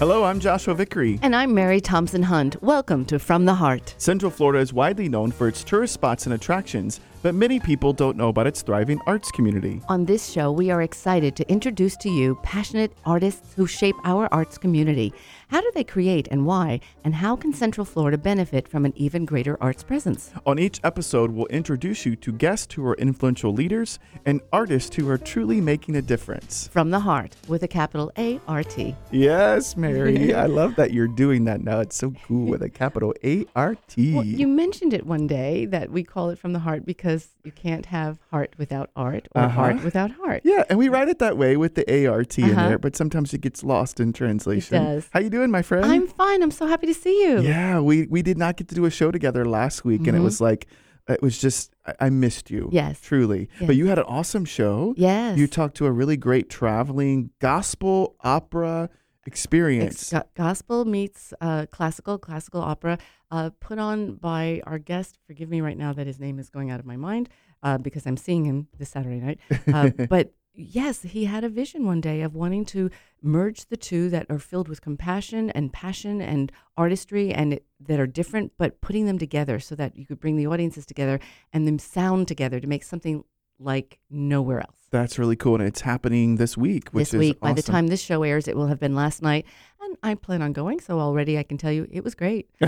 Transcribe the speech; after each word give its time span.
Hello, 0.00 0.24
I'm 0.24 0.40
Joshua 0.40 0.74
Vickery. 0.74 1.18
And 1.20 1.36
I'm 1.36 1.52
Mary 1.52 1.78
Thompson 1.78 2.22
Hunt. 2.22 2.62
Welcome 2.62 3.04
to 3.04 3.18
From 3.18 3.44
the 3.44 3.56
Heart. 3.56 3.96
Central 3.98 4.30
Florida 4.30 4.58
is 4.58 4.72
widely 4.72 5.10
known 5.10 5.30
for 5.30 5.46
its 5.46 5.62
tourist 5.62 5.92
spots 5.92 6.24
and 6.24 6.34
attractions, 6.34 7.00
but 7.22 7.34
many 7.34 7.60
people 7.60 7.92
don't 7.92 8.16
know 8.16 8.28
about 8.28 8.46
its 8.46 8.62
thriving 8.62 9.00
arts 9.06 9.30
community. 9.30 9.80
On 9.88 10.04
this 10.04 10.30
show, 10.30 10.50
we 10.50 10.70
are 10.70 10.82
excited 10.82 11.36
to 11.36 11.50
introduce 11.50 11.96
to 11.98 12.08
you 12.08 12.38
passionate 12.42 12.92
artists 13.04 13.54
who 13.54 13.66
shape 13.66 13.96
our 14.04 14.28
arts 14.32 14.56
community. 14.56 15.12
How 15.48 15.60
do 15.60 15.70
they 15.74 15.84
create 15.84 16.28
and 16.30 16.46
why? 16.46 16.80
And 17.02 17.14
how 17.14 17.34
can 17.36 17.52
Central 17.52 17.84
Florida 17.84 18.16
benefit 18.16 18.68
from 18.68 18.84
an 18.84 18.92
even 18.96 19.24
greater 19.24 19.58
arts 19.60 19.82
presence? 19.82 20.32
On 20.46 20.58
each 20.58 20.80
episode, 20.84 21.32
we'll 21.32 21.46
introduce 21.46 22.06
you 22.06 22.14
to 22.16 22.32
guests 22.32 22.74
who 22.74 22.86
are 22.86 22.94
influential 22.94 23.52
leaders 23.52 23.98
and 24.24 24.40
artists 24.52 24.94
who 24.94 25.08
are 25.08 25.18
truly 25.18 25.60
making 25.60 25.96
a 25.96 26.02
difference. 26.02 26.68
From 26.68 26.90
the 26.90 27.00
Heart 27.00 27.36
with 27.48 27.64
a 27.64 27.68
capital 27.68 28.12
A 28.16 28.40
R 28.46 28.62
T. 28.62 28.94
Yes, 29.10 29.76
Mary. 29.76 30.32
I 30.40 30.46
love 30.46 30.76
that 30.76 30.92
you're 30.92 31.08
doing 31.08 31.44
that 31.46 31.62
now. 31.62 31.80
It's 31.80 31.96
so 31.96 32.12
cool 32.24 32.46
with 32.46 32.62
a 32.62 32.70
capital 32.70 33.12
A 33.24 33.44
R 33.56 33.76
T. 33.88 34.14
Well, 34.14 34.24
you 34.24 34.46
mentioned 34.46 34.94
it 34.94 35.04
one 35.04 35.26
day 35.26 35.66
that 35.66 35.90
we 35.90 36.04
call 36.04 36.30
it 36.30 36.38
From 36.38 36.52
the 36.52 36.60
Heart 36.60 36.86
because 36.86 37.09
you 37.44 37.52
can't 37.52 37.86
have 37.86 38.18
heart 38.30 38.54
without 38.58 38.90
art 38.96 39.28
or 39.34 39.42
Uh-huh. 39.42 39.60
art 39.60 39.84
without 39.84 40.10
heart. 40.12 40.42
Yeah, 40.44 40.64
and 40.68 40.78
we 40.78 40.88
write 40.88 41.08
it 41.08 41.18
that 41.18 41.36
way 41.36 41.56
with 41.56 41.74
the 41.74 41.84
ART 42.06 42.38
in 42.38 42.50
Uh-huh. 42.50 42.68
there, 42.68 42.78
but 42.78 42.96
sometimes 42.96 43.32
it 43.34 43.40
gets 43.40 43.62
lost 43.64 44.00
in 44.00 44.12
translation. 44.12 44.82
does. 44.84 45.08
How 45.12 45.20
you 45.20 45.30
doing, 45.30 45.50
my 45.50 45.62
friend? 45.62 45.84
I'm 45.86 46.06
fine. 46.06 46.42
I'm 46.42 46.50
so 46.50 46.66
happy 46.66 46.86
to 46.86 46.94
see 46.94 47.16
you. 47.26 47.40
Yeah, 47.40 47.80
we 47.80 48.06
we 48.06 48.22
did 48.22 48.38
not 48.38 48.56
get 48.56 48.68
to 48.68 48.74
do 48.74 48.84
a 48.84 48.90
show 48.90 49.10
together 49.10 49.44
last 49.44 49.84
week, 49.84 50.06
and 50.06 50.16
it 50.16 50.20
Mhm. 50.20 50.24
was 50.24 50.40
like 50.40 50.66
it 51.08 51.22
was 51.22 51.38
just 51.38 51.72
I, 51.86 52.06
I 52.06 52.10
missed 52.10 52.50
you. 52.50 52.68
Yes. 52.72 53.00
truly. 53.00 53.48
Yes. 53.58 53.66
But 53.66 53.74
you 53.76 53.86
had 53.86 53.98
an 53.98 54.04
awesome 54.06 54.44
show. 54.44 54.94
Yes. 54.96 55.36
You 55.38 55.46
talked 55.48 55.76
to 55.78 55.86
a 55.86 55.90
really 55.90 56.16
great 56.16 56.48
traveling 56.48 57.30
gospel 57.40 58.14
opera 58.22 58.88
experience. 59.26 60.12
It's 60.12 60.24
gospel 60.34 60.84
meets 60.84 61.32
uh, 61.40 61.66
classical, 61.70 62.18
classical 62.18 62.60
opera, 62.60 62.98
uh, 63.30 63.50
put 63.60 63.78
on 63.78 64.14
by 64.14 64.62
our 64.66 64.78
guest. 64.78 65.18
Forgive 65.26 65.48
me 65.48 65.60
right 65.60 65.76
now 65.76 65.92
that 65.92 66.06
his 66.06 66.18
name 66.18 66.38
is 66.38 66.50
going 66.50 66.70
out 66.70 66.80
of 66.80 66.86
my 66.86 66.96
mind 66.96 67.28
uh, 67.62 67.78
because 67.78 68.06
I'm 68.06 68.16
seeing 68.16 68.44
him 68.44 68.68
this 68.78 68.90
Saturday 68.90 69.20
night. 69.20 69.40
Uh, 69.72 69.90
but 70.08 70.32
yes, 70.54 71.02
he 71.02 71.24
had 71.24 71.44
a 71.44 71.48
vision 71.48 71.86
one 71.86 72.00
day 72.00 72.22
of 72.22 72.34
wanting 72.34 72.64
to 72.66 72.90
merge 73.22 73.66
the 73.66 73.76
two 73.76 74.08
that 74.10 74.26
are 74.30 74.38
filled 74.38 74.68
with 74.68 74.80
compassion 74.80 75.50
and 75.50 75.72
passion 75.72 76.20
and 76.20 76.50
artistry 76.76 77.32
and 77.32 77.54
it, 77.54 77.64
that 77.80 78.00
are 78.00 78.06
different, 78.06 78.52
but 78.58 78.80
putting 78.80 79.06
them 79.06 79.18
together 79.18 79.58
so 79.58 79.74
that 79.74 79.96
you 79.96 80.06
could 80.06 80.20
bring 80.20 80.36
the 80.36 80.46
audiences 80.46 80.86
together 80.86 81.20
and 81.52 81.66
them 81.66 81.78
sound 81.78 82.26
together 82.26 82.60
to 82.60 82.66
make 82.66 82.82
something 82.82 83.24
like 83.60 83.98
nowhere 84.10 84.60
else. 84.60 84.76
That's 84.90 85.18
really 85.20 85.36
cool, 85.36 85.54
and 85.56 85.62
it's 85.64 85.82
happening 85.82 86.34
this 86.36 86.56
week. 86.56 86.88
Which 86.90 87.10
this 87.10 87.14
is 87.14 87.20
week. 87.20 87.38
By 87.40 87.52
the 87.52 87.62
time 87.62 87.86
this 87.86 88.00
show 88.02 88.24
airs, 88.24 88.48
it 88.48 88.56
will 88.56 88.66
have 88.66 88.80
been 88.80 88.96
last 88.96 89.22
night, 89.22 89.46
and 89.80 89.96
I 90.02 90.14
plan 90.16 90.42
on 90.42 90.52
going. 90.52 90.80
So 90.80 90.98
already, 90.98 91.38
I 91.38 91.44
can 91.44 91.58
tell 91.58 91.70
you 91.70 91.86
it 91.92 92.02
was 92.02 92.16
great. 92.16 92.48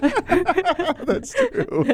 That's 0.00 1.32
true. 1.34 1.86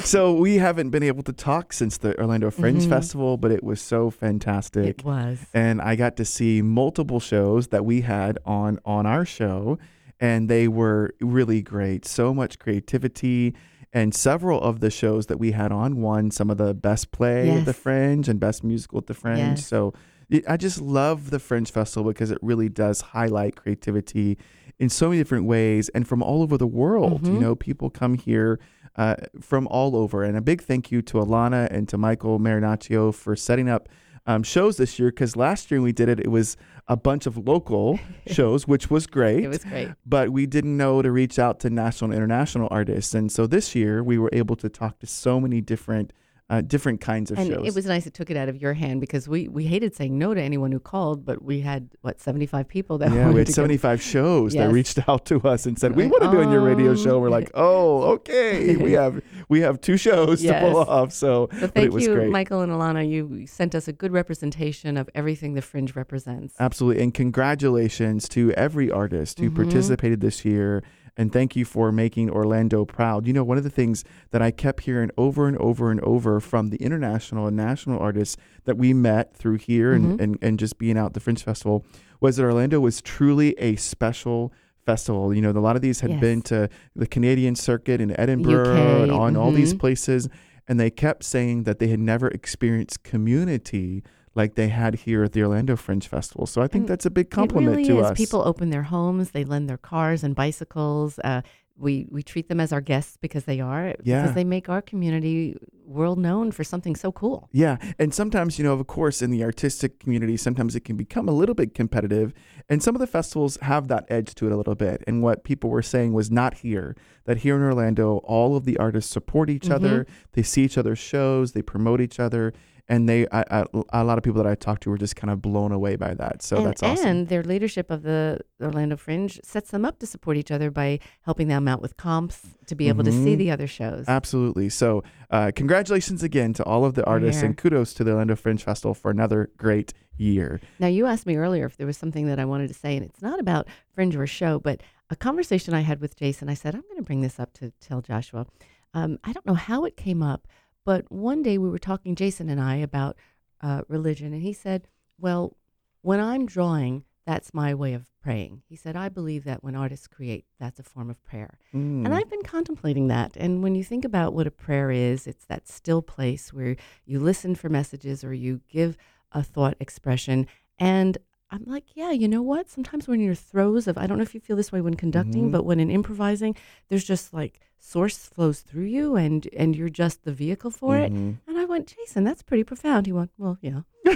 so 0.00 0.34
we 0.34 0.56
haven't 0.58 0.90
been 0.90 1.02
able 1.02 1.22
to 1.24 1.32
talk 1.32 1.72
since 1.72 1.98
the 1.98 2.18
Orlando 2.20 2.50
Fringe 2.50 2.84
Mhm. 2.84 2.88
Festival, 2.88 3.36
but 3.36 3.50
it 3.50 3.62
was 3.64 3.80
so 3.80 4.10
fantastic. 4.10 4.98
It 5.00 5.04
was. 5.04 5.38
and 5.54 5.80
I 5.80 5.96
got 5.96 6.16
to 6.16 6.24
see 6.24 6.62
multiple 6.62 7.20
shows 7.20 7.68
that 7.68 7.84
we 7.84 8.02
had 8.02 8.38
on 8.44 8.78
on 8.84 9.06
our 9.06 9.24
show, 9.24 9.78
and 10.20 10.48
they 10.48 10.68
were 10.68 11.14
really 11.20 11.62
great. 11.62 12.04
So 12.04 12.34
much 12.34 12.58
creativity, 12.58 13.54
and 13.96 14.14
several 14.14 14.60
of 14.60 14.80
the 14.80 14.90
shows 14.90 15.26
that 15.26 15.38
we 15.38 15.52
had 15.52 15.72
on 15.72 15.90
won 16.02 16.30
some 16.30 16.50
of 16.50 16.58
the 16.58 16.72
best 16.74 17.10
play 17.12 17.50
at 17.56 17.64
the 17.64 17.72
Fringe 17.72 18.28
and 18.28 18.38
best 18.38 18.62
musical 18.62 18.98
at 18.98 19.06
the 19.06 19.14
Fringe. 19.14 19.38
Yes. 19.58 19.66
So 19.66 19.94
it, 20.28 20.44
I 20.48 20.56
just 20.56 20.80
love 20.80 21.30
the 21.30 21.38
Fringe 21.38 21.70
Festival 21.70 22.12
because 22.12 22.30
it 22.30 22.38
really 22.42 22.68
does 22.68 23.00
highlight 23.00 23.56
creativity 23.56 24.36
in 24.78 24.88
so 24.90 25.08
many 25.08 25.18
different 25.20 25.46
ways 25.46 25.88
and 25.94 26.06
from 26.06 26.22
all 26.22 26.42
over 26.42 26.56
the 26.58 26.66
world. 26.66 27.26
You 27.26 27.32
Mhm. 27.34 27.40
know, 27.40 27.54
people 27.54 27.88
come 27.90 28.14
here. 28.14 28.58
Uh, 28.98 29.14
from 29.42 29.66
all 29.68 29.94
over, 29.94 30.22
and 30.24 30.38
a 30.38 30.40
big 30.40 30.62
thank 30.62 30.90
you 30.90 31.02
to 31.02 31.18
Alauna 31.18 31.68
and 31.70 31.86
to 31.90 31.98
Michael 31.98 32.38
Marinaccio 32.40 33.12
for 33.12 33.36
setting 33.36 33.68
up 33.68 33.90
um, 34.26 34.42
shows 34.42 34.78
this 34.78 34.98
year 34.98 35.10
because 35.10 35.36
last 35.36 35.70
year 35.70 35.80
when 35.80 35.84
we 35.84 35.92
did 35.92 36.08
it, 36.08 36.18
it 36.18 36.30
was 36.30 36.56
a 36.88 36.96
bunch 36.96 37.26
of 37.26 37.36
local 37.36 37.98
shows, 38.26 38.66
which 38.68 38.90
was 38.90 39.06
great. 39.06 39.44
It 39.44 39.48
was 39.48 39.64
great. 39.64 39.88
but 40.04 40.30
we 40.30 40.46
didn't 40.46 40.76
know 40.76 41.02
to 41.02 41.10
reach 41.10 41.38
out 41.38 41.60
to 41.60 41.70
national 41.70 42.10
and 42.10 42.16
international 42.16 42.68
artists. 42.70 43.14
And 43.14 43.30
so 43.30 43.46
this 43.46 43.74
year 43.74 44.02
we 44.02 44.18
were 44.18 44.30
able 44.32 44.56
to 44.56 44.68
talk 44.68 44.98
to 45.00 45.06
so 45.06 45.40
many 45.40 45.60
different 45.60 46.12
uh, 46.48 46.60
different 46.60 47.00
kinds 47.00 47.32
of 47.32 47.38
And 47.38 47.48
shows. 47.48 47.66
it 47.66 47.74
was 47.74 47.86
nice 47.86 48.06
it 48.06 48.14
took 48.14 48.30
it 48.30 48.36
out 48.36 48.48
of 48.48 48.56
your 48.62 48.72
hand 48.72 49.00
because 49.00 49.26
we, 49.28 49.48
we 49.48 49.64
hated 49.64 49.96
saying 49.96 50.16
no 50.16 50.32
to 50.32 50.40
anyone 50.40 50.70
who 50.70 50.78
called, 50.78 51.24
but 51.24 51.42
we 51.42 51.60
had, 51.60 51.88
what, 52.02 52.20
75 52.20 52.68
people 52.68 52.98
that 52.98 53.10
yeah, 53.12 53.30
we 53.30 53.38
had 53.38 53.48
go. 53.48 53.52
75 53.52 54.00
shows 54.00 54.52
that 54.54 54.70
reached 54.70 55.08
out 55.08 55.24
to 55.26 55.40
us 55.40 55.66
and 55.66 55.76
said, 55.76 55.96
"We 55.96 56.04
Like, 56.04 56.12
want 56.12 56.22
to 56.24 56.30
do 56.30 56.40
on 56.44 56.52
your 56.52 56.60
radio 56.60 56.90
um, 56.92 56.96
show." 56.96 57.18
We're 57.18 57.30
like, 57.30 57.50
"Oh, 57.54 58.02
okay. 58.12 58.76
we 58.76 58.92
have 58.92 59.20
we 59.48 59.60
have 59.62 59.80
two 59.80 59.96
shows 59.96 60.40
to 60.42 60.60
pull 60.60 60.76
off." 60.76 61.12
So, 61.12 61.48
but 61.60 61.74
thank 61.74 61.86
it 61.86 61.92
was 61.92 62.04
you, 62.06 62.14
great. 62.14 62.30
Michael 62.30 62.60
and 62.60 62.70
Alauna. 62.70 63.08
You 63.08 63.46
sent 63.48 63.74
us 63.74 63.88
a 63.88 63.92
good 63.92 64.12
representation 64.12 64.96
of 64.96 65.10
everything 65.16 65.54
the 65.54 65.62
Fringe 65.62 65.96
represents. 65.96 66.54
Absolutely. 66.60 67.02
And 67.02 67.12
congratulations 67.12 68.28
to 68.30 68.52
every 68.52 68.90
artist 68.90 69.40
who 69.40 69.50
Mhm. 69.50 69.56
participated 69.56 70.20
this 70.20 70.44
year. 70.44 70.82
And 71.16 71.32
thank 71.32 71.56
you 71.56 71.64
for 71.64 71.90
making 71.90 72.28
Orlando 72.30 72.84
proud. 72.84 73.26
You 73.26 73.32
know, 73.32 73.42
one 73.44 73.56
of 73.56 73.64
the 73.64 73.70
things 73.70 74.04
that 74.32 74.42
I 74.42 74.50
kept 74.50 74.80
hearing 74.82 75.10
over 75.16 75.48
and 75.48 75.56
over 75.58 75.90
and 75.90 76.00
over 76.02 76.40
from 76.40 76.68
the 76.68 76.76
international 76.76 77.46
and 77.46 77.56
national 77.56 77.98
artists 77.98 78.36
that 78.64 78.76
we 78.76 78.92
met 78.92 79.34
through 79.34 79.56
here 79.58 79.92
and, 79.94 80.18
Mhm. 80.18 80.22
and, 80.22 80.38
and 80.42 80.58
just 80.58 80.78
being 80.78 80.98
out 80.98 81.06
at 81.06 81.14
the 81.14 81.20
Fringe 81.20 81.42
Festival 81.42 81.84
was 82.20 82.36
that 82.36 82.44
Orlando 82.44 82.80
was 82.80 83.00
truly 83.00 83.54
a 83.58 83.76
special 83.76 84.52
festival. 84.84 85.32
You 85.34 85.40
know, 85.42 85.50
a 85.50 85.58
lot 85.58 85.74
of 85.76 85.82
these 85.82 86.00
had 86.00 86.10
Yes. 86.10 86.20
been 86.20 86.42
to 86.42 86.68
the 86.94 87.06
Canadian 87.06 87.54
circuit 87.56 88.00
in 88.00 88.18
Edinburgh 88.20 88.74
UK, 88.76 89.02
and 89.04 89.10
on 89.12 89.36
all 89.36 89.52
these 89.52 89.74
mhm. 89.74 89.78
places. 89.80 90.28
And 90.68 90.78
they 90.78 90.90
kept 90.90 91.24
saying 91.24 91.62
that 91.62 91.78
they 91.78 91.88
had 91.88 92.00
never 92.00 92.28
experienced 92.28 93.02
community 93.04 94.02
like 94.36 94.54
they 94.54 94.68
had 94.68 94.94
here 94.94 95.24
at 95.24 95.32
the 95.32 95.42
Orlando 95.42 95.74
Fringe 95.76 96.06
Festival. 96.06 96.46
So 96.46 96.62
I 96.62 96.68
think 96.68 96.82
And 96.82 96.88
that's 96.88 97.06
a 97.06 97.10
big 97.10 97.30
compliment 97.30 97.76
really 97.76 97.88
to 97.88 98.00
is. 98.00 98.06
us. 98.06 98.16
People 98.16 98.42
open 98.46 98.70
their 98.70 98.84
homes, 98.84 99.30
they 99.32 99.44
lend 99.44 99.68
their 99.68 99.78
cars 99.78 100.22
and 100.22 100.34
bicycles. 100.34 101.18
Uh, 101.24 101.42
we 101.78 102.06
we 102.10 102.22
treat 102.22 102.48
them 102.48 102.58
as 102.58 102.72
our 102.72 102.80
guests 102.80 103.18
because 103.20 103.44
they 103.44 103.60
are. 103.60 103.94
Yeah. 104.02 104.22
Because 104.22 104.34
they 104.34 104.44
make 104.44 104.68
our 104.68 104.80
community 104.80 105.56
world 105.84 106.18
known 106.18 106.50
for 106.50 106.64
something 106.64 106.96
so 106.96 107.12
cool. 107.12 107.48
Yeah, 107.52 107.76
and 107.98 108.12
sometimes 108.14 108.58
you 108.58 108.64
know, 108.64 108.72
of 108.72 108.86
course, 108.86 109.20
in 109.20 109.30
the 109.30 109.44
artistic 109.44 110.00
community, 110.00 110.36
sometimes 110.36 110.74
it 110.74 110.80
can 110.80 110.96
become 110.96 111.28
a 111.28 111.32
little 111.32 111.54
bit 111.54 111.74
competitive, 111.74 112.32
and 112.68 112.82
some 112.82 112.94
of 112.94 113.00
the 113.00 113.06
festivals 113.06 113.58
have 113.62 113.88
that 113.88 114.06
edge 114.08 114.34
to 114.36 114.46
it 114.46 114.52
a 114.52 114.56
little 114.56 114.74
bit. 114.74 115.04
And 115.06 115.22
what 115.22 115.44
people 115.44 115.68
were 115.70 115.82
saying 115.82 116.12
was 116.14 116.30
not 116.30 116.54
here. 116.54 116.96
That 117.24 117.38
here 117.38 117.56
in 117.56 117.62
Orlando, 117.62 118.18
all 118.18 118.56
of 118.56 118.64
the 118.64 118.78
artists 118.78 119.12
support 119.12 119.50
each 119.50 119.68
other. 119.68 120.06
They 120.32 120.42
see 120.42 120.64
each 120.64 120.78
other's 120.78 120.98
shows. 120.98 121.52
They 121.52 121.62
promote 121.62 122.00
each 122.00 122.18
other. 122.20 122.54
And 122.88 123.08
they, 123.08 123.26
I, 123.32 123.44
I, 123.50 123.64
a 123.92 124.04
lot 124.04 124.16
of 124.16 124.22
people 124.22 124.40
that 124.42 124.48
I 124.48 124.54
talked 124.54 124.84
to 124.84 124.90
were 124.90 124.98
just 124.98 125.16
kind 125.16 125.30
of 125.32 125.42
blown 125.42 125.72
away 125.72 125.96
by 125.96 126.14
that. 126.14 126.40
So 126.40 126.58
and, 126.58 126.66
that's 126.66 126.82
awesome. 126.84 127.06
and 127.06 127.28
their 127.28 127.42
leadership 127.42 127.90
of 127.90 128.02
the 128.02 128.38
Orlando 128.62 128.96
Fringe 128.96 129.40
sets 129.42 129.72
them 129.72 129.84
up 129.84 129.98
to 129.98 130.06
support 130.06 130.36
each 130.36 130.52
other 130.52 130.70
by 130.70 131.00
helping 131.22 131.48
them 131.48 131.66
out 131.66 131.82
with 131.82 131.96
comps 131.96 132.42
to 132.66 132.76
be 132.76 132.86
able 132.88 133.02
to 133.02 133.10
see 133.10 133.34
Mhm. 133.34 133.38
the 133.38 133.50
other 133.50 133.66
shows. 133.66 134.04
Absolutely. 134.06 134.68
So, 134.68 135.02
uh, 135.30 135.50
congratulations 135.54 136.22
again 136.22 136.52
to 136.54 136.64
all 136.64 136.84
of 136.84 136.94
the 136.94 137.04
artists, 137.04 137.42
and 137.42 137.56
kudos 137.56 137.92
to 137.94 138.04
the 138.04 138.12
Orlando 138.12 138.36
Fringe 138.36 138.62
Festival 138.62 138.94
for 138.94 139.10
another 139.10 139.50
great 139.56 139.92
year. 140.16 140.60
Now, 140.78 140.86
you 140.86 141.06
asked 141.06 141.26
me 141.26 141.36
earlier 141.36 141.66
if 141.66 141.76
there 141.76 141.86
was 141.88 141.96
something 141.96 142.26
that 142.28 142.38
I 142.38 142.44
wanted 142.44 142.68
to 142.68 142.74
say, 142.74 142.96
and 142.96 143.04
it's 143.04 143.20
not 143.20 143.40
about 143.40 143.66
Fringe 143.94 144.14
or 144.14 144.26
show, 144.28 144.60
but 144.60 144.80
a 145.10 145.16
conversation 145.16 145.74
I 145.74 145.80
had 145.80 146.00
with 146.00 146.16
Jason. 146.16 146.48
I 146.48 146.54
said, 146.54 146.74
I'm 146.76 146.82
going 146.82 146.96
to 146.96 147.02
bring 147.02 147.20
this 147.20 147.38
up 147.40 147.52
to 147.54 147.72
tell 147.80 148.00
Joshua. 148.00 148.46
Um, 148.94 149.18
I 149.24 149.32
don't 149.32 149.44
know 149.44 149.54
how 149.54 149.84
it 149.84 149.96
came 149.96 150.22
up, 150.22 150.46
but 150.86 151.10
one 151.10 151.42
day 151.42 151.58
we 151.58 151.68
were 151.68 151.80
talking, 151.80 152.14
Jason 152.14 152.48
and 152.48 152.60
I, 152.60 152.76
about 152.76 153.16
uh, 153.60 153.82
religion, 153.88 154.32
and 154.32 154.42
he 154.42 154.52
said, 154.52 154.86
Well, 155.18 155.56
when 156.00 156.20
I'm 156.20 156.46
drawing, 156.46 157.04
that's 157.26 157.52
my 157.52 157.74
way 157.74 157.92
of 157.92 158.06
praying. 158.22 158.62
He 158.68 158.76
said, 158.76 158.94
I 158.96 159.08
believe 159.08 159.42
that 159.44 159.64
when 159.64 159.74
artists 159.74 160.06
create, 160.06 160.44
that's 160.60 160.78
a 160.78 160.84
form 160.84 161.10
of 161.10 161.22
prayer. 161.24 161.58
Mm. 161.74 162.04
And 162.04 162.14
I've 162.14 162.30
been 162.30 162.44
contemplating 162.44 163.08
that. 163.08 163.36
And 163.36 163.64
when 163.64 163.74
you 163.74 163.82
think 163.82 164.04
about 164.04 164.32
what 164.32 164.46
a 164.46 164.52
prayer 164.52 164.92
is, 164.92 165.26
it's 165.26 165.44
that 165.46 165.66
still 165.66 166.02
place 166.02 166.52
where 166.52 166.76
you 167.04 167.18
listen 167.18 167.56
for 167.56 167.68
messages 167.68 168.22
or 168.22 168.32
you 168.32 168.60
give 168.68 168.96
a 169.32 169.42
thought 169.42 169.76
expression. 169.80 170.46
And 170.78 171.18
I'm 171.50 171.62
like, 171.66 171.84
yeah, 171.94 172.10
you 172.10 172.26
know 172.26 172.42
what? 172.42 172.68
Sometimes 172.68 173.06
when 173.06 173.20
you're 173.20 173.34
throes 173.34 173.86
of, 173.86 173.96
I 173.96 174.06
don't 174.06 174.16
know 174.18 174.22
if 174.24 174.34
you 174.34 174.40
feel 174.40 174.56
this 174.56 174.72
way 174.72 174.80
when 174.80 174.94
conducting, 174.94 175.48
Mhm. 175.48 175.52
but 175.52 175.64
when 175.64 175.78
in 175.78 175.90
improvising, 175.90 176.56
there's 176.88 177.04
just 177.04 177.32
like 177.32 177.60
source 177.78 178.16
flows 178.18 178.60
through 178.62 178.84
you 178.86 179.14
and 179.16 179.46
and 179.56 179.76
you're 179.76 179.88
just 179.88 180.24
the 180.24 180.32
vehicle 180.32 180.70
for 180.72 180.96
it. 180.96 181.12
Mhm. 181.12 181.36
And 181.46 181.58
I 181.58 181.64
went, 181.66 181.86
Jason, 181.86 182.24
that's 182.24 182.42
pretty 182.42 182.64
profound. 182.64 183.06
He 183.06 183.12
went, 183.12 183.30
well, 183.38 183.58
yeah. 183.60 183.82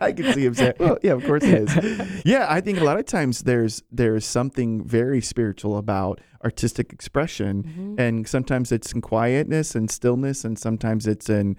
I 0.00 0.12
can 0.12 0.32
see 0.32 0.44
him 0.46 0.54
saying, 0.54 0.74
"Well, 0.78 0.98
yeah, 1.02 1.12
of 1.12 1.24
course 1.24 1.44
it 1.44 1.68
is." 1.68 2.22
Yeah, 2.24 2.46
I 2.48 2.60
think 2.62 2.80
a 2.80 2.84
lot 2.84 2.98
of 2.98 3.04
times 3.06 3.42
there's 3.42 3.82
there's 3.92 4.24
something 4.24 4.82
very 4.84 5.20
spiritual 5.20 5.76
about 5.76 6.20
artistic 6.42 6.90
expression, 6.92 7.64
Mhm. 7.64 8.00
and 8.00 8.26
sometimes 8.28 8.72
it's 8.72 8.92
in 8.92 9.00
quietness 9.02 9.74
and 9.74 9.90
stillness, 9.90 10.42
and 10.44 10.58
sometimes 10.58 11.06
it's 11.06 11.28
in 11.28 11.56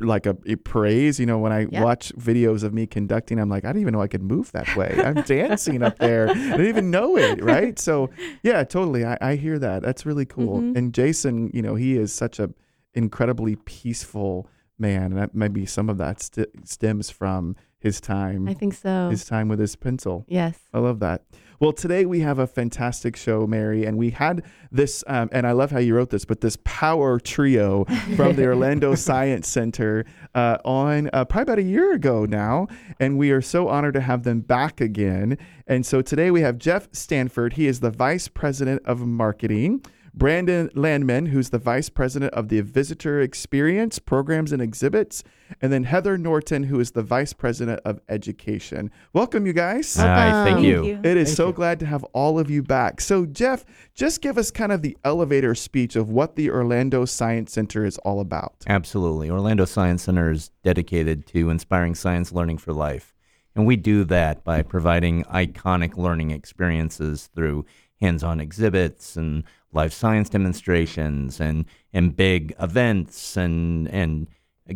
like 0.00 0.26
a, 0.26 0.36
a 0.46 0.56
praise. 0.56 1.18
You 1.20 1.26
know, 1.26 1.38
when 1.38 1.52
I 1.52 1.66
Yeah. 1.70 1.82
watch 1.84 2.12
videos 2.16 2.62
of 2.64 2.72
me 2.74 2.86
conducting, 2.86 3.38
I'm 3.38 3.48
like, 3.48 3.64
I 3.64 3.68
didn't 3.68 3.82
even 3.82 3.94
know 3.94 4.02
I 4.02 4.08
could 4.08 4.22
move 4.22 4.52
that 4.52 4.74
way. 4.76 4.94
I'm 5.04 5.22
dancing 5.26 5.82
up 5.82 5.98
there. 5.98 6.28
I 6.30 6.34
didn't 6.34 6.66
even 6.66 6.90
know 6.90 7.16
it, 7.16 7.42
right? 7.42 7.78
So 7.78 8.10
yeah, 8.42 8.64
totally. 8.64 9.04
I, 9.04 9.16
I 9.20 9.34
hear 9.36 9.58
that. 9.58 9.82
That's 9.82 10.04
really 10.06 10.26
cool. 10.26 10.60
Mhm. 10.60 10.76
And 10.76 10.92
Jason, 10.94 11.50
you 11.54 11.62
know, 11.62 11.74
he 11.74 11.96
is 11.96 12.12
such 12.12 12.38
a 12.38 12.50
incredibly 12.94 13.56
peaceful 13.56 14.48
man, 14.78 15.04
and 15.12 15.16
that 15.18 15.34
maybe 15.34 15.64
some 15.66 15.88
of 15.88 15.98
that 15.98 16.20
st- 16.20 16.68
stems 16.68 17.10
from 17.10 17.54
his 17.78 18.00
time, 18.00 18.48
I 18.48 18.54
think 18.54 18.74
so. 18.74 19.08
his 19.10 19.24
time 19.24 19.48
with 19.48 19.58
his 19.60 19.76
pencil. 19.76 20.24
yes. 20.26 20.58
I 20.72 20.78
love 20.78 21.00
that. 21.00 21.22
Well, 21.64 21.72
today 21.72 22.04
we 22.04 22.20
have 22.20 22.38
a 22.38 22.46
fantastic 22.46 23.16
show, 23.16 23.46
Mary, 23.46 23.86
and 23.86 23.96
we 23.96 24.10
had 24.10 24.44
this, 24.70 25.02
um, 25.06 25.30
and 25.32 25.46
I 25.46 25.52
love 25.52 25.70
how 25.70 25.78
you 25.78 25.94
wrote 25.94 26.10
this, 26.10 26.26
but 26.26 26.42
this 26.42 26.58
power 26.64 27.18
trio 27.18 27.84
from 28.16 28.36
the 28.36 28.44
Orlando 28.48 28.94
Science 28.94 29.48
Center 29.48 30.04
uh, 30.34 30.58
on 30.66 31.08
uh, 31.14 31.24
probably 31.24 31.42
about 31.42 31.58
a 31.60 31.62
year 31.62 31.94
ago 31.94 32.26
now, 32.26 32.66
and 33.00 33.16
we 33.16 33.30
are 33.30 33.40
so 33.40 33.68
honored 33.68 33.94
to 33.94 34.02
have 34.02 34.24
them 34.24 34.40
back 34.40 34.82
again. 34.82 35.38
And 35.66 35.86
so 35.86 36.02
today 36.02 36.30
we 36.30 36.42
have 36.42 36.58
Jeff 36.58 36.86
Stanford. 36.92 37.54
He 37.54 37.66
is 37.66 37.80
the 37.80 37.90
Vice 37.90 38.28
President 38.28 38.82
of 38.84 39.00
Marketing. 39.00 39.82
Brandon 40.16 40.70
Landman, 40.74 41.26
who's 41.26 41.50
the 41.50 41.58
Vice 41.58 41.88
President 41.88 42.32
of 42.34 42.48
the 42.48 42.60
Visitor 42.60 43.20
Experience 43.20 43.98
Programs 43.98 44.52
and 44.52 44.62
Exhibits, 44.62 45.24
and 45.60 45.72
then 45.72 45.82
Heather 45.82 46.16
Norton, 46.16 46.62
who 46.62 46.78
is 46.78 46.92
the 46.92 47.02
Vice 47.02 47.32
President 47.32 47.80
of 47.84 48.00
Education. 48.08 48.92
Welcome, 49.12 49.44
you 49.44 49.52
guys. 49.52 49.96
Hi, 49.96 50.44
thank 50.44 50.64
Welcome. 50.64 50.64
you. 50.64 51.00
It 51.02 51.16
is 51.16 51.30
Thank 51.30 51.36
so 51.36 51.46
you. 51.48 51.52
glad 51.52 51.80
to 51.80 51.86
have 51.86 52.04
all 52.12 52.38
of 52.38 52.48
you 52.48 52.62
back. 52.62 53.00
So, 53.00 53.26
Jeff, 53.26 53.64
just 53.92 54.22
give 54.22 54.38
us 54.38 54.52
kind 54.52 54.70
of 54.70 54.82
the 54.82 54.96
elevator 55.02 55.52
speech 55.56 55.96
of 55.96 56.10
what 56.10 56.36
the 56.36 56.48
Orlando 56.48 57.04
Science 57.06 57.52
Center 57.52 57.84
is 57.84 57.98
all 57.98 58.20
about. 58.20 58.54
Absolutely. 58.68 59.30
Orlando 59.30 59.64
Science 59.64 60.04
Center 60.04 60.30
is 60.30 60.52
dedicated 60.62 61.26
to 61.26 61.50
inspiring 61.50 61.96
science 61.96 62.30
learning 62.30 62.58
for 62.58 62.72
life. 62.72 63.12
And 63.56 63.66
we 63.66 63.74
do 63.74 64.04
that 64.04 64.44
by 64.44 64.62
providing 64.62 65.24
iconic 65.24 65.96
learning 65.96 66.30
experiences 66.30 67.28
through 67.34 67.66
hands 68.00 68.22
on 68.22 68.40
exhibits 68.40 69.16
and 69.16 69.44
live 69.74 69.92
science 69.92 70.28
demonstrations 70.28 71.40
and, 71.40 71.64
and 71.92 72.16
big 72.16 72.54
events 72.60 73.36
and, 73.36 73.88
and 73.88 74.28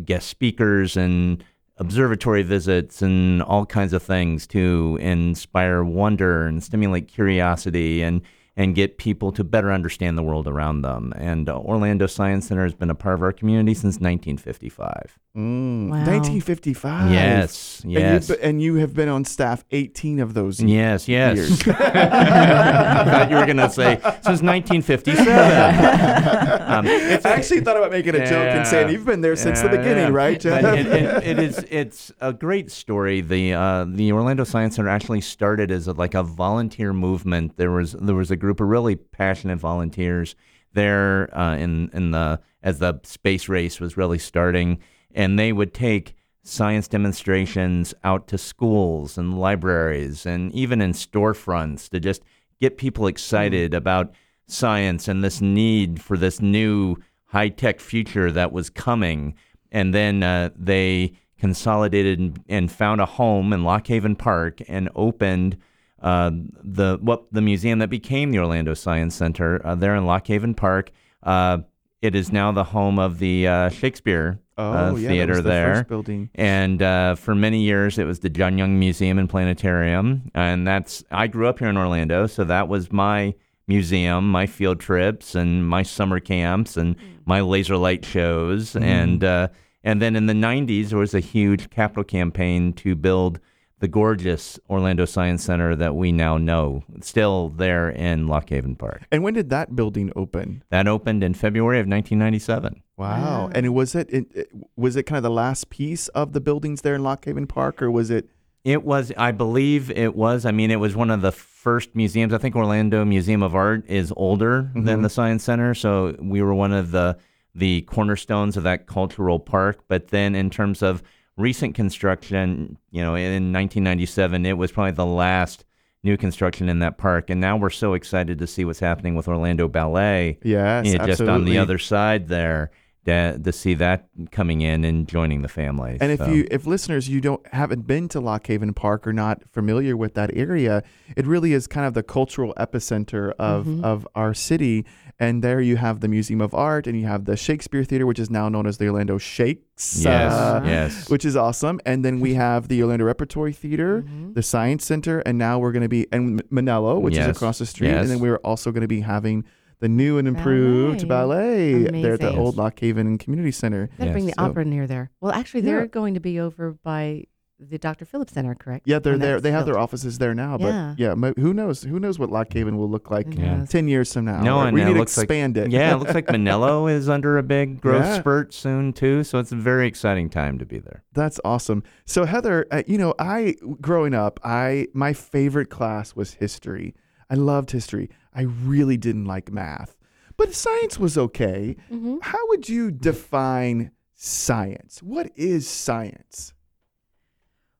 guest 0.05 0.27
speakers 0.27 0.95
and 0.95 1.43
observatory 1.77 2.43
visits 2.43 3.01
and 3.01 3.41
all 3.43 3.65
kinds 3.65 3.93
of 3.93 4.03
things 4.03 4.45
to 4.45 4.97
inspire 5.01 5.83
wonder 5.83 6.45
and 6.45 6.63
stimulate 6.63 7.07
curiosity 7.07 8.03
and 8.03 8.21
and 8.59 8.75
get 8.75 8.97
people 8.97 9.31
to 9.31 9.41
better 9.41 9.71
understand 9.71 10.17
the 10.17 10.21
world 10.21 10.45
around 10.45 10.81
them. 10.81 11.13
And 11.15 11.47
uh, 11.47 11.57
Orlando 11.57 12.07
Science 12.07 12.45
Center 12.45 12.63
has 12.63 12.73
been 12.73 12.89
a 12.89 12.95
part 12.95 13.15
of 13.15 13.23
our 13.23 13.31
community 13.31 13.73
since 13.73 13.95
1955. 14.01 15.17
Mm, 15.37 15.89
Wow. 15.89 15.95
1955. 16.05 17.11
Yes, 17.11 17.81
And 17.83 17.93
yes. 17.93 18.27
you've, 18.29 18.37
and 18.41 18.61
you 18.61 18.75
have 18.75 18.93
been 18.93 19.07
on 19.07 19.23
staff 19.23 19.63
18 19.71 20.19
of 20.19 20.33
those 20.33 20.59
Yes, 20.61 21.07
yes. 21.07 21.37
years. 21.37 21.67
I 21.67 23.05
thought 23.05 23.29
you 23.29 23.37
were 23.37 23.45
going 23.45 23.57
to 23.57 23.69
say 23.69 23.95
since 24.23 24.41
1957. 24.41 25.27
um, 25.29 26.85
I 26.85 27.19
actually 27.23 27.61
thought 27.61 27.77
about 27.77 27.91
making 27.91 28.15
a 28.15 28.25
joke 28.25 28.49
and 28.49 28.67
saying 28.67 28.89
you've 28.89 29.05
been 29.05 29.21
there 29.21 29.37
since 29.37 29.61
the 29.61 29.69
beginning, 29.69 30.07
yeah. 30.07 30.09
right, 30.09 30.39
Jeff? 30.39 30.63
It, 30.65 30.87
it, 30.87 31.23
it 31.23 31.39
is. 31.39 31.65
It's 31.69 32.11
a 32.19 32.33
great 32.33 32.71
story. 32.71 33.21
The 33.21 33.53
uh, 33.53 33.85
the 33.87 34.11
Orlando 34.11 34.43
Science 34.43 34.75
Center 34.75 34.89
actually 34.89 35.21
started 35.21 35.71
as 35.71 35.87
a, 35.87 35.93
like 35.93 36.13
a 36.15 36.23
volunteer 36.23 36.91
movement. 36.91 37.55
There 37.55 37.71
was 37.71 37.93
there 37.93 38.15
was 38.15 38.31
a 38.31 38.35
group 38.35 38.48
of 38.49 38.59
really 38.59 38.95
passionate 38.95 39.57
volunteers 39.57 40.35
there 40.73 41.35
uh, 41.37 41.55
in 41.55 41.89
in 41.93 42.11
the 42.11 42.39
as 42.61 42.79
the 42.79 42.99
space 43.03 43.47
race 43.47 43.79
was 43.79 43.97
really 43.97 44.19
starting, 44.19 44.79
and 45.13 45.39
they 45.39 45.51
would 45.51 45.73
take 45.73 46.15
science 46.43 46.87
demonstrations 46.87 47.93
out 48.03 48.27
to 48.27 48.37
schools 48.37 49.17
and 49.17 49.39
libraries 49.39 50.25
and 50.25 50.51
even 50.53 50.81
in 50.81 50.93
storefronts 50.93 51.89
to 51.89 51.99
just 51.99 52.23
get 52.59 52.77
people 52.77 53.07
excited 53.07 53.73
about 53.73 54.13
science 54.47 55.07
and 55.07 55.23
this 55.23 55.41
need 55.41 56.01
for 56.01 56.17
this 56.17 56.41
new 56.41 56.95
high 57.25 57.49
tech 57.49 57.79
future 57.79 58.31
that 58.31 58.51
was 58.51 58.69
coming. 58.69 59.35
And 59.71 59.93
then 59.93 60.23
uh, 60.23 60.49
they 60.55 61.13
consolidated 61.37 62.19
and, 62.19 62.43
and 62.49 62.71
found 62.71 62.99
a 62.99 63.05
home 63.05 63.53
in 63.53 63.63
Lock 63.63 63.87
Haven 63.87 64.15
Park 64.15 64.59
and 64.67 64.89
opened 64.95 65.57
uh, 66.01 66.31
the 66.63 66.97
what 67.01 67.31
the 67.31 67.41
museum 67.41 67.79
that 67.79 67.89
became 67.89 68.31
the 68.31 68.39
Orlando 68.39 68.73
Science 68.73 69.15
Center 69.15 69.65
uh, 69.65 69.75
there 69.75 69.95
in 69.95 70.05
Lock 70.05 70.27
Haven 70.27 70.53
Park. 70.53 70.91
Uh, 71.23 71.59
it 72.01 72.15
is 72.15 72.31
now 72.31 72.51
the 72.51 72.63
home 72.63 72.97
of 72.97 73.19
the 73.19 73.47
uh, 73.47 73.69
Shakespeare 73.69 74.39
oh, 74.57 74.63
uh, 74.63 74.95
yeah, 74.95 75.07
that 75.07 75.13
theater 75.13 75.33
was 75.33 75.43
the 75.43 75.49
there. 75.49 75.75
first 75.75 75.87
building. 75.87 76.29
And 76.35 76.81
uh, 76.81 77.15
for 77.15 77.35
many 77.35 77.61
years, 77.61 77.97
it 77.97 78.05
was 78.05 78.19
the 78.19 78.29
John 78.29 78.57
Young 78.57 78.79
Museum 78.79 79.19
and 79.19 79.29
Planetarium, 79.29 80.31
and 80.33 80.67
that's 80.67 81.03
I 81.11 81.27
grew 81.27 81.47
up 81.47 81.59
here 81.59 81.69
in 81.69 81.77
Orlando, 81.77 82.27
so 82.27 82.43
that 82.43 82.67
was 82.67 82.91
my 82.91 83.33
museum, 83.67 84.29
my 84.29 84.45
field 84.45 84.79
trips, 84.79 85.35
and 85.35 85.67
my 85.67 85.83
summer 85.83 86.19
camps, 86.19 86.77
and 86.77 86.95
my 87.25 87.41
laser 87.41 87.77
light 87.77 88.05
shows, 88.05 88.75
and 88.75 89.23
uh, 89.23 89.47
and 89.83 90.01
then 90.01 90.15
in 90.15 90.25
the 90.25 90.33
'90s, 90.33 90.89
there 90.89 90.99
was 90.99 91.13
a 91.13 91.19
huge 91.19 91.69
capital 91.69 92.03
campaign 92.03 92.73
to 92.73 92.95
build 92.95 93.39
the 93.79 93.87
gorgeous 93.87 94.59
Orlando 94.69 95.05
Science 95.05 95.43
Center 95.43 95.75
that 95.75 95.95
we 95.95 96.11
now 96.11 96.37
know, 96.37 96.83
still 97.01 97.49
there 97.49 97.89
in 97.89 98.27
Lock 98.27 98.49
Haven 98.49 98.75
Park. 98.75 99.03
And 99.11 99.23
when 99.23 99.33
did 99.33 99.49
that 99.49 99.75
building 99.75 100.11
open? 100.15 100.63
That 100.69 100.87
opened 100.87 101.23
in 101.23 101.33
February 101.33 101.79
of 101.79 101.87
1997. 101.87 102.83
Wow. 102.97 103.07
Wow. 103.07 103.51
And 103.55 103.73
was 103.73 103.95
it, 103.95 104.09
it, 104.11 104.25
it 104.35 104.49
was 104.75 104.95
it 104.95 105.03
kind 105.03 105.17
of 105.17 105.23
the 105.23 105.29
last 105.29 105.69
piece 105.69 106.09
of 106.09 106.33
the 106.33 106.41
buildings 106.41 106.81
there 106.81 106.95
in 106.95 107.03
Lock 107.03 107.25
Haven 107.25 107.47
Park, 107.47 107.81
or 107.81 107.89
was 107.89 108.09
it? 108.09 108.29
It 108.65 108.83
was, 108.83 109.13
I 109.17 109.31
believe 109.31 109.89
it 109.91 110.15
was. 110.15 110.45
I 110.45 110.51
mean, 110.51 110.69
it 110.69 110.81
was 110.81 110.93
one 110.95 111.09
of 111.09 111.21
the 111.21 111.31
first 111.31 111.95
museums. 111.95 112.33
I 112.33 112.37
think 112.37 112.57
Orlando 112.57 113.05
Museum 113.05 113.41
of 113.41 113.55
Art 113.55 113.85
is 113.87 114.11
older 114.17 114.69
than 114.75 114.99
Mhm. 114.99 115.03
the 115.03 115.09
Science 115.09 115.45
Center, 115.45 115.73
so 115.73 116.15
we 116.19 116.41
were 116.41 116.53
one 116.53 116.73
of 116.73 116.91
the 116.91 117.17
the 117.55 117.81
cornerstones 117.83 118.55
of 118.57 118.63
that 118.63 118.85
cultural 118.85 119.39
park. 119.39 119.83
But 119.87 120.09
then, 120.09 120.35
in 120.35 120.49
terms 120.49 120.83
of 120.83 121.01
recent 121.39 121.73
construction, 121.73 122.77
you 122.91 123.01
know, 123.01 123.15
in 123.15 123.53
1997, 123.53 124.45
it 124.45 124.57
was 124.57 124.71
probably 124.71 124.91
the 124.91 125.05
last 125.05 125.65
new 126.03 126.17
construction 126.17 126.69
in 126.69 126.79
that 126.79 126.97
park. 126.97 127.29
And 127.29 127.41
now 127.41 127.57
we're 127.57 127.69
so 127.69 127.93
excited 127.93 128.39
to 128.39 128.47
see 128.47 128.65
what's 128.65 128.79
happening 128.79 129.15
with 129.15 129.27
Orlando 129.27 129.67
Ballet, 129.67 130.37
Yes, 130.43 130.85
you 130.85 130.97
know, 130.97 131.05
just 131.05 131.21
on 131.21 131.45
the 131.45 131.57
other 131.57 131.77
side 131.77 132.27
there. 132.27 132.71
To, 133.09 133.39
to 133.39 133.51
see 133.51 133.73
that 133.75 134.07
coming 134.31 134.61
in 134.61 134.83
and 134.85 135.07
joining 135.07 135.41
the 135.41 135.47
family. 135.47 135.97
And 135.99 136.11
if 136.11 136.27
you, 136.27 136.47
if 136.51 136.65
listeners, 136.67 137.09
you 137.09 137.19
don't 137.21 137.45
haven't 137.47 137.87
been 137.87 138.07
to 138.09 138.19
Lock 138.19 138.47
Haven 138.47 138.73
Park 138.73 139.07
or 139.07 139.13
not 139.13 139.41
familiar 139.51 139.95
with 139.97 140.13
that 140.13 140.29
area, 140.35 140.83
it 141.15 141.25
really 141.25 141.53
is 141.53 141.67
kind 141.67 141.85
of 141.87 141.93
the 141.93 142.03
cultural 142.03 142.53
epicenter 142.57 143.31
of 143.39 143.65
Mhm. 143.65 143.83
of 143.83 144.07
our 144.15 144.33
city. 144.33 144.85
And 145.21 145.43
there 145.43 145.59
you 145.59 145.75
have 145.75 145.99
the 145.99 146.07
Museum 146.07 146.39
of 146.39 146.53
Art, 146.53 146.87
and 146.87 146.97
you 146.97 147.05
have 147.05 147.25
the 147.25 147.35
Shakespeare 147.35 147.83
Theater, 147.83 148.05
which 148.05 148.19
is 148.19 148.29
now 148.29 148.47
known 148.47 148.65
as 148.65 148.77
the 148.77 148.87
Orlando 148.87 149.17
Shakes. 149.17 150.03
yes, 150.05 150.31
uh, 150.33 150.61
yes, 150.65 151.09
Which 151.13 151.25
is 151.25 151.35
awesome. 151.35 151.79
And 151.85 152.05
then 152.05 152.19
we 152.21 152.35
have 152.35 152.69
the 152.69 152.81
Orlando 152.83 153.03
Repertory 153.05 153.51
Theater, 153.53 154.03
Mhm. 154.07 154.33
the 154.33 154.41
Science 154.43 154.85
Center, 154.85 155.19
and 155.19 155.37
now 155.37 155.59
we're 155.59 155.73
going 155.73 155.83
to 155.83 155.89
be 155.89 156.07
and 156.13 156.41
Mennello, 156.49 157.01
which 157.01 157.17
is 157.17 157.27
across 157.27 157.59
the 157.59 157.65
street. 157.65 157.89
yes. 157.89 158.01
And 158.01 158.09
then 158.11 158.19
we're 158.19 158.37
also 158.37 158.71
going 158.71 158.81
to 158.81 158.87
be 158.87 159.01
having 159.01 159.43
the 159.79 159.89
new 159.89 160.17
and 160.17 160.27
improved 160.27 161.07
ballet, 161.07 161.83
Ballet. 161.85 162.01
there 162.01 162.13
at 162.13 162.19
the 162.19 162.35
old 162.35 162.57
Lock 162.57 162.79
Haven 162.79 163.17
Community 163.17 163.51
Center. 163.51 163.89
Gotta 163.97 164.11
bring 164.11 164.25
the 164.25 164.33
So- 164.37 164.43
opera 164.45 164.65
near 164.65 164.87
there. 164.87 165.11
Well, 165.21 165.31
actually, 165.31 165.61
they're 165.61 165.87
going 165.87 166.13
to 166.15 166.19
be 166.19 166.39
over 166.39 166.71
by 166.83 167.25
the 167.61 167.77
Dr. 167.77 168.05
Phillips 168.05 168.31
Center, 168.33 168.55
correct? 168.55 168.87
Yeah, 168.87 168.99
they're 168.99 169.17
there. 169.17 169.41
They 169.41 169.51
have 169.51 169.65
their 169.65 169.77
offices 169.77 170.17
there 170.17 170.33
now. 170.33 170.57
But 170.57 170.67
Yeah. 170.67 170.95
yeah, 170.97 171.13
mo- 171.13 171.33
who 171.37 171.53
knows? 171.53 171.83
Who 171.83 171.99
knows 171.99 172.17
what 172.17 172.29
Lock 172.31 172.53
Haven 172.53 172.77
will 172.77 172.89
look 172.89 173.11
like 173.11 173.37
Yeah. 173.37 173.65
ten 173.65 173.89
years 173.89 174.13
from 174.13 174.23
now? 174.25 174.41
No, 174.41 174.57
Right? 174.59 174.67
and 174.67 174.73
we 174.73 174.83
need 174.85 174.93
to 174.93 174.99
looks 174.99 175.17
like- 175.17 175.25
expand 175.25 175.57
it. 175.57 175.69
Yeah, 175.69 175.93
it 175.93 175.97
looks 175.99 176.13
like 176.13 176.27
Mennello 176.27 176.89
is 176.89 177.09
under 177.09 177.37
a 177.37 177.43
big 177.43 177.81
growth 177.81 178.05
Yeah. 178.05 178.19
spurt 178.19 178.53
soon 178.53 178.93
too. 178.93 179.25
So 179.25 179.39
it's 179.39 179.51
a 179.51 179.57
very 179.57 179.87
exciting 179.87 180.29
time 180.29 180.57
to 180.57 180.65
be 180.65 180.79
there. 180.79 181.03
That's 181.13 181.37
awesome. 181.43 181.83
So 182.05 182.23
Heather, 182.23 182.65
uh, 182.71 182.83
you 182.87 182.97
know, 182.97 183.13
I 183.19 183.55
growing 183.81 184.13
up, 184.13 184.39
I 184.41 184.87
my 184.93 185.11
favorite 185.11 185.69
class 185.69 186.15
was 186.15 186.35
history. 186.35 186.95
I 187.29 187.35
loved 187.35 187.71
history. 187.71 188.09
I 188.33 188.41
really 188.43 188.97
didn't 188.97 189.25
like 189.25 189.51
math, 189.51 189.95
but 190.37 190.53
science 190.53 190.97
was 190.97 191.17
okay. 191.17 191.75
Mhm. 191.91 192.19
How 192.23 192.39
would 192.47 192.67
you 192.69 192.91
define 192.91 193.91
science? 194.15 195.01
What 195.03 195.31
is 195.35 195.67
science? 195.67 196.53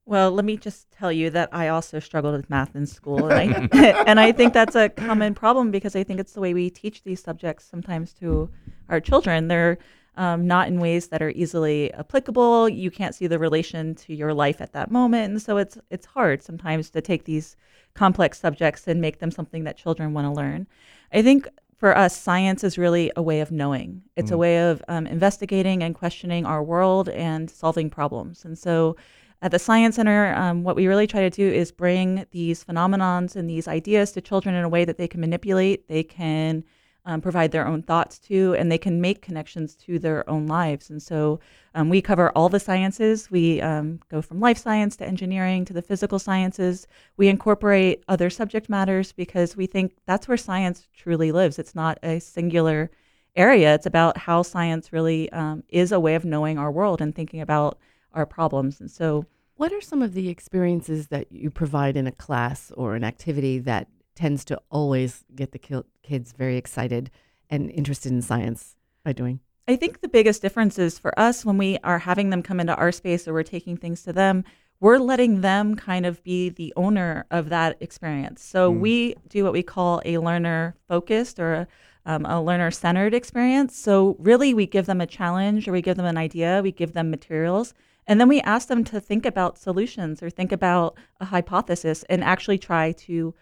Well, 0.05 0.31
let 0.31 0.43
me 0.43 0.57
just 0.57 0.89
tell 0.89 1.11
you 1.11 1.29
that 1.29 1.49
I 1.51 1.67
also 1.67 1.99
struggled 1.99 2.35
with 2.35 2.49
math 2.49 2.75
in 2.75 2.87
school, 2.87 3.27
and 3.31 3.69
I, 3.71 4.03
and 4.07 4.19
I 4.19 4.31
think 4.31 4.53
that's 4.53 4.75
a 4.75 4.89
common 4.89 5.35
problem 5.35 5.69
because 5.69 5.95
I 5.95 6.03
think 6.03 6.19
it's 6.19 6.33
the 6.33 6.41
way 6.41 6.53
we 6.53 6.69
teach 6.69 7.03
these 7.03 7.21
subjects 7.21 7.65
sometimes 7.65 8.13
to 8.13 8.49
our 8.89 8.99
children. 8.99 9.47
They're 9.49 9.77
um, 10.17 10.47
not 10.47 10.67
in 10.67 10.79
ways 10.79 11.07
that 11.07 11.21
are 11.21 11.31
easily 11.31 11.93
applicable. 11.93 12.69
You 12.69 12.91
can't 12.91 13.15
see 13.15 13.27
the 13.27 13.39
relation 13.39 13.95
to 13.95 14.13
your 14.13 14.33
life 14.33 14.61
at 14.61 14.73
that 14.73 14.91
moment, 14.91 15.31
and 15.31 15.41
so 15.41 15.57
it's 15.57 15.77
it's 15.89 16.05
hard 16.05 16.41
sometimes 16.43 16.89
to 16.91 17.01
take 17.01 17.25
these 17.25 17.55
complex 17.93 18.39
subjects 18.39 18.87
and 18.87 19.01
make 19.01 19.19
them 19.19 19.31
something 19.31 19.63
that 19.63 19.77
children 19.77 20.13
want 20.13 20.25
to 20.27 20.31
learn. 20.31 20.67
I 21.11 21.21
think 21.21 21.47
for 21.77 21.97
us, 21.97 22.15
science 22.15 22.63
is 22.63 22.77
really 22.77 23.11
a 23.15 23.21
way 23.21 23.39
of 23.39 23.51
knowing. 23.51 24.01
It's 24.17 24.31
a 24.31 24.35
Mm. 24.35 24.39
way 24.39 24.69
of 24.69 24.81
um, 24.89 25.07
investigating 25.07 25.81
and 25.81 25.95
questioning 25.95 26.45
our 26.45 26.61
world 26.61 27.07
and 27.09 27.49
solving 27.49 27.89
problems. 27.89 28.43
And 28.45 28.57
so, 28.57 28.97
at 29.41 29.51
the 29.51 29.59
Science 29.59 29.95
Center, 29.95 30.33
um, 30.35 30.63
what 30.63 30.75
we 30.75 30.87
really 30.87 31.07
try 31.07 31.21
to 31.21 31.29
do 31.29 31.47
is 31.49 31.71
bring 31.71 32.25
these 32.31 32.65
phenomenons 32.65 33.37
and 33.37 33.49
these 33.49 33.69
ideas 33.69 34.11
to 34.11 34.19
children 34.21 34.53
in 34.53 34.65
a 34.65 34.69
way 34.69 34.83
that 34.83 34.97
they 34.97 35.07
can 35.07 35.21
manipulate, 35.21 35.87
they 35.87 36.03
can 36.03 36.65
um, 37.09 37.21
provide 37.21 37.51
their 37.51 37.67
own 37.67 37.81
thoughts 37.81 38.19
to, 38.19 38.55
and 38.57 38.71
they 38.71 38.77
can 38.77 39.01
make 39.01 39.21
connections 39.21 39.75
to 39.75 39.97
their 39.97 40.29
own 40.29 40.45
lives. 40.45 40.91
And 40.91 41.01
so, 41.01 41.39
um, 41.73 41.89
we 41.89 42.01
cover 42.01 42.31
all 42.35 42.49
the 42.49 42.59
sciences. 42.59 43.31
We 43.31 43.61
um, 43.61 43.99
go 44.09 44.21
from 44.21 44.39
life 44.39 44.59
science 44.59 44.95
to 44.97 45.07
engineering 45.07 45.65
to 45.65 45.73
the 45.73 45.81
physical 45.81 46.19
sciences. 46.19 46.87
We 47.17 47.27
incorporate 47.27 48.03
other 48.07 48.29
subject 48.29 48.69
matters 48.69 49.11
because 49.11 49.57
we 49.57 49.65
think 49.65 49.93
that's 50.05 50.27
where 50.27 50.37
science 50.37 50.87
truly 50.95 51.31
lives. 51.31 51.57
It's 51.57 51.75
not 51.75 51.97
a 52.03 52.19
singular 52.19 52.91
area. 53.35 53.73
It's 53.73 53.85
about 53.87 54.17
how 54.17 54.43
science 54.43 54.93
really 54.93 55.31
um, 55.31 55.63
is 55.69 55.91
a 55.91 55.99
way 55.99 56.15
of 56.15 56.25
knowing 56.25 56.57
our 56.59 56.71
world 56.71 57.01
and 57.01 57.13
thinking 57.15 57.41
about 57.41 57.79
our 58.13 58.25
problems. 58.25 58.79
And 58.79 58.91
so, 58.91 59.25
What 59.55 59.73
are 59.73 59.81
some 59.81 60.01
of 60.01 60.13
the 60.13 60.29
experiences 60.29 61.07
that 61.07 61.31
you 61.31 61.49
provide 61.49 61.97
in 61.97 62.07
a 62.07 62.11
class 62.11 62.71
or 62.77 62.95
an 62.95 63.03
activity 63.03 63.59
that 63.59 63.87
tends 64.19 64.43
to 64.43 64.59
always 64.69 65.23
get 65.33 65.53
the 65.53 65.83
kids 66.03 66.33
very 66.33 66.57
excited 66.57 67.09
and 67.49 67.71
interested 67.71 68.11
in 68.11 68.21
science 68.21 68.75
by 69.05 69.13
doing? 69.13 69.39
I 69.65 69.77
think 69.77 70.01
the 70.01 70.09
biggest 70.09 70.41
difference 70.41 70.77
is 70.77 70.99
for 70.99 71.17
us 71.17 71.45
when 71.45 71.57
we 71.57 71.77
are 71.85 71.99
having 71.99 72.29
them 72.29 72.43
come 72.43 72.59
into 72.59 72.75
our 72.75 72.91
space 72.91 73.27
or 73.27 73.33
we're 73.33 73.43
taking 73.43 73.77
things 73.77 74.03
to 74.03 74.11
them, 74.11 74.43
we're 74.81 74.97
letting 74.97 75.39
them 75.41 75.75
kind 75.75 76.05
of 76.05 76.21
be 76.23 76.49
the 76.49 76.73
owner 76.75 77.25
of 77.31 77.49
that 77.49 77.77
experience. 77.79 78.43
So 78.43 78.73
Mm. 78.73 78.79
we 78.79 79.15
do 79.29 79.43
what 79.45 79.53
we 79.53 79.63
call 79.63 80.01
a 80.03 80.17
learner 80.17 80.75
focused 80.87 81.39
or 81.39 81.53
a, 81.53 81.67
um, 82.05 82.25
a 82.25 82.41
learner 82.41 82.71
centered 82.71 83.13
experience. 83.13 83.77
So 83.77 84.17
really, 84.19 84.53
we 84.53 84.65
give 84.65 84.85
them 84.85 84.99
a 85.01 85.07
challenge 85.07 85.67
or 85.67 85.71
we 85.71 85.81
give 85.81 85.97
them 85.97 86.05
an 86.05 86.17
idea, 86.17 86.61
we 86.61 86.71
give 86.73 86.93
them 86.93 87.09
materials. 87.09 87.73
And 88.07 88.19
then 88.19 88.27
we 88.27 88.41
ask 88.41 88.67
them 88.67 88.83
to 88.85 88.99
think 88.99 89.25
about 89.25 89.59
solutions 89.59 90.21
or 90.23 90.29
think 90.29 90.51
about 90.51 90.97
a 91.21 91.25
hypothesis 91.25 92.03
and 92.09 92.23
actually 92.23 92.57
try 92.57 92.91
to 93.07 93.33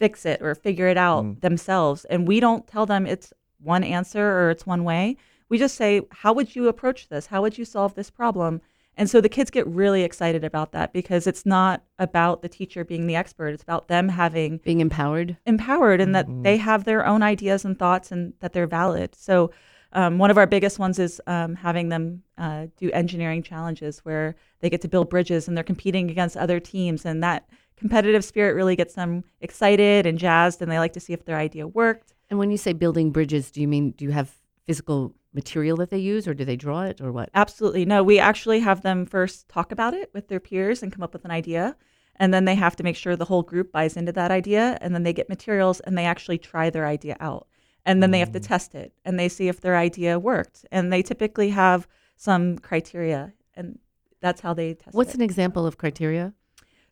fix 0.00 0.26
it 0.26 0.42
or 0.42 0.54
figure 0.56 0.88
it 0.88 0.96
out 0.96 1.24
Mm. 1.24 1.40
themselves. 1.42 2.04
And 2.06 2.26
we 2.26 2.40
don't 2.40 2.66
tell 2.66 2.86
them 2.86 3.06
it's 3.06 3.32
one 3.60 3.84
answer 3.84 4.26
or 4.38 4.50
it's 4.50 4.66
one 4.66 4.82
way. 4.82 5.16
We 5.48 5.58
just 5.58 5.76
say, 5.76 6.00
How 6.10 6.32
would 6.32 6.56
you 6.56 6.66
approach 6.68 7.08
this? 7.08 7.26
How 7.26 7.42
would 7.42 7.56
you 7.58 7.64
solve 7.64 7.94
this 7.94 8.10
problem? 8.10 8.60
And 8.96 9.08
so 9.08 9.20
the 9.20 9.28
kids 9.28 9.50
get 9.50 9.66
really 9.66 10.02
excited 10.02 10.42
about 10.44 10.72
that 10.72 10.92
because 10.92 11.26
it's 11.26 11.46
not 11.46 11.82
about 11.98 12.42
the 12.42 12.48
teacher 12.48 12.84
being 12.84 13.06
the 13.06 13.16
expert. 13.16 13.48
It's 13.54 13.62
about 13.62 13.88
them 13.88 14.08
having 14.08 14.58
Being 14.64 14.80
empowered? 14.80 15.36
empowered 15.46 16.00
and 16.00 16.14
that 16.14 16.26
Mhm. 16.26 16.42
they 16.42 16.56
have 16.56 16.84
their 16.84 17.06
own 17.06 17.22
ideas 17.22 17.64
and 17.64 17.78
thoughts 17.78 18.10
and 18.12 18.32
that 18.40 18.52
they're 18.52 18.66
valid. 18.66 19.14
So, 19.14 19.52
um, 19.92 20.18
one 20.18 20.30
of 20.30 20.38
our 20.38 20.46
biggest 20.46 20.78
ones 20.78 20.98
is 20.98 21.20
um, 21.26 21.54
having 21.56 21.88
them 21.88 22.22
uh, 22.38 22.66
do 22.76 22.90
engineering 22.92 23.42
challenges 23.42 24.00
where 24.00 24.34
they 24.60 24.70
get 24.70 24.80
to 24.82 24.88
build 24.88 25.10
bridges 25.10 25.46
and 25.48 25.56
they're 25.56 25.64
competing 25.64 26.10
against 26.10 26.36
other 26.36 26.60
teams. 26.60 27.04
And 27.04 27.22
that 27.22 27.44
competitive 27.80 28.24
spirit 28.24 28.54
really 28.54 28.76
gets 28.76 28.94
them 28.94 29.24
excited 29.40 30.06
and 30.06 30.18
jazzed, 30.18 30.62
and 30.62 30.70
they 30.70 30.78
like 30.78 30.92
to 30.92 31.00
see 31.00 31.12
if 31.12 31.24
their 31.24 31.36
idea 31.36 31.66
worked. 31.66 32.14
And 32.28 32.38
when 32.38 32.50
you 32.50 32.56
say 32.56 32.72
building 32.72 33.10
bridges, 33.10 33.50
do 33.50 33.60
you 33.60 33.66
mean 33.66 33.90
do 33.92 34.04
you 34.04 34.12
have 34.12 34.32
physical 34.66 35.14
material 35.32 35.76
that 35.78 35.90
they 35.90 35.98
use 35.98 36.28
or 36.28 36.34
do 36.34 36.44
they 36.44 36.56
draw 36.56 36.82
it 36.82 37.00
or 37.00 37.10
what? 37.10 37.30
Absolutely. 37.34 37.84
No, 37.84 38.02
we 38.02 38.18
actually 38.18 38.60
have 38.60 38.82
them 38.82 39.06
first 39.06 39.48
talk 39.48 39.72
about 39.72 39.94
it 39.94 40.10
with 40.12 40.28
their 40.28 40.40
peers 40.40 40.82
and 40.82 40.92
come 40.92 41.02
up 41.02 41.12
with 41.12 41.24
an 41.24 41.30
idea. 41.30 41.76
And 42.16 42.34
then 42.34 42.44
they 42.44 42.54
have 42.54 42.76
to 42.76 42.82
make 42.82 42.96
sure 42.96 43.16
the 43.16 43.24
whole 43.24 43.42
group 43.42 43.72
buys 43.72 43.96
into 43.96 44.12
that 44.12 44.30
idea. 44.30 44.76
And 44.80 44.94
then 44.94 45.02
they 45.04 45.12
get 45.12 45.28
materials 45.28 45.80
and 45.80 45.96
they 45.96 46.04
actually 46.04 46.38
try 46.38 46.68
their 46.68 46.86
idea 46.86 47.16
out. 47.18 47.48
And 47.86 48.02
then 48.02 48.10
they 48.10 48.18
have 48.18 48.32
to 48.32 48.40
mm. 48.40 48.46
test 48.46 48.74
it 48.74 48.92
and 49.04 49.18
they 49.18 49.28
see 49.28 49.48
if 49.48 49.60
their 49.60 49.76
idea 49.76 50.18
worked. 50.18 50.66
And 50.70 50.92
they 50.92 51.02
typically 51.02 51.50
have 51.50 51.88
some 52.16 52.58
criteria. 52.58 53.32
And 53.54 53.78
that's 54.20 54.42
how 54.42 54.52
they 54.52 54.74
test 54.74 54.88
it. 54.88 54.94
What's 54.94 55.14
it. 55.14 55.16
an 55.16 55.22
example 55.22 55.66
of 55.66 55.78
criteria? 55.78 56.34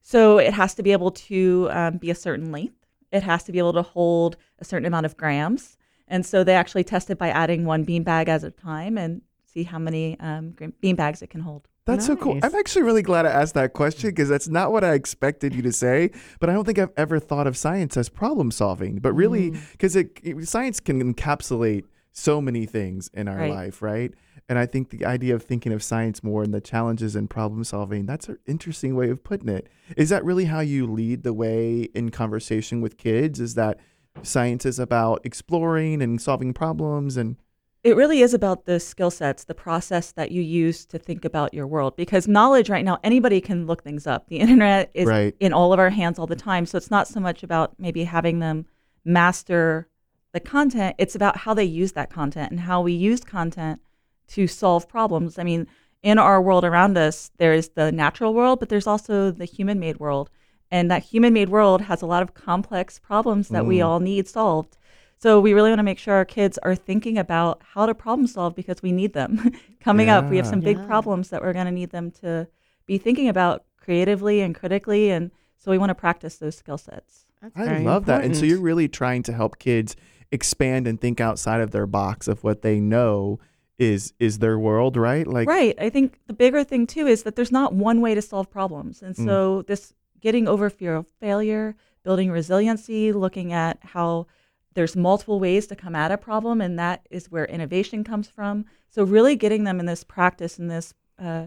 So 0.03 0.39
it 0.39 0.55
has 0.55 0.75
to 0.75 0.83
be 0.83 0.93
able 0.93 1.11
to 1.13 1.69
um, 1.71 1.97
be 1.99 2.11
a 2.11 2.15
certain 2.15 2.51
length. 2.53 2.75
It 3.13 3.23
has 3.23 3.43
to 3.45 3.53
be 3.53 3.59
able 3.59 3.73
to 3.75 3.83
hold 3.83 4.37
a 4.59 4.65
certain 4.65 4.87
amount 4.87 5.07
of 5.07 5.17
grams. 5.17 5.77
And 6.07 6.25
so 6.25 6.45
they 6.45 6.55
actually 6.55 6.85
test 6.85 7.11
it 7.11 7.19
by 7.19 7.29
adding 7.29 7.65
one 7.65 7.85
beanbag 7.85 8.29
at 8.29 8.43
a 8.45 8.51
time 8.51 8.97
and 8.97 9.23
see 9.45 9.63
how 9.65 9.79
many 9.79 10.19
um, 10.21 10.53
gra- 10.53 10.73
beanbags 10.83 11.23
it 11.23 11.29
can 11.31 11.41
hold. 11.41 11.69
That's 11.85 12.05
so 12.05 12.17
cool. 12.17 12.39
I'm 12.43 12.55
actually 12.55 12.83
really 12.83 13.01
glad 13.01 13.25
I 13.25 13.31
asked 13.31 13.55
that 13.55 13.73
question 13.73 14.11
because 14.11 14.29
that's 14.29 14.49
not 14.49 14.73
what 14.73 14.85
I 14.85 14.93
expected 14.93 15.55
you 15.55 15.63
to 15.63 15.73
say. 15.73 16.11
But 16.39 16.51
I 16.51 16.53
don't 16.53 16.65
think 16.67 16.79
I've 16.79 16.93
ever 16.99 17.19
thought 17.19 17.47
of 17.47 17.57
science 17.57 17.97
as 17.97 18.11
problem 18.11 18.51
solving. 18.51 18.99
But 18.99 19.15
really, 19.15 19.53
Mm. 19.53 19.73
because 19.73 19.97
it, 19.97 20.19
it- 20.23 20.47
science 20.49 20.81
can 20.81 21.15
encapsulate 21.15 21.85
so 22.13 22.43
many 22.43 22.67
things 22.67 23.09
in 23.15 23.27
our 23.29 23.37
Right. 23.39 23.51
life, 23.51 23.81
right? 23.81 24.13
And 24.49 24.59
I 24.59 24.65
think 24.65 24.89
the 24.91 25.05
idea 25.05 25.35
of 25.35 25.43
thinking 25.43 25.73
of 25.73 25.83
science 25.83 26.23
more 26.25 26.43
and 26.43 26.55
the 26.55 26.61
challenges 26.61 27.15
and 27.15 27.29
problem 27.29 27.65
solving, 27.65 28.07
that's 28.07 28.29
an 28.29 28.39
interesting 28.47 28.95
way 28.97 29.11
of 29.11 29.23
putting 29.23 29.49
it. 29.49 29.69
Is 29.97 30.09
that 30.09 30.25
really 30.25 30.47
how 30.47 30.61
you 30.61 30.87
lead 30.87 31.23
the 31.23 31.35
way 31.35 31.83
in 31.95 32.11
conversation 32.11 32.81
with 32.81 32.97
kids? 32.97 33.41
Is 33.41 33.55
that 33.57 33.79
science 34.23 34.65
is 34.65 34.79
about 34.79 35.21
exploring 35.25 36.01
and 36.03 36.21
solving 36.21 36.55
problems 36.55 37.17
and 37.17 37.37
It 37.85 37.95
really 37.95 38.21
is 38.23 38.35
about 38.35 38.65
the 38.65 38.81
skill 38.81 39.11
sets, 39.11 39.45
the 39.45 39.55
process 39.55 40.13
that 40.13 40.33
you 40.33 40.43
use 40.43 40.85
to 40.87 40.99
think 40.99 41.25
about 41.25 41.55
your 41.55 41.67
world. 41.67 41.95
Because 41.97 42.27
knowledge 42.27 42.69
right 42.71 42.85
now, 42.85 42.99
anybody 43.05 43.41
can 43.41 43.67
look 43.67 43.83
things 43.85 44.07
up. 44.07 44.29
The 44.29 44.39
internet 44.45 44.91
is 44.95 45.07
Right. 45.07 45.37
in 45.41 45.53
all 45.53 45.73
of 45.75 45.79
our 45.79 45.91
hands 45.91 46.19
all 46.19 46.27
the 46.27 46.35
time. 46.35 46.65
So 46.65 46.79
it's 46.79 46.91
not 46.91 47.07
so 47.07 47.21
much 47.21 47.43
about 47.43 47.75
maybe 47.79 48.05
having 48.05 48.39
them 48.39 48.65
master 49.05 49.89
the 50.33 50.41
content, 50.41 50.95
it's 50.99 51.15
about 51.15 51.39
how 51.39 51.55
they 51.55 51.65
use 51.65 51.93
that 51.93 52.11
content 52.11 52.51
and 52.51 52.61
how 52.61 52.83
we 52.83 52.93
use 52.93 53.21
content 53.25 53.81
to 54.29 54.47
solve 54.47 54.89
problems. 54.89 55.39
I 55.39 55.45
mean, 55.45 55.67
in 56.03 56.19
our 56.19 56.41
world 56.41 56.65
around 56.65 56.97
us, 56.97 57.31
there 57.39 57.53
is 57.53 57.71
the 57.71 57.91
natural 57.91 58.35
world, 58.35 58.61
but 58.61 58.69
there's 58.69 58.87
also 58.87 59.31
the 59.31 59.45
human 59.45 59.79
made 59.81 59.99
world. 59.99 60.31
And 60.71 60.91
that 60.91 61.03
human 61.03 61.33
made 61.33 61.49
world 61.49 61.83
has 61.83 62.03
a 62.03 62.07
lot 62.07 62.23
of 62.23 62.35
complex 62.35 62.99
problems 62.99 63.49
that 63.49 63.67
we 63.67 63.79
Mm. 63.79 63.87
all 63.87 64.01
need 64.01 64.29
solved. 64.29 64.77
So 65.17 65.41
we 65.41 65.53
really 65.55 65.71
want 65.71 65.81
to 65.81 65.85
make 65.85 65.99
sure 65.99 66.15
our 66.15 66.25
kids 66.25 66.59
are 66.59 66.77
thinking 66.77 67.19
about 67.19 67.63
how 67.73 67.87
to 67.87 67.95
problem 67.95 68.27
solve 68.29 68.55
because 68.55 68.83
we 68.83 68.93
need 68.93 69.15
them. 69.15 69.51
Coming 69.81 70.09
up, 70.09 70.31
we 70.31 70.37
have 70.37 70.47
some 70.47 70.61
big 70.61 70.77
Yeah. 70.77 70.87
problems 70.87 71.31
that 71.31 71.43
we're 71.43 71.53
going 71.55 71.67
to 71.67 71.73
need 71.73 71.91
them 71.91 72.11
to 72.23 72.47
be 72.87 72.99
thinking 72.99 73.29
about 73.29 73.65
creatively 73.81 74.41
and 74.41 74.55
critically. 74.55 75.11
And 75.11 75.31
so 75.57 75.71
we 75.73 75.79
want 75.79 75.91
to 75.91 75.95
practice 75.95 76.37
those 76.37 76.57
skill 76.57 76.79
sets. 76.79 77.27
That's 77.43 77.57
I 77.57 77.65
very 77.65 77.85
love 77.85 78.05
that. 78.07 78.23
And 78.25 78.37
so 78.37 78.45
you're 78.45 78.61
really 78.61 78.89
trying 78.89 79.23
to 79.25 79.33
help 79.33 79.59
kids 79.59 79.97
expand 80.31 80.87
and 80.87 81.01
think 81.01 81.21
outside 81.21 81.61
of 81.61 81.71
their 81.73 81.87
box 81.87 82.29
of 82.29 82.45
what 82.45 82.63
they 82.63 82.79
know 82.79 83.41
is 83.79 84.13
is 84.19 84.39
their 84.41 84.59
world, 84.59 84.97
right? 84.97 85.27
Like 85.27 85.49
right. 85.49 85.75
I 85.81 85.89
think 85.89 86.19
the 86.27 86.33
bigger 86.33 86.65
thing 86.65 86.87
too 86.87 87.07
is 87.07 87.23
that 87.23 87.37
there's 87.37 87.53
not 87.53 87.73
one 87.73 88.01
way 88.01 88.15
to 88.15 88.23
solve 88.23 88.51
problems. 88.51 89.03
And 89.03 89.15
Mm. 89.15 89.25
so 89.25 89.63
this 89.63 89.95
getting 90.21 90.49
over 90.49 90.69
fear 90.69 90.97
of 90.97 91.07
failure, 91.21 91.77
building 92.03 92.31
resiliency, 92.31 93.13
looking 93.13 93.53
at 93.53 93.79
how 93.83 94.27
there's 94.75 94.97
multiple 94.97 95.41
ways 95.41 95.67
to 95.69 95.77
come 95.77 95.95
at 95.95 96.13
a 96.13 96.19
problem 96.19 96.61
and 96.61 96.79
that 96.79 97.07
is 97.11 97.31
where 97.31 97.45
innovation 97.47 98.05
comes 98.05 98.29
from. 98.29 98.65
So 98.89 99.05
really 99.05 99.37
getting 99.37 99.65
them 99.65 99.81
in 99.81 99.87
this 99.87 100.05
practice 100.05 100.59
and 100.59 100.71
this 100.71 100.95
uh, 101.19 101.47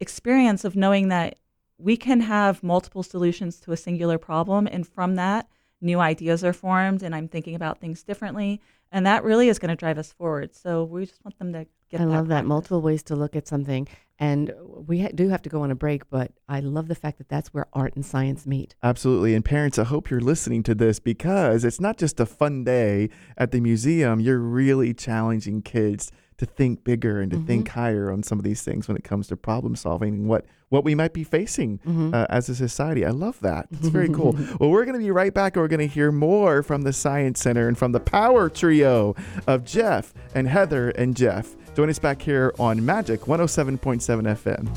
experience 0.00 0.64
of 0.64 0.76
knowing 0.76 1.08
that 1.08 1.38
we 1.78 1.96
can 1.96 2.20
have 2.22 2.62
multiple 2.62 3.02
solutions 3.02 3.60
to 3.60 3.72
a 3.72 3.76
singular 3.76 4.18
problem 4.18 4.66
and 4.66 4.86
from 4.86 5.14
that 5.14 5.48
new 5.80 6.00
ideas 6.00 6.42
are 6.42 6.52
formed 6.52 7.02
and 7.04 7.14
I'm 7.14 7.28
thinking 7.28 7.54
about 7.54 7.78
things 7.78 8.02
differently 8.02 8.60
and 8.92 9.06
that 9.06 9.24
really 9.24 9.48
is 9.48 9.58
going 9.58 9.70
to 9.70 9.76
drive 9.76 9.98
us 9.98 10.12
forward. 10.12 10.54
So 10.54 10.84
we 10.84 11.06
just 11.06 11.24
want 11.24 11.38
them 11.38 11.52
to 11.52 11.66
get 11.90 12.00
I 12.00 12.04
that 12.04 12.10
love 12.10 12.28
that 12.28 12.34
practice. 12.36 12.48
multiple 12.48 12.82
ways 12.82 13.02
to 13.04 13.16
look 13.16 13.36
at 13.36 13.46
something. 13.46 13.88
And 14.18 14.52
we 14.64 15.02
ha- 15.02 15.10
do 15.14 15.28
have 15.28 15.42
to 15.42 15.48
go 15.48 15.62
on 15.62 15.70
a 15.70 15.76
break, 15.76 16.10
but 16.10 16.32
I 16.48 16.58
love 16.60 16.88
the 16.88 16.94
fact 16.96 17.18
that 17.18 17.28
that's 17.28 17.54
where 17.54 17.66
art 17.72 17.94
and 17.94 18.04
science 18.04 18.46
meet. 18.46 18.74
Absolutely. 18.82 19.34
And 19.34 19.44
parents, 19.44 19.78
I 19.78 19.84
hope 19.84 20.10
you're 20.10 20.20
listening 20.20 20.62
to 20.64 20.74
this 20.74 20.98
because 20.98 21.64
it's 21.64 21.80
not 21.80 21.98
just 21.98 22.18
a 22.18 22.26
fun 22.26 22.64
day 22.64 23.10
at 23.36 23.52
the 23.52 23.60
museum. 23.60 24.18
You're 24.18 24.40
really 24.40 24.92
challenging 24.92 25.62
kids 25.62 26.10
to 26.38 26.46
think 26.46 26.84
bigger 26.84 27.20
and 27.20 27.30
to 27.32 27.36
Mhm. 27.36 27.46
think 27.46 27.68
higher 27.68 28.10
on 28.10 28.22
some 28.22 28.38
of 28.38 28.44
these 28.44 28.62
things 28.62 28.88
when 28.88 28.96
it 28.96 29.04
comes 29.04 29.26
to 29.28 29.36
problem 29.36 29.76
solving 29.76 30.14
and 30.14 30.28
what, 30.28 30.44
what 30.68 30.84
we 30.84 30.94
might 30.94 31.12
be 31.12 31.24
facing 31.24 31.80
Mhm. 31.86 32.14
uh, 32.14 32.26
as 32.30 32.48
a 32.48 32.54
society. 32.54 33.04
I 33.04 33.10
love 33.10 33.38
that. 33.40 33.66
It's 33.72 33.88
very 33.88 34.08
cool. 34.08 34.36
well, 34.60 34.70
we're 34.70 34.84
going 34.84 34.98
to 34.98 35.04
be 35.04 35.10
right 35.10 35.34
back 35.34 35.56
and 35.56 35.62
we're 35.62 35.68
going 35.68 35.80
to 35.80 35.86
hear 35.92 36.10
more 36.12 36.62
from 36.62 36.82
the 36.82 36.92
Science 36.92 37.40
Center 37.40 37.66
and 37.68 37.76
from 37.76 37.92
the 37.92 38.00
power 38.00 38.48
trio 38.48 39.14
of 39.46 39.64
Jeff 39.64 40.14
and 40.34 40.46
Heather 40.48 40.90
and 40.90 41.16
Jeff. 41.16 41.56
Join 41.74 41.90
us 41.90 41.98
back 41.98 42.22
here 42.22 42.52
on 42.58 42.84
Magic 42.84 43.26
107.7 43.26 44.26
FM. 44.26 44.68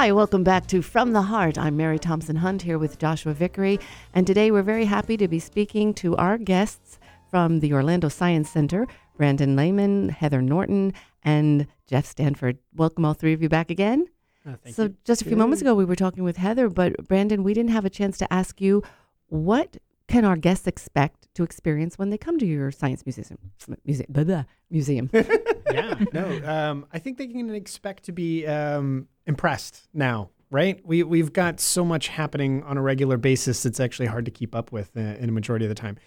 Hi, 0.00 0.12
welcome 0.12 0.42
back 0.42 0.66
to 0.68 0.80
From 0.80 1.12
the 1.12 1.20
Heart. 1.20 1.58
I'm 1.58 1.76
Mary 1.76 1.98
Thompson 1.98 2.36
Hunt 2.36 2.62
here 2.62 2.78
with 2.78 2.98
Joshua 2.98 3.34
Vickery, 3.34 3.78
and 4.14 4.26
today 4.26 4.50
we're 4.50 4.62
very 4.62 4.86
happy 4.86 5.18
to 5.18 5.28
be 5.28 5.38
speaking 5.38 5.92
to 5.92 6.16
our 6.16 6.38
guests 6.38 6.98
from 7.30 7.60
the 7.60 7.74
Orlando 7.74 8.08
Science 8.08 8.48
Center 8.48 8.86
Brandon 9.18 9.54
Lehman, 9.56 10.08
Heather 10.08 10.40
Norton, 10.40 10.94
and 11.22 11.66
Jeff 11.86 12.06
Stanford. 12.06 12.56
Welcome, 12.74 13.04
all 13.04 13.12
three 13.12 13.34
of 13.34 13.42
you 13.42 13.50
back 13.50 13.70
again. 13.70 14.06
Uh, 14.48 14.54
so, 14.70 14.84
you. 14.84 14.96
just 15.04 15.20
a 15.20 15.26
few 15.26 15.36
moments 15.36 15.60
ago, 15.60 15.74
we 15.74 15.84
were 15.84 15.94
talking 15.94 16.24
with 16.24 16.38
Heather, 16.38 16.70
but 16.70 16.96
Brandon, 17.06 17.42
we 17.42 17.52
didn't 17.52 17.72
have 17.72 17.84
a 17.84 17.90
chance 17.90 18.16
to 18.16 18.32
ask 18.32 18.58
you 18.58 18.82
what 19.26 19.76
can 20.08 20.24
our 20.24 20.36
guests 20.36 20.66
expect 20.66 21.19
to 21.34 21.42
experience 21.42 21.98
when 21.98 22.10
they 22.10 22.18
come 22.18 22.38
to 22.38 22.46
your 22.46 22.70
science 22.70 23.04
museum? 23.06 23.38
Museum. 23.84 24.06
Blah, 24.10 24.24
blah, 24.24 24.44
museum. 24.70 25.10
yeah, 25.72 25.94
no, 26.12 26.40
um, 26.44 26.86
I 26.92 26.98
think 26.98 27.18
they 27.18 27.26
can 27.26 27.54
expect 27.54 28.04
to 28.04 28.12
be 28.12 28.46
um, 28.46 29.08
impressed 29.26 29.88
now, 29.92 30.30
right? 30.50 30.80
We 30.84 31.02
we've 31.02 31.32
got 31.32 31.60
so 31.60 31.84
much 31.84 32.08
happening 32.08 32.62
on 32.64 32.76
a 32.76 32.82
regular 32.82 33.16
basis; 33.16 33.64
it's 33.64 33.80
actually 33.80 34.06
hard 34.06 34.24
to 34.24 34.30
keep 34.30 34.54
up 34.54 34.72
with 34.72 34.96
uh, 34.96 35.00
in 35.00 35.28
a 35.28 35.32
majority 35.32 35.64
of 35.64 35.68
the 35.68 35.74
time. 35.74 35.98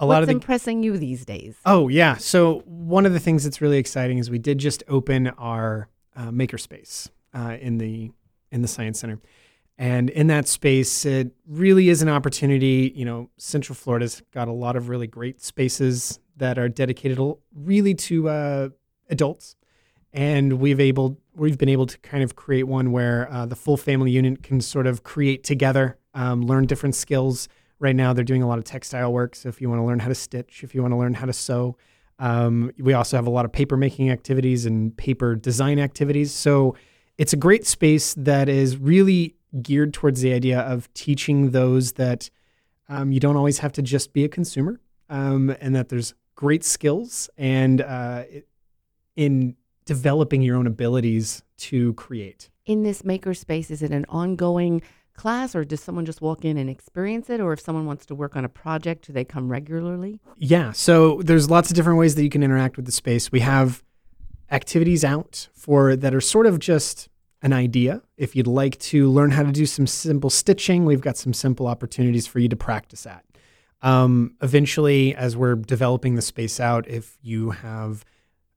A 0.00 0.06
What's 0.06 0.14
lot 0.14 0.22
of 0.22 0.26
the 0.26 0.34
impressing 0.34 0.82
you 0.82 0.98
these 0.98 1.24
days? 1.24 1.56
oh 1.64 1.88
yeah, 1.88 2.16
so 2.16 2.60
one 2.66 3.06
of 3.06 3.12
the 3.12 3.20
things 3.20 3.44
that's 3.44 3.60
really 3.60 3.78
exciting 3.78 4.18
is 4.18 4.28
we 4.30 4.40
did 4.40 4.58
just 4.58 4.82
open 4.88 5.28
our 5.38 5.88
uh, 6.16 6.30
makerspace 6.30 7.08
uh, 7.32 7.56
in 7.60 7.78
the 7.78 8.10
in 8.50 8.62
the 8.62 8.68
science 8.68 8.98
center. 9.00 9.20
And 9.76 10.08
in 10.10 10.28
that 10.28 10.46
space, 10.46 11.04
it 11.04 11.32
really 11.46 11.88
is 11.88 12.00
an 12.00 12.08
opportunity. 12.08 12.92
You 12.94 13.04
know, 13.04 13.30
Central 13.38 13.74
Florida's 13.74 14.22
got 14.32 14.46
a 14.46 14.52
lot 14.52 14.76
of 14.76 14.88
really 14.88 15.08
great 15.08 15.42
spaces 15.42 16.20
that 16.36 16.58
are 16.58 16.68
dedicated 16.68 17.18
really 17.54 17.94
to 17.94 18.28
uh, 18.28 18.68
adults, 19.10 19.56
and 20.12 20.54
we've 20.54 20.80
able 20.80 21.18
we've 21.34 21.58
been 21.58 21.68
able 21.68 21.86
to 21.86 21.98
kind 21.98 22.22
of 22.22 22.36
create 22.36 22.64
one 22.64 22.92
where 22.92 23.28
uh, 23.32 23.46
the 23.46 23.56
full 23.56 23.76
family 23.76 24.12
unit 24.12 24.44
can 24.44 24.60
sort 24.60 24.86
of 24.86 25.02
create 25.02 25.42
together, 25.42 25.98
um, 26.14 26.42
learn 26.42 26.66
different 26.66 26.94
skills. 26.94 27.48
Right 27.80 27.96
now, 27.96 28.12
they're 28.12 28.24
doing 28.24 28.42
a 28.42 28.48
lot 28.48 28.58
of 28.58 28.64
textile 28.64 29.12
work. 29.12 29.34
So 29.34 29.48
if 29.48 29.60
you 29.60 29.68
want 29.68 29.80
to 29.80 29.84
learn 29.84 29.98
how 29.98 30.08
to 30.08 30.14
stitch, 30.14 30.62
if 30.62 30.74
you 30.74 30.82
want 30.82 30.92
to 30.92 30.96
learn 30.96 31.14
how 31.14 31.26
to 31.26 31.32
sew, 31.32 31.76
um, 32.20 32.70
we 32.78 32.92
also 32.92 33.16
have 33.16 33.26
a 33.26 33.30
lot 33.30 33.44
of 33.44 33.52
paper 33.52 33.76
making 33.76 34.10
activities 34.10 34.64
and 34.64 34.96
paper 34.96 35.34
design 35.34 35.80
activities. 35.80 36.32
So 36.32 36.76
it's 37.18 37.32
a 37.32 37.36
great 37.36 37.66
space 37.66 38.14
that 38.14 38.48
is 38.48 38.76
really 38.76 39.34
geared 39.62 39.92
towards 39.92 40.20
the 40.20 40.32
idea 40.32 40.60
of 40.60 40.92
teaching 40.94 41.50
those 41.50 41.92
that 41.92 42.30
um, 42.88 43.12
you 43.12 43.20
don't 43.20 43.36
always 43.36 43.58
have 43.58 43.72
to 43.72 43.82
just 43.82 44.12
be 44.12 44.24
a 44.24 44.28
consumer 44.28 44.80
um, 45.08 45.54
and 45.60 45.74
that 45.74 45.88
there's 45.88 46.14
great 46.34 46.64
skills 46.64 47.30
and 47.38 47.80
uh, 47.80 48.24
in 49.16 49.56
developing 49.84 50.42
your 50.42 50.56
own 50.56 50.66
abilities 50.66 51.42
to 51.56 51.92
create. 51.94 52.50
in 52.66 52.82
this 52.82 53.02
makerspace, 53.02 53.70
is 53.70 53.82
it 53.82 53.90
an 53.90 54.06
ongoing 54.08 54.82
class 55.14 55.54
or 55.54 55.64
does 55.64 55.80
someone 55.80 56.04
just 56.04 56.20
walk 56.20 56.44
in 56.44 56.56
and 56.56 56.68
experience 56.68 57.30
it? 57.30 57.40
Or 57.40 57.52
if 57.52 57.60
someone 57.60 57.86
wants 57.86 58.06
to 58.06 58.14
work 58.14 58.36
on 58.36 58.44
a 58.44 58.48
project, 58.48 59.06
do 59.06 59.12
they 59.12 59.24
come 59.24 59.48
regularly? 59.48 60.20
Yeah, 60.36 60.72
so 60.72 61.22
there's 61.22 61.48
lots 61.50 61.70
of 61.70 61.76
different 61.76 61.98
ways 61.98 62.14
that 62.16 62.24
you 62.24 62.30
can 62.30 62.42
interact 62.42 62.76
with 62.76 62.86
the 62.86 62.92
space. 62.92 63.30
We 63.30 63.40
have 63.40 63.82
activities 64.50 65.04
out 65.04 65.48
for 65.54 65.96
that 65.96 66.14
are 66.14 66.20
sort 66.20 66.46
of 66.46 66.58
just 66.58 67.08
an 67.44 67.52
idea. 67.52 68.02
If 68.16 68.34
you'd 68.34 68.46
like 68.48 68.78
to 68.80 69.08
learn 69.10 69.30
how 69.30 69.42
to 69.44 69.52
do 69.52 69.66
some 69.66 69.86
simple 69.86 70.30
stitching, 70.30 70.84
we've 70.86 71.02
got 71.02 71.16
some 71.16 71.32
simple 71.34 71.66
opportunities 71.66 72.26
for 72.26 72.38
you 72.40 72.48
to 72.48 72.56
practice 72.56 73.06
at. 73.06 73.22
Um, 73.82 74.34
eventually, 74.42 75.14
as 75.14 75.36
we're 75.36 75.54
developing 75.56 76.14
the 76.14 76.22
space 76.22 76.58
out, 76.58 76.88
if 76.88 77.18
you 77.20 77.50
have 77.50 78.02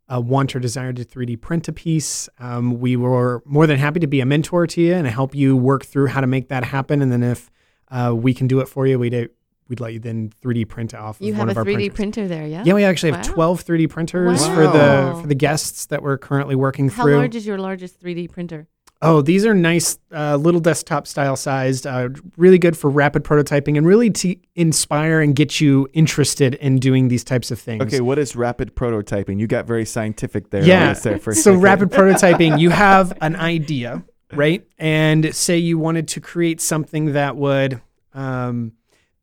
a 0.07 0.21
want 0.21 0.55
or 0.55 0.59
desire 0.61 0.93
to 0.93 1.03
3D 1.03 1.41
print 1.41 1.67
a 1.67 1.73
piece, 1.73 2.29
um, 2.39 2.79
we 2.79 2.95
were 2.95 3.43
more 3.45 3.67
than 3.67 3.77
happy 3.77 3.99
to 3.99 4.07
be 4.07 4.21
a 4.21 4.25
mentor 4.25 4.65
to 4.65 4.81
you 4.81 4.93
and 4.93 5.05
help 5.05 5.35
you 5.35 5.57
work 5.57 5.83
through 5.85 6.07
how 6.07 6.21
to 6.21 6.27
make 6.27 6.47
that 6.47 6.63
happen. 6.63 7.01
And 7.01 7.11
then 7.11 7.23
if 7.23 7.51
uh, 7.89 8.13
we 8.15 8.33
can 8.33 8.47
do 8.47 8.61
it 8.61 8.69
for 8.69 8.87
you, 8.87 8.97
we'd 8.97 9.29
we'd 9.67 9.81
let 9.81 9.91
you 9.91 9.99
then 9.99 10.31
3D 10.41 10.69
print 10.69 10.93
off. 10.93 11.17
You 11.19 11.33
of 11.33 11.35
have 11.35 11.39
one 11.39 11.49
a 11.49 11.51
of 11.51 11.57
our 11.57 11.65
3D 11.65 11.73
printers. 11.73 11.95
printer 11.95 12.27
there, 12.29 12.47
yeah? 12.47 12.63
Yeah, 12.65 12.73
we 12.73 12.85
actually 12.85 13.11
have 13.11 13.27
Wow. 13.27 13.33
12 13.33 13.65
3D 13.65 13.89
printers 13.89 14.47
for 14.47 14.63
the 14.63 15.17
for 15.21 15.27
the 15.27 15.35
guests 15.35 15.87
that 15.87 16.01
we're 16.01 16.17
currently 16.17 16.55
working 16.55 16.87
How 16.87 17.03
through. 17.03 17.13
How 17.15 17.19
large 17.19 17.35
is 17.35 17.45
your 17.45 17.57
largest 17.57 18.01
3D 18.01 18.31
printer? 18.31 18.69
Oh, 19.01 19.21
these 19.21 19.45
are 19.45 19.53
nice, 19.53 19.99
uh, 20.11 20.35
little 20.37 20.59
desktop 20.59 21.07
style 21.07 21.35
sized, 21.35 21.85
uh, 21.85 22.09
really 22.35 22.57
good 22.57 22.77
for 22.77 22.89
rapid 22.89 23.23
prototyping 23.23 23.77
and 23.77 23.85
really 23.85 24.09
to 24.09 24.35
inspire 24.55 25.21
and 25.21 25.35
get 25.35 25.61
you 25.61 25.87
interested 25.93 26.55
in 26.55 26.79
doing 26.79 27.07
these 27.07 27.23
types 27.23 27.51
of 27.51 27.59
things. 27.59 27.83
Okay, 27.83 28.01
what 28.01 28.17
is 28.17 28.35
rapid 28.35 28.75
prototyping? 28.75 29.39
You 29.39 29.47
got 29.47 29.65
very 29.65 29.85
scientific 29.85 30.49
there. 30.49 30.63
Yeah. 30.63 30.93
There 30.93 31.19
for 31.19 31.33
so 31.33 31.41
second. 31.41 31.61
rapid 31.61 31.89
prototyping, 31.91 32.59
you 32.59 32.69
have 32.71 33.17
an 33.21 33.35
idea, 33.35 34.03
right? 34.33 34.65
And 34.77 35.33
say 35.35 35.57
you 35.57 35.77
wanted 35.77 36.07
to 36.09 36.21
create 36.21 36.59
something 36.61 37.13
that 37.13 37.35
would 37.35 37.81
um, 38.13 38.73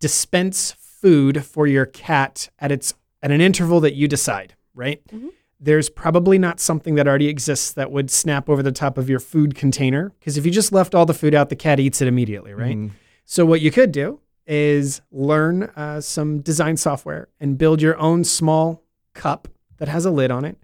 dispense 0.01 0.73
food 0.79 1.45
for 1.45 1.67
your 1.67 1.87
cat 1.87 2.49
at 2.59 2.71
its 2.73 2.95
at 3.23 3.31
an 3.31 3.41
interval 3.41 3.81
that 3.81 3.95
you 3.95 4.07
decide, 4.07 4.55
right? 4.75 5.01
Mhm. 5.09 5.31
There's 5.61 5.89
probably 5.89 6.39
not 6.39 6.61
something 6.61 6.95
that 6.97 7.07
already 7.09 7.29
exists 7.29 7.73
that 7.73 7.91
would 7.91 8.11
snap 8.11 8.49
over 8.49 8.63
the 8.63 8.73
top 8.73 8.99
of 8.99 9.09
your 9.09 9.21
food 9.21 9.55
container 9.55 10.13
because 10.19 10.37
if 10.37 10.45
you 10.45 10.53
just 10.53 10.73
left 10.73 10.95
all 10.95 11.07
the 11.07 11.15
food 11.15 11.35
out, 11.35 11.49
the 11.49 11.57
cat 11.57 11.81
eats 11.81 12.03
it 12.03 12.09
immediately, 12.09 12.53
right? 12.53 12.77
Mhm. 12.77 12.91
So 13.25 13.47
what 13.47 13.61
you 13.61 13.71
could 13.71 13.91
do 13.93 14.21
is 14.47 15.01
learn 15.11 15.65
uh, 15.77 16.01
some 16.01 16.41
design 16.41 16.77
software 16.77 17.29
and 17.41 17.57
build 17.57 17.81
your 17.81 17.97
own 17.99 18.25
small 18.25 18.83
cup 19.15 19.49
that 19.79 19.89
has 19.89 20.05
a 20.05 20.11
lid 20.11 20.31
on 20.31 20.45
it, 20.45 20.59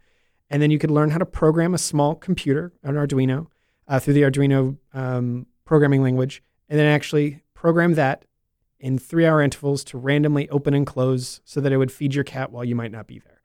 and 0.50 0.60
then 0.60 0.70
you 0.70 0.78
could 0.78 0.90
learn 0.90 1.10
how 1.10 1.18
to 1.18 1.24
program 1.24 1.72
a 1.72 1.78
small 1.78 2.14
computer, 2.14 2.72
an 2.82 2.96
Arduino, 2.96 3.46
uh, 3.88 3.98
through 3.98 4.14
the 4.14 4.22
Arduino 4.22 4.76
um, 4.92 5.46
programming 5.64 6.02
language, 6.02 6.42
and 6.68 6.78
then 6.78 6.86
actually 6.86 7.42
program 7.54 7.94
that 7.94 8.24
in 8.78 8.98
three-hour 8.98 9.40
intervals 9.40 9.82
to 9.84 9.96
randomly 9.98 10.48
open 10.50 10.74
and 10.74 10.86
close 10.86 11.40
so 11.44 11.60
that 11.60 11.72
it 11.72 11.76
would 11.76 11.92
feed 11.92 12.14
your 12.14 12.24
cat 12.24 12.50
while 12.52 12.64
you 12.64 12.74
might 12.74 12.92
not 12.92 13.06
be 13.06 13.18
there. 13.18 13.39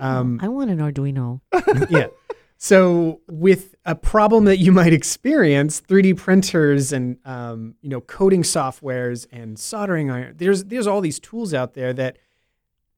Um, 0.00 0.38
I 0.42 0.48
want 0.48 0.70
an 0.70 0.78
Arduino. 0.78 1.40
yeah. 1.90 2.08
So 2.56 3.20
with 3.28 3.74
a 3.84 3.94
problem 3.94 4.44
that 4.44 4.58
you 4.58 4.72
might 4.72 4.92
experience, 4.92 5.80
3D 5.80 6.16
printers 6.16 6.92
and 6.92 7.18
um, 7.24 7.74
you 7.82 7.88
know 7.88 8.00
coding 8.00 8.42
softwares 8.42 9.26
and 9.32 9.58
soldering 9.58 10.10
iron, 10.10 10.34
there's 10.36 10.64
there's 10.64 10.86
all 10.86 11.00
these 11.00 11.18
tools 11.18 11.52
out 11.52 11.74
there 11.74 11.92
that 11.92 12.18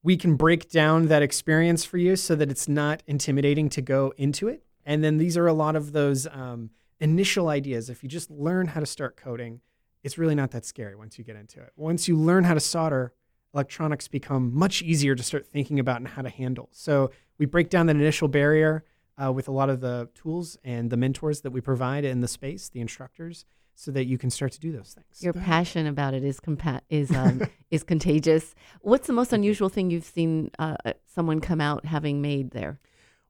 we 0.02 0.16
can 0.16 0.36
break 0.36 0.70
down 0.70 1.06
that 1.06 1.22
experience 1.22 1.84
for 1.84 1.98
you 1.98 2.14
so 2.14 2.36
that 2.36 2.48
it's 2.48 2.68
not 2.68 3.02
intimidating 3.08 3.68
to 3.70 3.82
go 3.82 4.12
into 4.16 4.46
it. 4.46 4.62
And 4.84 5.02
then 5.02 5.18
these 5.18 5.36
are 5.36 5.48
a 5.48 5.52
lot 5.52 5.74
of 5.74 5.90
those 5.90 6.28
um, 6.28 6.70
initial 7.00 7.48
ideas. 7.48 7.90
If 7.90 8.04
you 8.04 8.08
just 8.08 8.30
learn 8.30 8.68
how 8.68 8.78
to 8.78 8.86
start 8.86 9.16
coding, 9.16 9.60
it's 10.04 10.16
really 10.16 10.36
not 10.36 10.52
that 10.52 10.64
scary 10.64 10.94
once 10.94 11.18
you 11.18 11.24
get 11.24 11.34
into 11.34 11.60
it. 11.60 11.72
Once 11.74 12.06
you 12.06 12.16
learn 12.16 12.44
how 12.44 12.54
to 12.54 12.60
solder, 12.60 13.12
electronics 13.56 14.06
become 14.06 14.54
much 14.54 14.82
easier 14.82 15.14
to 15.14 15.22
start 15.22 15.46
thinking 15.46 15.80
about 15.80 15.96
and 15.96 16.08
how 16.08 16.20
to 16.20 16.28
handle. 16.28 16.68
So 16.72 17.10
we 17.38 17.46
break 17.46 17.70
down 17.70 17.86
that 17.86 17.96
initial 17.96 18.28
barrier 18.28 18.84
uh, 19.22 19.32
with 19.32 19.48
a 19.48 19.50
lot 19.50 19.70
of 19.70 19.80
the 19.80 20.10
tools 20.14 20.58
and 20.62 20.90
the 20.90 20.96
mentors 20.98 21.40
that 21.40 21.50
we 21.50 21.62
provide 21.62 22.04
in 22.04 22.20
the 22.20 22.28
space, 22.28 22.68
the 22.68 22.80
instructors, 22.80 23.46
so 23.74 23.90
that 23.92 24.04
you 24.04 24.18
can 24.18 24.28
start 24.28 24.52
to 24.52 24.60
do 24.60 24.72
those 24.72 24.94
things. 24.94 25.22
Your 25.22 25.32
passion 25.32 25.86
about 25.86 26.12
it 26.12 26.22
is 26.22 26.38
compa- 26.38 26.82
is 26.90 27.10
um, 27.10 27.42
is 27.70 27.82
contagious. 27.82 28.54
What's 28.82 29.06
the 29.06 29.14
most 29.14 29.32
unusual 29.32 29.70
thing 29.70 29.90
you've 29.90 30.04
seen 30.04 30.50
uh, 30.58 30.76
uh, 30.84 30.92
someone 31.06 31.40
come 31.40 31.60
out 31.62 31.86
having 31.86 32.20
made 32.20 32.50
there? 32.50 32.78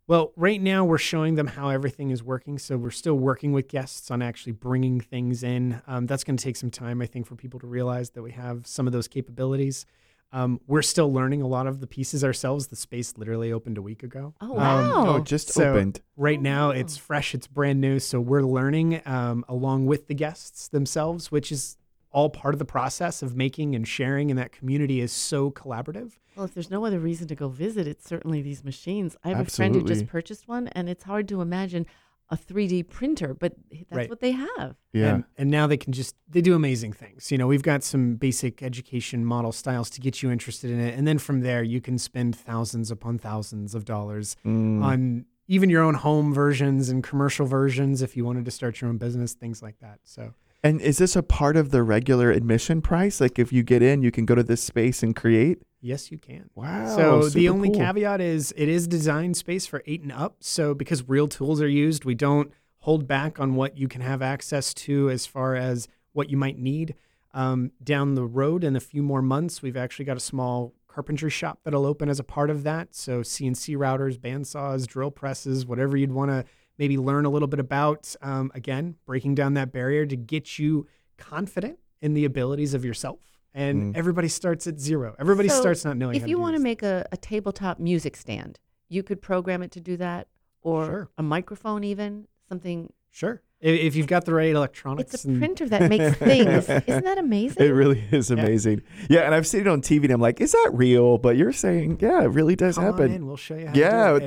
Well, 0.08 0.32
right 0.36 0.60
now 0.60 0.84
we're 0.84 0.98
showing 0.98 1.34
them 1.34 1.48
how 1.48 1.68
everything 1.68 2.10
is 2.10 2.22
working. 2.22 2.58
So 2.58 2.76
we're 2.76 2.90
still 2.90 3.16
working 3.16 3.52
with 3.52 3.66
guests 3.66 4.08
on 4.10 4.22
actually 4.22 4.52
bringing 4.52 5.00
things 5.00 5.42
in. 5.42 5.82
Um, 5.88 6.06
that's 6.06 6.22
going 6.22 6.36
to 6.36 6.44
take 6.44 6.56
some 6.56 6.70
time, 6.70 7.02
I 7.02 7.06
think, 7.06 7.26
for 7.26 7.34
people 7.34 7.58
to 7.60 7.66
realize 7.66 8.10
that 8.10 8.22
we 8.22 8.30
have 8.32 8.68
some 8.68 8.86
of 8.86 8.92
those 8.92 9.08
capabilities. 9.08 9.84
Um, 10.32 10.60
we're 10.66 10.82
still 10.82 11.12
learning 11.12 11.40
a 11.42 11.46
lot 11.46 11.66
of 11.66 11.80
the 11.80 11.86
pieces 11.86 12.22
ourselves. 12.24 12.66
The 12.66 12.76
space 12.76 13.14
literally 13.16 13.52
opened 13.52 13.78
a 13.78 13.82
week 13.82 14.02
ago. 14.02 14.34
Oh 14.40 14.50
Um, 14.52 14.56
wow! 14.56 15.06
Oh, 15.06 15.18
just 15.20 15.48
So- 15.50 15.70
opened. 15.72 16.00
Right 16.16 16.40
now, 16.42 16.68
Oh. 16.68 16.72
it's 16.72 16.96
fresh, 16.96 17.34
it's 17.34 17.46
brand 17.46 17.80
new. 17.80 17.98
So 17.98 18.20
we're 18.20 18.42
learning 18.42 19.00
um, 19.06 19.44
along 19.48 19.86
with 19.86 20.08
the 20.08 20.14
guests 20.14 20.68
themselves, 20.68 21.30
which 21.30 21.50
is 21.52 21.76
all 22.10 22.28
part 22.30 22.54
of 22.54 22.58
the 22.58 22.64
process 22.64 23.22
of 23.22 23.36
making 23.36 23.74
and 23.74 23.86
sharing. 23.86 24.30
And 24.30 24.38
that 24.38 24.50
community 24.52 25.00
is 25.00 25.12
so 25.12 25.50
collaborative. 25.50 26.12
Well, 26.34 26.44
if 26.44 26.54
there's 26.54 26.70
no 26.70 26.84
other 26.84 26.98
reason 26.98 27.28
to 27.28 27.34
go 27.34 27.48
visit, 27.48 27.86
it's 27.86 28.06
certainly 28.06 28.42
these 28.42 28.62
machines. 28.64 29.16
I 29.24 29.28
have 29.30 29.40
a 29.46 29.50
friend 29.50 29.74
who 29.74 29.82
just 29.82 30.06
purchased 30.06 30.48
one, 30.48 30.68
and 30.68 30.88
it's 30.88 31.04
hard 31.04 31.28
to 31.28 31.40
imagine 31.40 31.86
a 32.28 32.36
3D 32.36 32.88
printer, 32.88 33.34
but 33.34 33.54
that's 33.70 33.84
Right. 33.90 34.10
what 34.10 34.20
they 34.20 34.32
have. 34.32 34.76
Yeah. 34.92 35.14
And, 35.14 35.24
and 35.38 35.50
now 35.50 35.66
they 35.66 35.76
can 35.76 35.92
just 35.92 36.16
they 36.28 36.40
do 36.40 36.54
amazing 36.54 36.92
things. 36.92 37.30
You 37.30 37.38
know, 37.38 37.46
we've 37.46 37.62
got 37.62 37.84
some 37.84 38.16
basic 38.16 38.62
education 38.62 39.24
model 39.24 39.52
styles 39.52 39.90
to 39.90 40.00
get 40.00 40.22
you 40.22 40.30
interested 40.30 40.70
in 40.70 40.80
it, 40.80 40.98
and 40.98 41.06
then 41.06 41.18
from 41.18 41.40
there 41.40 41.62
you 41.62 41.80
can 41.80 41.98
spend 41.98 42.34
thousands 42.34 42.90
upon 42.90 43.18
thousands 43.18 43.74
of 43.74 43.84
dollars 43.84 44.36
Mm. 44.44 44.82
on 44.82 45.26
even 45.48 45.70
your 45.70 45.82
own 45.82 45.94
home 45.94 46.34
versions 46.34 46.88
and 46.88 47.04
commercial 47.04 47.46
versions 47.46 48.02
if 48.02 48.16
you 48.16 48.24
wanted 48.24 48.44
to 48.44 48.50
start 48.50 48.80
your 48.80 48.90
own 48.90 48.98
business, 48.98 49.32
things 49.32 49.62
like 49.62 49.78
that. 49.78 50.00
So 50.02 50.34
And 50.66 50.80
is 50.80 50.98
this 50.98 51.14
a 51.14 51.22
part 51.22 51.56
of 51.56 51.70
the 51.70 51.82
regular 51.82 52.32
admission 52.32 52.82
price? 52.82 53.20
Like 53.20 53.38
if 53.38 53.52
you 53.52 53.62
get 53.62 53.82
in, 53.82 54.02
you 54.02 54.10
can 54.10 54.26
go 54.26 54.34
to 54.34 54.42
this 54.42 54.62
space 54.62 55.02
and 55.02 55.14
create? 55.14 55.62
yes, 55.86 56.10
you 56.10 56.18
can. 56.18 56.50
Wow. 56.54 56.96
So 56.96 57.28
the 57.28 57.48
only 57.48 57.70
cool. 57.70 57.78
caveat 57.78 58.20
is 58.20 58.52
it 58.56 58.68
is 58.68 58.88
design 58.88 59.34
space 59.34 59.66
for 59.66 59.82
eight 59.86 60.02
and 60.02 60.10
up. 60.10 60.36
So 60.40 60.74
because 60.74 61.08
real 61.08 61.28
tools 61.28 61.62
are 61.62 61.68
used, 61.68 62.04
we 62.04 62.14
don't 62.14 62.52
hold 62.78 63.06
back 63.06 63.38
on 63.38 63.54
what 63.54 63.78
you 63.78 63.86
can 63.86 64.00
have 64.00 64.22
access 64.22 64.74
to 64.74 65.08
as 65.10 65.26
far 65.26 65.54
as 65.54 65.86
what 66.12 66.30
you 66.30 66.36
might 66.36 66.58
need. 66.58 66.94
Um, 67.32 67.70
down 67.82 68.14
the 68.14 68.24
road 68.24 68.64
in 68.64 68.74
a 68.74 68.80
few 68.80 69.02
more 69.02 69.22
months, 69.22 69.62
we've 69.62 69.76
actually 69.76 70.06
got 70.06 70.16
a 70.16 70.20
small 70.20 70.74
carpentry 70.88 71.30
shop 71.30 71.60
that'll 71.62 71.86
open 71.86 72.08
as 72.08 72.18
a 72.18 72.24
part 72.24 72.50
of 72.50 72.64
that. 72.64 72.94
So 72.94 73.20
CNC 73.20 73.76
routers, 73.76 74.18
bandsaws, 74.18 74.86
drill 74.86 75.10
presses, 75.10 75.66
whatever 75.66 75.96
you'd 75.96 76.12
want 76.12 76.30
to 76.30 76.44
maybe 76.78 76.96
learn 76.98 77.24
a 77.24 77.30
little 77.30 77.48
bit 77.48 77.60
about. 77.60 78.14
Um, 78.22 78.50
again, 78.54 78.96
breaking 79.06 79.34
down 79.34 79.54
that 79.54 79.72
barrier 79.72 80.06
to 80.06 80.16
get 80.16 80.58
you 80.58 80.86
confident 81.16 81.78
in 82.00 82.14
the 82.14 82.24
abilities 82.24 82.74
of 82.74 82.84
yourself. 82.84 83.18
And 83.54 83.94
Mm. 83.94 83.98
everybody 83.98 84.28
starts 84.28 84.66
at 84.66 84.78
zero. 84.78 85.16
Everybody 85.18 85.48
So, 85.48 85.60
starts 85.60 85.84
not 85.84 85.96
knowing. 85.96 86.16
If 86.16 86.22
how 86.22 86.28
you 86.28 86.36
to 86.36 86.42
want 86.42 86.56
to 86.56 86.62
make 86.62 86.82
a, 86.82 87.06
a 87.10 87.16
tabletop 87.16 87.78
music 87.80 88.14
stand, 88.16 88.58
you 88.88 89.02
could 89.02 89.22
program 89.22 89.62
it 89.62 89.70
to 89.72 89.80
do 89.80 89.96
that, 89.96 90.28
or 90.60 90.84
Sure. 90.84 91.08
a 91.16 91.22
microphone, 91.22 91.82
even 91.82 92.26
something. 92.48 92.92
sure, 93.10 93.40
if, 93.60 93.80
if 93.80 93.96
you've 93.96 94.06
got 94.08 94.26
the 94.26 94.34
right 94.34 94.54
electronics, 94.54 95.14
It's 95.14 95.24
a 95.24 95.28
and- 95.28 95.38
printer 95.38 95.66
that 95.70 95.88
makes 95.88 96.16
things. 96.18 96.68
Isn't 96.68 97.04
that 97.04 97.16
amazing? 97.16 97.62
It 97.64 97.70
really 97.70 98.04
is 98.12 98.30
amazing. 98.30 98.82
Yeah. 99.08 99.20
and 99.22 99.34
I've 99.34 99.46
seen 99.46 99.62
it 99.62 99.68
on 99.68 99.80
TV, 99.80 100.04
and 100.04 100.12
I'm 100.12 100.20
like, 100.20 100.38
is 100.42 100.52
that 100.52 100.70
real? 100.74 101.16
But 101.16 101.38
you're 101.38 101.52
saying, 101.54 101.98
yeah, 102.02 102.22
it 102.24 102.26
really 102.28 102.56
does 102.56 102.74
come 102.76 102.84
on 102.84 102.92
happen. 102.92 103.10
in, 103.12 103.26
we'll 103.26 103.38
show 103.38 103.56
you 103.56 103.68
how. 103.68 103.72
Yeah, 103.74 104.18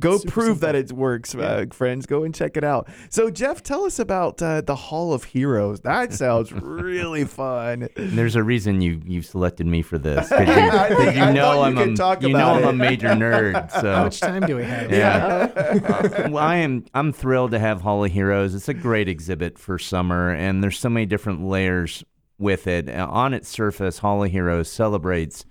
to 0.00 0.08
do 0.08 0.08
it. 0.08 0.10
the- 0.10 0.12
And 0.12 0.12
Go 0.14 0.18
super 0.18 0.32
prove 0.32 0.60
that 0.60 0.74
it 0.74 0.92
works, 0.92 1.34
Yeah. 1.34 1.44
uh, 1.44 1.66
friends. 1.72 2.06
Go 2.06 2.24
and 2.24 2.34
check 2.34 2.56
it 2.56 2.64
out. 2.64 2.88
So, 3.10 3.30
Jeff, 3.30 3.62
tell 3.62 3.84
us 3.84 3.98
about 3.98 4.40
uh, 4.42 4.60
the 4.60 4.74
Hall 4.76 5.12
of 5.12 5.24
Heroes. 5.24 5.80
That 5.80 6.12
sounds 6.14 6.52
really 6.62 7.24
fun. 7.24 7.88
And 7.96 8.12
there's 8.12 8.36
a 8.36 8.42
reason 8.42 8.80
you 8.80 9.00
you 9.04 9.22
selected 9.22 9.66
me 9.66 9.82
for 9.82 9.98
this. 9.98 10.28
'cause 10.28 10.40
you, 10.46 10.52
I 10.52 10.88
'cause 10.88 10.96
think- 10.98 11.16
you 11.16 11.22
I 11.22 11.32
know 11.32 11.62
I'm 11.62 11.76
could 11.76 11.88
a 11.90 11.96
talk 11.96 12.22
you 12.22 12.28
know 12.30 12.38
about 12.58 12.62
I'm 12.64 12.68
a 12.68 12.72
major 12.72 13.08
nerd. 13.08 13.70
So 13.78 13.80
How 13.80 13.80
So 13.98 14.04
much 14.04 14.20
time 14.20 14.42
do 14.46 14.56
we 14.56 14.64
have? 14.64 14.90
Yeah. 14.92 15.50
Uh, 15.56 16.28
well, 16.30 16.38
I 16.44 16.56
am. 16.56 16.84
I'm 16.94 17.12
thrilled 17.12 17.50
to 17.52 17.58
have 17.58 17.80
Hall 17.82 18.04
of 18.04 18.12
Heroes. 18.12 18.54
It's 18.54 18.68
a 18.68 18.74
great 18.74 19.08
exhibit 19.08 19.58
for 19.58 19.78
summer, 19.78 20.30
and 20.32 20.62
there's 20.62 20.78
so 20.78 20.88
many 20.88 21.06
different 21.06 21.44
layers 21.44 22.04
with 22.38 22.66
it. 22.66 22.88
Uh, 22.88 23.06
On 23.10 23.34
its 23.34 23.48
surface, 23.48 23.98
Hall 23.98 24.22
of 24.22 24.30
Heroes 24.30 24.70
celebrates 24.70 25.44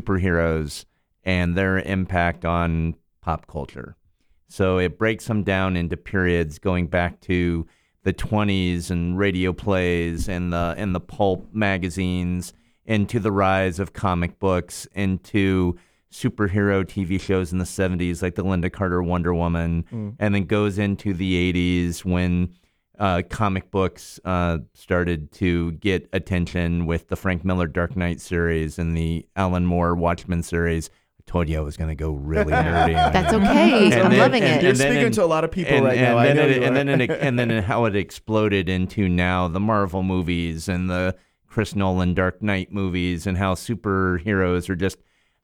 superheroes 0.00 0.84
and 1.24 1.54
their 1.54 1.78
impact 1.78 2.44
on 2.44 2.94
pop 3.30 3.46
culture. 3.46 3.96
So 4.48 4.78
it 4.78 4.98
breaks 4.98 5.26
them 5.26 5.44
down 5.44 5.76
into 5.76 5.96
periods 5.96 6.58
going 6.58 6.88
back 6.88 7.20
to 7.22 7.64
the 8.02 8.12
20s 8.12 8.90
and 8.90 9.16
radio 9.16 9.52
plays 9.52 10.28
and 10.28 10.52
the 10.52 10.74
and 10.76 10.94
the 10.94 11.00
pulp 11.00 11.46
magazines 11.52 12.52
into 12.86 13.20
the 13.20 13.30
rise 13.30 13.78
of 13.78 13.92
comic 13.92 14.40
books 14.40 14.88
into 14.94 15.78
superhero 16.10 16.84
TV 16.84 17.20
shows 17.20 17.52
in 17.52 17.58
the 17.58 17.64
70s 17.64 18.20
like 18.20 18.34
the 18.34 18.42
Lynda 18.42 18.72
Carter 18.72 19.00
Wonder 19.00 19.32
Woman 19.32 19.84
and 20.18 20.34
then 20.34 20.44
goes 20.44 20.76
into 20.76 21.14
the 21.14 21.52
80s 21.52 22.04
when 22.04 22.52
uh, 22.98 23.22
comic 23.30 23.70
books 23.70 24.18
uh, 24.24 24.58
started 24.74 25.30
to 25.32 25.72
get 25.72 26.08
attention 26.12 26.86
with 26.86 27.06
the 27.08 27.16
Frank 27.16 27.44
Miller 27.44 27.68
Dark 27.68 27.96
Knight 27.96 28.20
series 28.20 28.76
and 28.78 28.96
the 28.96 29.24
Alan 29.36 29.66
Moore 29.66 29.94
Watchmen 29.94 30.42
series. 30.42 30.90
I 31.30 31.32
told 31.32 31.48
you 31.48 31.58
I 31.58 31.60
was 31.60 31.76
going 31.76 31.90
to 31.90 31.94
go 31.94 32.10
really 32.10 32.52
nerdy. 32.52 32.92
That's 33.12 33.32
okay. 33.32 33.84
And 33.84 33.94
I'm 33.94 34.10
then- 34.10 34.18
loving 34.18 34.42
and- 34.42 34.60
it. 34.60 34.64
You're 34.64 34.74
speaking 34.74 35.06
in- 35.06 35.12
to 35.12 35.22
a 35.22 35.26
lot 35.26 35.44
of 35.44 35.52
people 35.52 35.74
and, 35.74 35.84
right 35.84 35.96
and 35.96 36.04
now. 36.08 36.18
I 36.18 36.26
Then 36.32 36.50
it, 36.50 36.62
and 36.64 36.76
then 36.76 37.00
it, 37.00 37.10
and 37.20 37.38
then 37.38 37.50
it- 37.52 37.64
how 37.64 37.84
it 37.84 37.94
exploded 37.94 38.68
into 38.68 39.08
now 39.08 39.46
the 39.46 39.60
Marvel 39.60 40.02
movies 40.02 40.68
and 40.68 40.90
the 40.90 41.14
Chris 41.46 41.76
Nolan 41.76 42.14
Dark 42.14 42.42
Knight 42.42 42.72
movies 42.72 43.28
and 43.28 43.38
how 43.38 43.54
superheroes 43.54 44.68
are 44.68 44.74
just 44.76 44.98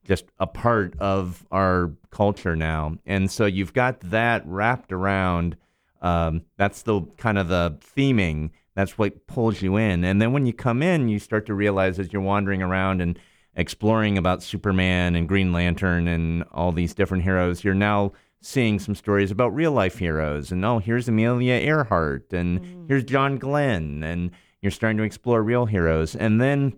just 0.05 0.25
a 0.41 0.47
part 0.49 0.95
of 0.99 1.45
our 1.53 1.93
culture 2.11 2.57
now. 2.57 2.97
And 3.07 3.31
so 3.31 3.47
you've 3.47 3.73
got 3.73 4.01
that 4.01 4.43
wrapped 4.45 4.93
around. 4.93 5.57
Um, 6.03 6.43
that's 6.57 6.83
the 6.83 7.03
kind 7.17 7.39
of 7.39 7.47
the 7.47 7.79
theming. 7.97 8.51
That's 8.75 8.99
what 8.99 9.27
pulls 9.29 9.63
you 9.63 9.77
in. 9.77 10.03
And 10.05 10.21
then 10.21 10.33
when 10.33 10.47
you 10.47 10.53
come 10.53 10.83
in, 10.83 11.09
you 11.09 11.21
start 11.21 11.47
to 11.47 11.55
realize 11.55 12.01
as 12.01 12.13
you're 12.13 12.23
wandering 12.23 12.61
around 12.63 13.01
and 13.01 13.19
exploring 13.57 14.19
about 14.19 14.43
Superman 14.43 15.17
and 15.17 15.29
Green 15.29 15.53
Lantern 15.53 16.07
and 16.07 16.45
all 16.53 16.73
these 16.73 16.95
different 16.95 17.25
heroes, 17.25 17.65
you're 17.65 17.75
now 17.75 18.13
seeing 18.41 18.79
some 18.79 18.95
stories 18.95 19.31
about 19.31 19.55
real 19.55 19.73
life 19.73 19.99
heroes. 19.99 20.53
And 20.53 20.65
oh, 20.65 20.79
here's 20.79 21.09
Amelia 21.09 21.55
Earhart 21.55 22.33
and 22.33 22.87
here's 22.87 23.05
John 23.05 23.39
Glenn. 23.39 24.03
And 24.03 24.31
you're 24.61 24.71
starting 24.71 24.99
to 24.99 25.03
explore 25.03 25.43
real 25.43 25.67
heroes. 25.67 26.15
And 26.15 26.41
then 26.41 26.77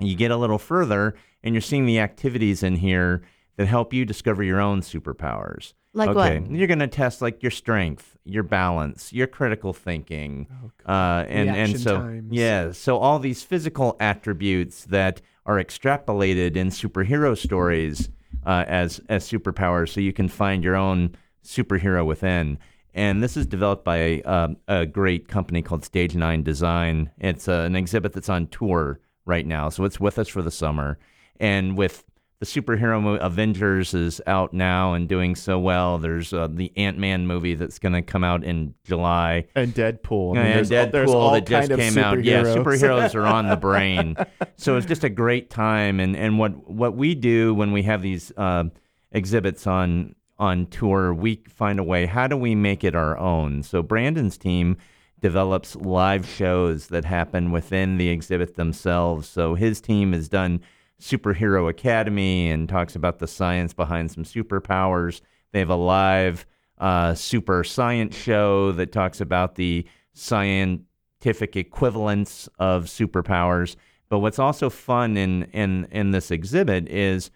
you 0.00 0.16
get 0.16 0.30
a 0.30 0.36
little 0.36 0.58
further 0.58 1.14
and 1.42 1.54
you're 1.54 1.62
seeing 1.62 1.86
the 1.86 2.00
activities 2.00 2.62
in 2.62 2.76
here 2.76 3.22
that 3.56 3.66
help 3.66 3.92
you 3.92 4.04
discover 4.04 4.42
your 4.42 4.60
own 4.60 4.80
superpowers. 4.80 5.74
Like 5.94 6.10
okay, 6.10 6.38
what? 6.38 6.50
you're 6.50 6.66
going 6.66 6.78
to 6.78 6.86
test 6.86 7.22
like 7.22 7.42
your 7.42 7.50
strength, 7.50 8.16
your 8.24 8.42
balance, 8.42 9.12
your 9.12 9.26
critical 9.26 9.72
thinking, 9.72 10.46
uh, 10.86 11.24
and 11.26 11.48
and 11.48 11.80
so 11.80 11.96
times. 11.96 12.28
yeah, 12.30 12.72
so 12.72 12.98
all 12.98 13.18
these 13.18 13.42
physical 13.42 13.96
attributes 13.98 14.84
that 14.84 15.22
are 15.48 15.56
extrapolated 15.56 16.54
in 16.54 16.68
superhero 16.68 17.36
stories 17.36 18.10
uh, 18.46 18.64
as 18.68 19.00
as 19.08 19.28
superpowers, 19.28 19.88
so 19.88 20.00
you 20.00 20.12
can 20.12 20.28
find 20.28 20.62
your 20.62 20.76
own 20.76 21.16
superhero 21.42 22.06
within. 22.06 22.58
And 22.94 23.22
this 23.22 23.36
is 23.36 23.46
developed 23.46 23.84
by 23.84 23.96
a, 23.96 24.22
um, 24.22 24.56
a 24.66 24.84
great 24.84 25.28
company 25.28 25.62
called 25.62 25.84
Stage 25.84 26.14
Nine 26.14 26.42
Design. 26.42 27.10
It's 27.18 27.48
uh, 27.48 27.64
an 27.66 27.76
exhibit 27.76 28.12
that's 28.12 28.28
on 28.28 28.48
tour 28.48 29.00
right 29.24 29.46
now, 29.46 29.68
so 29.68 29.84
it's 29.84 29.98
with 29.98 30.18
us 30.18 30.28
for 30.28 30.42
the 30.42 30.50
summer. 30.50 30.98
And 31.40 31.76
with 31.78 32.04
the 32.40 32.46
superhero 32.46 33.02
movie 33.02 33.18
Avengers 33.20 33.94
is 33.94 34.20
out 34.26 34.52
now 34.52 34.94
and 34.94 35.08
doing 35.08 35.34
so 35.34 35.58
well. 35.58 35.98
There's 35.98 36.32
uh, 36.32 36.46
the 36.48 36.72
Ant 36.76 36.96
Man 36.96 37.26
movie 37.26 37.54
that's 37.54 37.78
going 37.80 37.94
to 37.94 38.02
come 38.02 38.22
out 38.22 38.44
in 38.44 38.74
July. 38.84 39.46
and 39.56 39.74
Deadpool. 39.74 40.38
I 40.38 40.42
mean, 40.42 40.52
and 40.52 40.66
there's 40.66 40.70
all- 40.70 40.86
Deadpool 40.86 41.14
all 41.14 41.32
that 41.32 41.46
just 41.46 41.68
came 41.70 41.98
out. 41.98 42.22
Yeah, 42.22 42.42
superheroes. 42.44 42.80
superheroes 42.80 43.14
are 43.16 43.26
on 43.26 43.48
the 43.48 43.56
brain. 43.68 44.16
So 44.56 44.76
it's 44.76 44.86
just 44.86 45.02
a 45.02 45.08
great 45.08 45.50
time. 45.50 45.98
And, 45.98 46.14
and 46.16 46.38
what 46.38 46.70
what 46.70 46.94
we 46.96 47.14
do 47.16 47.54
when 47.54 47.72
we 47.72 47.82
have 47.82 48.02
these 48.02 48.30
uh, 48.36 48.64
exhibits 49.10 49.66
on 49.66 50.14
on 50.38 50.66
tour, 50.66 51.12
we 51.12 51.42
find 51.48 51.80
a 51.80 51.82
way. 51.84 52.06
How 52.06 52.28
do 52.28 52.36
we 52.36 52.54
make 52.54 52.84
it 52.84 52.94
our 52.94 53.18
own? 53.18 53.64
So 53.64 53.82
Brandon's 53.82 54.38
team 54.38 54.76
develops 55.20 55.74
live 55.74 56.24
shows 56.28 56.86
that 56.86 57.04
happen 57.04 57.50
within 57.50 57.96
the 57.98 58.08
exhibit 58.10 58.54
themselves. 58.54 59.28
So 59.28 59.56
his 59.56 59.80
team 59.80 60.12
has 60.12 60.28
done 60.28 60.60
Superhero 61.00 61.68
Academy 61.68 62.50
and 62.50 62.68
talks 62.68 62.96
about 62.96 63.18
the 63.18 63.26
science 63.26 63.72
behind 63.72 64.10
some 64.10 64.24
superpowers. 64.24 65.20
They 65.52 65.60
have 65.60 65.70
a 65.70 65.76
live 65.76 66.46
uh, 66.78 67.14
super 67.14 67.64
science 67.64 68.16
show 68.16 68.72
that 68.72 68.92
talks 68.92 69.20
about 69.20 69.54
the 69.54 69.86
scientific 70.12 71.56
equivalents 71.56 72.48
of 72.58 72.84
superpowers. 72.84 73.76
But 74.08 74.20
what's 74.20 74.38
also 74.38 74.70
fun 74.70 75.16
in, 75.16 75.44
in, 75.52 75.86
in 75.90 76.10
this 76.10 76.30
exhibit 76.30 76.88
is 76.88 77.30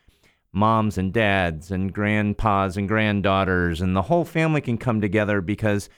moms 0.53 0.99
and 0.99 1.13
dads 1.13 1.71
and 1.71 1.93
grandpas 1.93 2.77
and 2.77 2.87
granddaughters 2.87 3.81
and 3.81 3.97
the 3.97 4.03
whole 4.03 4.25
family 4.25 4.61
can 4.61 4.77
come 4.77 5.01
together 5.01 5.41
because 5.41 5.89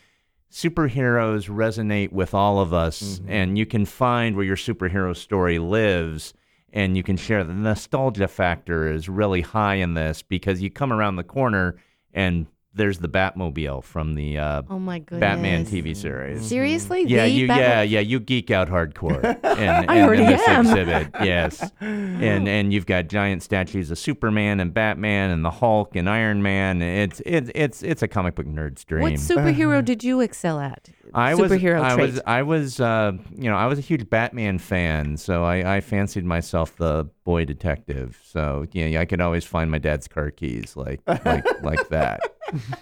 superheroes 0.53 1.49
resonate 1.49 2.13
with 2.13 2.33
all 2.33 2.61
of 2.61 2.73
us 2.73 3.21
and 3.27 3.59
you 3.59 3.67
can 3.67 3.85
find 3.85 4.37
where 4.37 4.45
your 4.45 4.57
superhero 4.57 5.17
story 5.17 5.59
lives 5.59 6.33
and 6.75 6.97
you 6.97 7.03
can 7.03 7.17
share. 7.17 7.43
The 7.45 7.55
nostalgia 7.55 8.29
factor 8.29 8.93
is 8.93 9.09
really 9.09 9.41
high 9.41 9.77
in 9.77 9.95
this 9.95 10.23
because 10.23 10.61
you 10.61 10.71
come 10.71 10.93
around 10.93 11.17
the 11.17 11.25
corner 11.25 11.77
and 12.13 12.47
there's 12.75 12.99
the 12.99 13.09
Batmobile 13.09 13.85
from 13.85 14.15
the 14.15 14.39
uh, 14.39 14.63
Oh 14.69 14.79
my 14.79 14.99
goodness. 14.99 15.21
Batman 15.21 15.65
TV 15.65 15.97
series. 15.97 16.47
Seriously? 16.47 17.05
Yeah, 17.07 17.25
The 17.25 17.31
you 17.31 17.47
Batman- 17.49 17.69
yeah, 17.71 17.83
yeah, 17.83 18.01
you 18.01 18.21
geek 18.21 18.51
out 18.51 18.69
hardcore 18.69 19.23
in, 19.59 19.69
I 19.89 19.97
in, 19.97 20.03
already 20.05 20.23
in 20.25 20.31
this 20.31 20.49
am. 20.49 20.67
exhibit. 20.67 21.09
Yes. 21.23 21.71
and 21.81 22.49
and 22.49 22.73
you've 22.73 22.87
got 22.87 23.09
giant 23.09 23.43
statues 23.43 23.91
of 23.91 23.99
Superman 23.99 24.61
and 24.61 24.73
Batman 24.75 25.31
and 25.31 25.45
the 25.45 25.51
Hulk 25.51 25.97
and 25.97 26.09
Iron 26.09 26.43
Man. 26.43 26.83
It's 26.83 27.21
it's 27.25 27.51
it's 27.55 27.83
it's 27.83 28.03
a 28.03 28.09
comic 28.09 28.35
book 28.35 28.47
nerd's 28.47 28.85
dream. 28.85 29.03
What 29.03 29.13
superhero 29.15 29.85
did 29.85 30.03
you 30.05 30.21
excel 30.21 30.59
at? 30.61 30.89
I 31.13 31.35
was 31.35 31.51
superhero 31.53 31.81
I 31.81 31.95
trait. 31.95 32.11
was 32.11 32.21
I 32.27 32.43
was 32.43 32.81
uh, 32.81 33.13
you 33.37 33.49
know 33.51 33.57
I 33.57 33.67
was 33.67 33.79
a 33.79 33.83
huge 33.83 34.09
Batman 34.11 34.59
fan, 34.59 35.17
so 35.17 35.45
I, 35.45 35.77
I 35.77 35.81
fancied 35.81 36.25
myself 36.25 36.77
the 36.77 37.09
boy 37.25 37.45
detective. 37.45 38.19
So 38.25 38.67
yeah, 38.73 39.01
I 39.01 39.05
could 39.05 39.21
always 39.21 39.45
find 39.45 39.71
my 39.71 39.79
dad's 39.79 40.09
car 40.09 40.31
keys 40.31 40.77
like 40.77 41.01
like 41.07 41.45
like 41.63 41.89
that. 41.91 42.21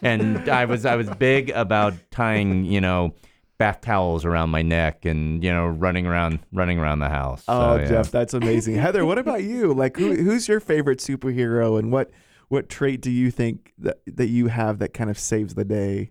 And 0.02 0.48
I 0.48 0.64
was 0.64 0.84
I 0.84 0.96
was 0.96 1.08
big 1.10 1.50
about 1.50 1.94
tying 2.10 2.64
you 2.64 2.80
know 2.80 3.14
bath 3.58 3.80
towels 3.80 4.24
around 4.24 4.50
my 4.50 4.62
neck 4.62 5.04
and 5.04 5.42
you 5.44 5.52
know 5.52 5.66
running 5.66 6.06
around 6.06 6.40
running 6.52 6.78
around 6.78 6.98
the 6.98 7.08
house. 7.08 7.44
Oh, 7.48 7.76
So, 7.76 7.82
yeah. 7.82 7.88
Jeff, 7.88 8.10
that's 8.10 8.34
amazing. 8.34 8.74
Heather, 8.76 9.06
what 9.06 9.18
about 9.18 9.44
you? 9.44 9.72
Like, 9.72 9.96
who, 9.96 10.14
who's 10.14 10.48
your 10.48 10.60
favorite 10.60 10.98
superhero, 10.98 11.78
and 11.78 11.92
what 11.92 12.10
what 12.48 12.68
trait 12.68 13.00
do 13.00 13.10
you 13.10 13.30
think 13.30 13.72
that 13.78 14.00
that 14.06 14.28
you 14.28 14.48
have 14.48 14.78
that 14.80 14.92
kind 14.92 15.10
of 15.10 15.18
saves 15.18 15.54
the 15.54 15.64
day? 15.64 16.10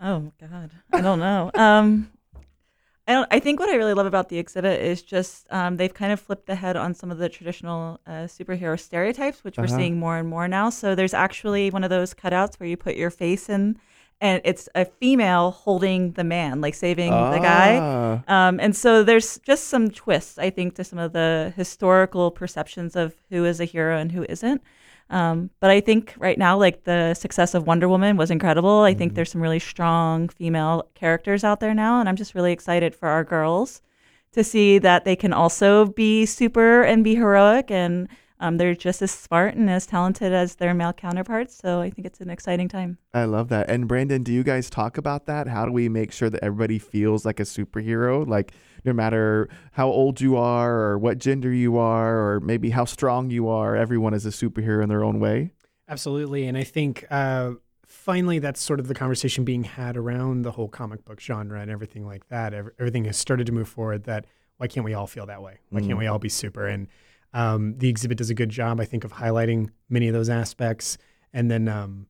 Oh 0.00 0.32
God, 0.40 0.70
I 0.92 1.00
don't 1.00 1.18
know. 1.18 1.50
Um, 1.54 2.10
I 3.10 3.12
don't. 3.14 3.28
I 3.32 3.40
think 3.40 3.58
what 3.58 3.68
I 3.68 3.74
really 3.74 3.94
love 3.94 4.06
about 4.06 4.28
the 4.28 4.38
exhibit 4.38 4.80
is 4.80 5.02
just 5.02 5.46
um, 5.50 5.76
they've 5.78 5.92
kind 5.92 6.12
of 6.12 6.20
flipped 6.20 6.46
the 6.46 6.54
head 6.54 6.76
on 6.76 6.94
some 6.94 7.10
of 7.10 7.18
the 7.18 7.28
traditional 7.28 7.98
uh, 8.06 8.26
superhero 8.36 8.78
stereotypes, 8.78 9.42
which 9.42 9.56
we're 9.58 9.64
Uh-huh. 9.64 9.76
seeing 9.78 9.98
more 9.98 10.16
and 10.16 10.28
more 10.28 10.46
now. 10.46 10.70
So 10.70 10.94
there's 10.94 11.12
actually 11.26 11.70
one 11.76 11.82
of 11.82 11.90
those 11.90 12.14
cutouts 12.14 12.54
where 12.60 12.68
you 12.68 12.76
put 12.76 12.94
your 12.94 13.10
face 13.10 13.48
in, 13.48 13.78
and 14.20 14.40
it's 14.44 14.68
a 14.76 14.84
female 14.84 15.50
holding 15.50 16.12
the 16.12 16.22
man, 16.22 16.60
like 16.60 16.74
saving 16.74 17.10
the 17.10 17.40
guy. 17.42 17.78
Ah. 17.82 18.22
Um, 18.48 18.60
and 18.60 18.76
so 18.76 19.02
there's 19.02 19.38
just 19.40 19.64
some 19.66 19.90
twists, 19.90 20.38
I 20.38 20.50
think, 20.50 20.76
to 20.76 20.84
some 20.84 21.00
of 21.00 21.12
the 21.12 21.52
historical 21.56 22.30
perceptions 22.30 22.94
of 22.94 23.14
who 23.30 23.44
is 23.44 23.58
a 23.60 23.64
hero 23.64 23.98
and 23.98 24.12
who 24.12 24.22
isn't. 24.28 24.60
Um, 25.10 25.50
but 25.58 25.70
I 25.70 25.80
think 25.80 26.14
right 26.18 26.38
now, 26.38 26.56
like 26.56 26.84
the 26.84 27.14
success 27.14 27.54
of 27.54 27.66
Wonder 27.66 27.88
Woman 27.88 28.16
was 28.16 28.30
incredible. 28.30 28.80
I 28.80 28.94
think 28.94 29.14
there's 29.14 29.30
some 29.30 29.42
really 29.42 29.58
strong 29.58 30.28
female 30.28 30.88
characters 30.94 31.42
out 31.42 31.60
there 31.60 31.74
now, 31.74 32.00
and 32.00 32.08
I'm 32.08 32.16
just 32.16 32.34
really 32.34 32.52
excited 32.52 32.94
for 32.94 33.08
our 33.08 33.24
girls 33.24 33.82
to 34.32 34.44
see 34.44 34.78
that 34.78 35.04
they 35.04 35.16
can 35.16 35.32
also 35.32 35.86
be 35.86 36.24
super 36.24 36.82
and 36.82 37.02
be 37.02 37.16
heroic, 37.16 37.72
and 37.72 38.08
um, 38.38 38.56
they're 38.56 38.74
just 38.74 39.02
as 39.02 39.10
smart 39.10 39.54
and 39.54 39.68
as 39.68 39.84
talented 39.84 40.32
as 40.32 40.54
their 40.54 40.72
male 40.72 40.92
counterparts. 40.92 41.56
So 41.56 41.80
I 41.80 41.90
think 41.90 42.06
it's 42.06 42.20
an 42.20 42.30
exciting 42.30 42.68
time. 42.68 42.96
I 43.12 43.24
love 43.24 43.48
that. 43.48 43.68
And 43.68 43.86
Brandon, 43.86 44.22
do 44.22 44.32
you 44.32 44.42
guys 44.42 44.70
talk 44.70 44.96
about 44.96 45.26
that? 45.26 45.46
How 45.46 45.66
do 45.66 45.72
we 45.72 45.88
make 45.88 46.12
sure 46.12 46.30
that 46.30 46.42
everybody 46.42 46.78
feels 46.78 47.26
like 47.26 47.38
a 47.40 47.44
superhero? 47.44 48.26
Like 48.26 48.52
no 48.84 48.92
matter 48.92 49.48
how 49.72 49.88
old 49.88 50.20
you 50.20 50.36
are 50.36 50.74
or 50.74 50.98
what 50.98 51.18
gender 51.18 51.52
you 51.52 51.76
are 51.76 52.18
or 52.18 52.40
maybe 52.40 52.70
how 52.70 52.84
strong 52.84 53.30
you 53.30 53.48
are, 53.48 53.76
everyone 53.76 54.14
is 54.14 54.26
a 54.26 54.30
superhero 54.30 54.82
in 54.82 54.88
their 54.88 55.04
own 55.04 55.20
way. 55.20 55.52
Absolutely. 55.88 56.46
And 56.46 56.56
I 56.56 56.64
think 56.64 57.04
uh, 57.10 57.52
finally 57.86 58.38
that's 58.38 58.62
sort 58.62 58.80
of 58.80 58.88
the 58.88 58.94
conversation 58.94 59.44
being 59.44 59.64
had 59.64 59.96
around 59.96 60.42
the 60.42 60.52
whole 60.52 60.68
comic 60.68 61.04
book 61.04 61.20
genre 61.20 61.60
and 61.60 61.70
everything 61.70 62.06
like 62.06 62.28
that. 62.28 62.54
Ev- 62.54 62.70
everything 62.78 63.04
has 63.04 63.16
started 63.16 63.46
to 63.46 63.52
move 63.52 63.68
forward 63.68 64.04
that 64.04 64.26
why 64.58 64.66
can't 64.66 64.84
we 64.84 64.94
all 64.94 65.06
feel 65.06 65.24
that 65.26 65.42
way? 65.42 65.58
Why 65.70 65.80
can't 65.80 65.96
we 65.96 66.06
all 66.06 66.18
be 66.18 66.28
super? 66.28 66.66
And 66.66 66.86
um, 67.32 67.78
the 67.78 67.88
exhibit 67.88 68.18
does 68.18 68.28
a 68.28 68.34
good 68.34 68.50
job, 68.50 68.78
I 68.78 68.84
think, 68.84 69.04
of 69.04 69.12
highlighting 69.12 69.70
many 69.88 70.06
of 70.06 70.12
those 70.12 70.28
aspects. 70.28 70.98
And 71.32 71.50
then, 71.50 71.66
um, 71.66 72.06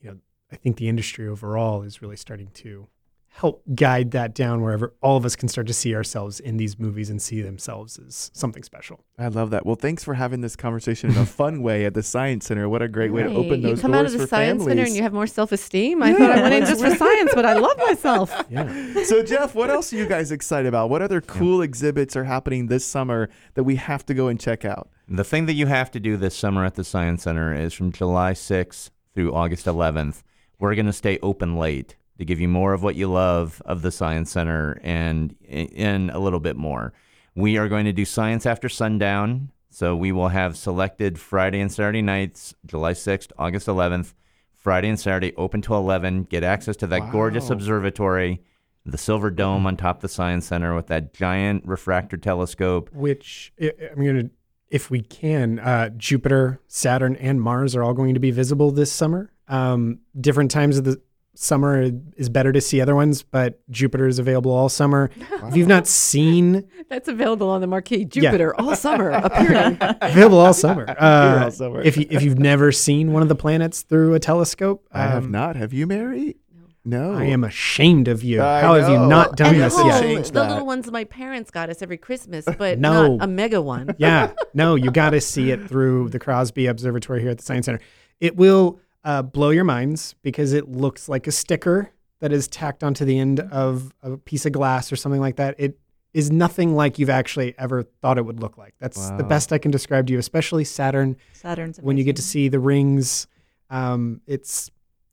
you 0.00 0.10
know, 0.10 0.16
I 0.50 0.56
think 0.56 0.78
the 0.78 0.88
industry 0.88 1.28
overall 1.28 1.82
is 1.82 2.00
really 2.00 2.16
starting 2.16 2.48
to 2.54 2.88
help 3.32 3.62
guide 3.74 4.10
that 4.10 4.34
down 4.34 4.60
wherever 4.60 4.92
all 5.00 5.16
of 5.16 5.24
us 5.24 5.36
can 5.36 5.48
start 5.48 5.66
to 5.66 5.72
see 5.72 5.94
ourselves 5.94 6.40
in 6.40 6.56
these 6.56 6.78
movies 6.78 7.08
and 7.10 7.22
see 7.22 7.40
themselves 7.40 7.98
as 8.06 8.30
something 8.34 8.62
special. 8.62 9.04
I 9.18 9.28
love 9.28 9.50
that. 9.50 9.64
Well, 9.64 9.76
thanks 9.76 10.02
for 10.02 10.14
having 10.14 10.40
this 10.40 10.56
conversation 10.56 11.10
in 11.10 11.16
a 11.16 11.24
fun 11.40 11.62
way 11.62 11.84
at 11.86 11.94
the 11.94 12.02
Science 12.02 12.46
Center. 12.46 12.68
What 12.68 12.82
a 12.82 12.88
great 12.88 13.12
way 13.12 13.22
to 13.22 13.30
open 13.30 13.62
those 13.62 13.80
doors 13.80 13.82
for 13.82 13.82
families. 13.82 13.82
you 13.82 13.82
come 13.82 13.94
out 13.94 14.04
of 14.06 14.12
the 14.12 14.26
science 14.26 14.30
families. 14.58 14.66
center 14.66 14.82
and 14.84 14.96
you 14.96 15.02
have 15.02 15.12
more 15.12 15.26
self-esteem. 15.28 16.02
I 16.02 16.12
thought 16.12 16.38
I 16.38 16.42
went 16.42 16.54
in 16.54 16.60
just 16.66 16.82
for 16.84 16.94
science, 16.94 17.30
but 17.34 17.46
I 17.46 17.54
love 17.54 17.78
myself. 17.78 18.30
Yeah. 18.50 19.04
so 19.04 19.22
Jeff, 19.22 19.54
what 19.54 19.70
else 19.70 19.92
are 19.92 19.96
you 19.96 20.06
guys 20.06 20.32
excited 20.32 20.66
about? 20.66 20.90
What 20.90 21.02
other 21.02 21.20
cool 21.20 21.62
exhibits 21.62 22.16
are 22.16 22.24
happening 22.24 22.66
this 22.66 22.84
summer 22.84 23.30
that 23.54 23.62
we 23.62 23.76
have 23.76 24.04
to 24.06 24.14
go 24.14 24.26
and 24.26 24.40
check 24.40 24.64
out? 24.64 24.88
The 25.08 25.22
thing 25.24 25.46
that 25.46 25.52
you 25.52 25.66
have 25.66 25.90
to 25.92 26.00
do 26.00 26.16
this 26.16 26.34
summer 26.34 26.64
at 26.64 26.74
the 26.74 26.82
Science 26.82 27.22
Center 27.22 27.54
is 27.54 27.72
from 27.72 27.92
July 27.92 28.32
6th 28.32 28.90
through 29.14 29.32
August 29.32 29.66
11th, 29.66 30.22
we're 30.58 30.74
going 30.74 30.86
to 30.86 30.92
stay 30.92 31.18
open 31.22 31.56
late 31.56 31.96
to 32.20 32.24
give 32.26 32.38
you 32.38 32.48
more 32.48 32.74
of 32.74 32.82
what 32.82 32.94
you 32.96 33.10
love 33.10 33.60
of 33.64 33.80
the 33.82 33.90
Science 33.90 34.30
Center 34.30 34.78
and 34.84 35.34
in 35.42 36.10
a 36.10 36.18
little 36.18 36.38
bit 36.38 36.54
more. 36.54 36.92
We 37.34 37.56
are 37.56 37.66
going 37.68 37.86
to 37.86 37.92
do 37.94 38.04
Science 38.04 38.44
After 38.46 38.68
Sundown. 38.68 39.50
So 39.70 39.96
we 39.96 40.12
will 40.12 40.28
have 40.28 40.56
selected 40.56 41.18
Friday 41.18 41.60
and 41.60 41.72
Saturday 41.72 42.02
nights, 42.02 42.54
July 42.66 42.92
6th, 42.92 43.30
August 43.38 43.66
11th, 43.68 44.12
Friday 44.54 44.88
and 44.88 45.00
Saturday 45.00 45.32
open 45.36 45.62
till 45.62 45.76
11. 45.78 46.24
Get 46.24 46.42
access 46.44 46.76
to 46.78 46.86
that 46.88 47.10
gorgeous 47.12 47.48
observatory, 47.50 48.42
the 48.84 48.98
silver 48.98 49.30
dome 49.30 49.66
on 49.66 49.76
top 49.76 49.96
of 49.96 50.02
the 50.02 50.08
Science 50.08 50.46
Center 50.46 50.74
with 50.74 50.88
that 50.88 51.14
giant 51.14 51.64
refractor 51.66 52.16
telescope. 52.18 52.90
which 52.92 53.52
I- 53.60 53.72
I'm 53.92 54.04
going 54.04 54.28
to, 54.28 54.30
if 54.68 54.90
we 54.90 55.00
can, 55.00 55.58
uh, 55.60 55.88
Jupiter, 55.96 56.60
Saturn, 56.66 57.16
and 57.16 57.40
Mars 57.40 57.74
are 57.74 57.82
all 57.82 57.94
going 57.94 58.12
to 58.14 58.20
be 58.20 58.30
visible 58.32 58.72
this 58.72 58.92
summer. 58.92 59.30
Um, 59.48 60.00
different 60.20 60.50
times 60.50 60.78
of 60.78 60.84
the 60.84 61.00
summer 61.42 61.90
is 62.16 62.28
better 62.28 62.52
to 62.52 62.60
see 62.60 62.80
other 62.82 62.94
ones, 62.94 63.22
but 63.22 63.60
Jupiter 63.70 64.06
is 64.06 64.18
available 64.18 64.52
all 64.52 64.68
summer. 64.68 65.10
If 65.44 65.56
you've 65.56 65.68
not 65.68 65.86
seen 65.86 66.68
That's 66.90 67.08
available 67.08 67.48
on 67.48 67.62
the 67.62 67.66
marquee. 67.66 68.04
Jupiter 68.04 68.54
all 68.60 68.76
summer 68.76 69.10
appearing. 69.10 69.78
available 70.02 70.38
all 70.38 70.52
summer, 70.52 70.84
uh, 70.98 71.44
all 71.44 71.50
summer. 71.50 71.80
if 71.80 71.96
you, 71.96 72.06
if 72.10 72.22
you've 72.22 72.38
never 72.38 72.70
seen 72.72 73.12
one 73.12 73.22
of 73.22 73.28
the 73.28 73.34
planets 73.34 73.82
through 73.82 74.14
a 74.14 74.20
telescope, 74.20 74.86
I 74.92 75.04
have 75.04 75.24
um, 75.24 75.30
not. 75.30 75.56
Have 75.56 75.72
you, 75.72 75.86
Mary? 75.86 76.36
No. 76.84 77.12
I 77.12 77.24
am 77.24 77.44
ashamed 77.44 78.08
of 78.08 78.22
you. 78.22 78.42
I 78.42 78.60
How 78.60 78.74
have 78.74 78.88
you 78.88 78.98
not 79.06 79.36
done 79.36 79.54
and 79.54 79.62
At 79.62 79.66
this 79.66 79.76
home, 79.78 79.86
yet? 79.88 80.00
change 80.02 80.30
the 80.30 80.44
little 80.44 80.66
ones 80.66 80.90
my 80.90 81.04
parents 81.04 81.50
got 81.50 81.68
us 81.70 81.82
every 81.82 81.98
Christmas, 81.98 82.44
but 82.58 82.78
No. 82.78 83.16
not 83.16 83.24
a 83.24 83.26
mega 83.26 83.60
one. 83.62 83.94
yeah, 83.98 84.32
no, 84.54 84.74
you 84.74 84.90
got 84.90 85.10
to 85.10 85.20
see 85.20 85.50
it 85.50 85.68
through 85.68 86.08
the 86.10 86.18
Crosby 86.18 86.66
Observatory 86.66 87.20
here 87.20 87.30
at 87.30 87.38
the 87.38 87.44
Science 87.44 87.66
Center. 87.66 87.80
It 88.18 88.36
will 88.36 88.78
uh, 89.04 89.22
blow 89.22 89.50
your 89.50 89.64
minds 89.64 90.14
because 90.22 90.52
it 90.52 90.68
looks 90.68 91.08
like 91.08 91.26
a 91.26 91.32
sticker 91.32 91.90
that 92.20 92.32
is 92.32 92.48
tacked 92.48 92.84
onto 92.84 93.04
the 93.04 93.18
end 93.18 93.40
of 93.40 93.92
a 94.02 94.16
piece 94.16 94.46
of 94.46 94.52
glass 94.52 94.92
or 94.92 94.96
something 94.96 95.20
like 95.20 95.36
that. 95.36 95.54
It 95.58 95.78
is 96.12 96.30
nothing 96.30 96.74
like 96.74 96.98
you've 96.98 97.10
actually 97.10 97.54
ever 97.58 97.82
thought 97.82 98.18
it 98.18 98.24
would 98.24 98.40
look 98.40 98.58
like. 98.58 98.74
That's 98.78 99.10
the 99.10 99.24
best 99.24 99.52
I 99.52 99.58
can 99.58 99.70
describe 99.70 100.06
to 100.08 100.12
you, 100.12 100.18
especially 100.18 100.64
Saturn. 100.64 101.16
Saturn's 101.32 101.78
When 101.78 101.96
you 101.96 102.04
get 102.04 102.16
to 102.16 102.22
see 102.22 102.48
the 102.48 102.58
rings, 102.58 103.26
um, 103.70 104.20
it's 104.26 104.70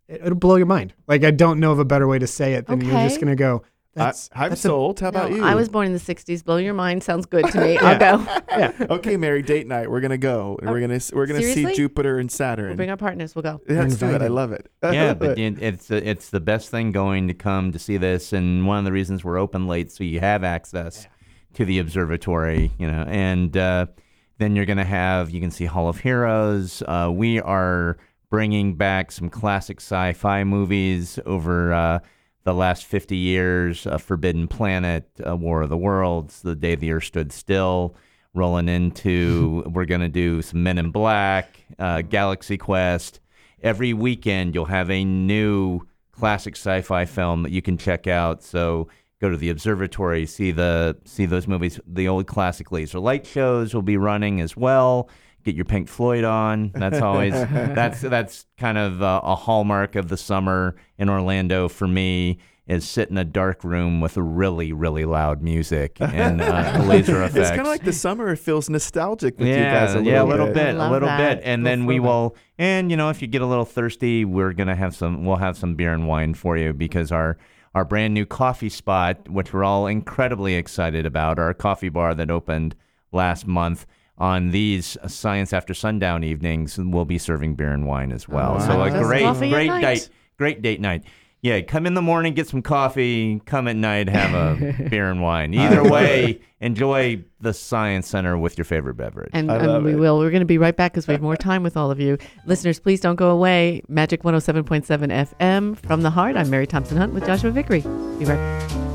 it, 0.07 0.21
it'll 0.23 0.35
blow 0.35 0.55
your 0.55 0.65
mind. 0.65 0.93
Like 1.07 1.23
I 1.23 1.31
don't 1.31 1.59
know 1.59 1.71
of 1.71 1.79
a 1.79 1.85
better 1.85 2.07
way 2.07 2.19
to 2.19 2.27
say 2.27 2.53
it 2.53 2.65
than 2.65 2.81
you're 2.81 2.93
just 2.93 3.19
gonna 3.19 3.35
go. 3.35 3.63
I, 3.97 4.05
That's 4.05 4.29
I'm 4.33 4.49
that's 4.49 4.61
a- 4.61 4.67
sold. 4.67 4.99
How 4.99 5.09
about 5.09 5.31
No, 5.31 5.37
you? 5.37 5.43
I 5.43 5.55
was 5.55 5.69
born 5.69 5.87
in 5.87 5.93
the 5.93 5.99
60s. 5.99 6.43
Blow 6.45 6.57
your 6.57 6.73
mind 6.73 7.03
sounds 7.03 7.25
good 7.25 7.45
to 7.51 7.59
me. 7.61 7.77
I'll 7.77 7.97
go. 7.99 8.41
yeah. 8.49 8.71
okay, 8.89 9.17
Mary. 9.17 9.41
Date 9.41 9.67
night. 9.67 9.89
We're 9.89 10.01
gonna 10.01 10.17
go. 10.17 10.57
And 10.61 10.69
we're 10.69 10.79
gonna 10.81 10.99
we're 11.13 11.25
gonna 11.25 11.41
see 11.41 11.73
Jupiter 11.73 12.19
and 12.19 12.29
We'll 12.29 12.35
Saturn. 12.35 12.75
bring 12.77 12.89
our 12.89 12.97
partners. 12.97 13.35
We'll 13.35 13.43
go. 13.43 13.61
Let's 13.67 13.95
do 13.97 14.07
it. 14.13 14.21
I 14.21 14.27
love 14.27 14.51
it. 14.51 14.69
yeah, 14.83 15.13
but 15.13 15.37
it, 15.37 15.61
it's 15.61 15.87
the- 15.87 16.07
it's 16.07 16.29
the 16.29 16.39
best 16.39 16.69
thing 16.69 16.91
going 16.91 17.27
to 17.27 17.33
come 17.33 17.71
to 17.71 17.79
see 17.79 17.97
this, 17.97 18.33
and 18.33 18.65
one 18.67 18.77
of 18.79 18.85
the 18.85 18.91
reasons 18.91 19.23
we're 19.23 19.37
open 19.37 19.67
late, 19.67 19.91
so 19.91 20.03
you 20.03 20.19
have 20.19 20.43
access 20.43 21.07
to 21.55 21.65
the 21.65 21.79
observatory, 21.79 22.71
you 22.77 22.85
know, 22.91 23.03
and 23.07 23.57
uh, 23.57 23.87
then 24.37 24.55
you're 24.55 24.65
gonna 24.65 24.83
have 24.85 25.31
you 25.31 25.41
can 25.41 25.49
see 25.51 25.65
Hall 25.65 25.89
of 25.89 25.99
Heroes. 25.99 26.83
Uh, 26.87 27.09
we 27.11 27.39
are 27.41 27.97
bringing 28.29 28.75
back 28.75 29.11
some 29.11 29.29
classic 29.29 29.79
sci-fi 29.79 30.43
movies 30.43 31.17
over 31.25 31.73
uh, 31.73 31.99
the 32.47 32.53
last 32.53 32.85
50 32.85 33.15
years: 33.15 33.85
uh, 33.85 33.97
Forbidden 33.97 34.47
Planet, 34.47 35.09
uh, 35.25 35.35
War 35.35 35.61
of 35.61 35.69
the 35.69 35.77
Worlds, 35.77 36.41
The 36.41 36.55
Day 36.55 36.75
the 36.75 36.91
Earth 36.91 37.05
Stood 37.05 37.31
Still. 37.31 37.95
Rolling 38.33 38.69
into, 38.69 39.63
we're 39.73 39.85
gonna 39.85 40.09
do 40.09 40.41
some 40.41 40.63
Men 40.63 40.77
in 40.77 40.91
Black, 40.91 41.63
uh, 41.79 42.01
Galaxy 42.01 42.57
Quest 42.57 43.19
every 43.61 43.93
weekend 43.93 44.53
you'll 44.53 44.65
have 44.65 44.89
a 44.89 45.03
new 45.03 45.81
classic 46.11 46.55
sci-fi 46.55 47.05
film 47.05 47.43
that 47.43 47.51
you 47.51 47.61
can 47.61 47.77
check 47.77 48.07
out. 48.07 48.43
So 48.43 48.87
go 49.21 49.29
to 49.29 49.37
the 49.37 49.49
observatory, 49.49 50.25
see 50.25 50.51
the 50.51 50.97
see 51.05 51.25
those 51.25 51.47
movies. 51.47 51.79
The 51.85 52.07
old 52.07 52.27
classic 52.27 52.71
laser 52.71 52.99
light 52.99 53.25
shows 53.25 53.73
will 53.73 53.81
be 53.81 53.97
running 53.97 54.41
as 54.41 54.55
well. 54.55 55.09
Get 55.43 55.55
your 55.55 55.65
Pink 55.65 55.87
Floyd 55.87 56.23
on. 56.23 56.71
That's 56.73 57.01
always 57.01 57.33
that's 57.51 58.01
that's 58.01 58.45
kind 58.57 58.77
of 58.77 59.01
uh, 59.01 59.21
a 59.23 59.35
hallmark 59.35 59.95
of 59.95 60.09
the 60.09 60.17
summer 60.17 60.75
in 60.97 61.09
Orlando 61.09 61.67
for 61.69 61.87
me. 61.87 62.39
Is 62.67 62.83
sit 62.83 63.09
in 63.09 63.17
a 63.17 63.23
dark 63.23 63.63
room 63.63 64.01
with 64.01 64.17
really 64.17 64.73
really 64.73 65.05
loud 65.05 65.41
music 65.41 65.95
and 66.01 66.41
uh, 66.41 66.83
laser 66.85 67.23
effects. 67.23 67.37
It's 67.37 67.49
kind 67.49 67.61
of 67.61 67.67
like 67.67 67.85
the 67.85 67.93
summer. 67.93 68.27
It 68.33 68.39
feels 68.39 68.69
nostalgic 68.69 69.39
with 69.39 69.47
yeah, 69.47 69.55
you 69.55 69.63
guys 69.63 69.93
a 69.93 69.99
little 69.99 70.11
yeah, 70.11 70.21
a 70.21 70.25
bit. 70.25 70.29
little 70.31 70.53
bit, 70.53 70.75
a 70.75 70.89
little 70.89 71.07
that. 71.07 71.37
bit, 71.37 71.43
and 71.45 71.63
Go 71.63 71.69
then 71.69 71.85
we 71.85 71.95
for 71.95 72.01
that. 72.01 72.07
will. 72.09 72.35
And 72.57 72.91
you 72.91 72.97
know, 72.97 73.09
if 73.09 73.21
you 73.21 73.29
get 73.29 73.41
a 73.41 73.45
little 73.45 73.63
thirsty, 73.63 74.25
we're 74.25 74.51
gonna 74.51 74.75
have 74.75 74.93
some. 74.97 75.23
We'll 75.23 75.37
have 75.37 75.55
some 75.55 75.75
beer 75.75 75.93
and 75.93 76.09
wine 76.09 76.33
for 76.33 76.57
you 76.57 76.73
because 76.73 77.09
our 77.09 77.37
our 77.73 77.85
brand 77.85 78.13
new 78.13 78.25
coffee 78.25 78.67
spot, 78.67 79.29
which 79.29 79.53
we're 79.53 79.63
all 79.63 79.87
incredibly 79.87 80.55
excited 80.55 81.05
about, 81.05 81.39
our 81.39 81.53
coffee 81.53 81.87
bar 81.89 82.13
that 82.15 82.29
opened 82.29 82.75
last 83.13 83.47
month. 83.47 83.85
On 84.19 84.49
these 84.49 84.97
Science 85.07 85.53
After 85.53 85.73
Sundown 85.75 86.23
evenings, 86.23 86.77
we'll 86.79 87.05
be 87.05 87.17
serving 87.19 87.53
beer 87.55 87.71
and 87.71 87.85
wine 87.85 88.11
as 88.11 88.27
well. 88.27 88.55
Oh, 88.57 88.65
so 88.65 88.81
a 88.81 88.89
That's 88.89 89.05
great, 89.05 89.21
coffee 89.21 89.49
great 89.49 89.67
night. 89.67 89.81
date, 89.81 90.09
great 90.37 90.61
date 90.63 90.81
night. 90.81 91.03
Yeah, 91.43 91.61
come 91.61 91.85
in 91.85 91.93
the 91.93 92.01
morning, 92.01 92.33
get 92.33 92.47
some 92.47 92.63
coffee. 92.63 93.39
Come 93.45 93.67
at 93.67 93.75
night, 93.75 94.09
have 94.09 94.33
a 94.33 94.87
beer 94.89 95.11
and 95.11 95.21
wine. 95.21 95.53
Either 95.53 95.83
way, 95.83 96.41
enjoy 96.61 97.23
the 97.41 97.53
Science 97.53 98.07
Center 98.07 98.35
with 98.39 98.57
your 98.57 98.65
favorite 98.65 98.95
beverage. 98.95 99.29
And, 99.33 99.51
I 99.51 99.57
and 99.57 99.85
we 99.85 99.93
it. 99.93 99.95
will. 99.99 100.17
We're 100.17 100.31
going 100.31 100.39
to 100.41 100.47
be 100.47 100.57
right 100.57 100.75
back 100.75 100.93
because 100.93 101.07
we 101.07 101.11
have 101.13 101.21
more 101.21 101.37
time 101.37 101.61
with 101.61 101.77
all 101.77 101.91
of 101.91 101.99
you. 101.99 102.17
Listeners, 102.47 102.79
please 102.79 102.99
don't 102.99 103.17
go 103.17 103.29
away. 103.29 103.83
Magic 103.87 104.23
107.7 104.23 104.83
FM 105.37 105.77
from 105.85 106.01
the 106.01 106.09
heart. 106.09 106.35
I'm 106.35 106.49
Mary 106.49 106.65
Thompson 106.65 106.97
Hunt 106.97 107.13
with 107.13 107.23
Joshua 107.27 107.51
Vickery. 107.51 107.81
Be 107.81 108.25
right 108.25 108.35
back. 108.35 108.86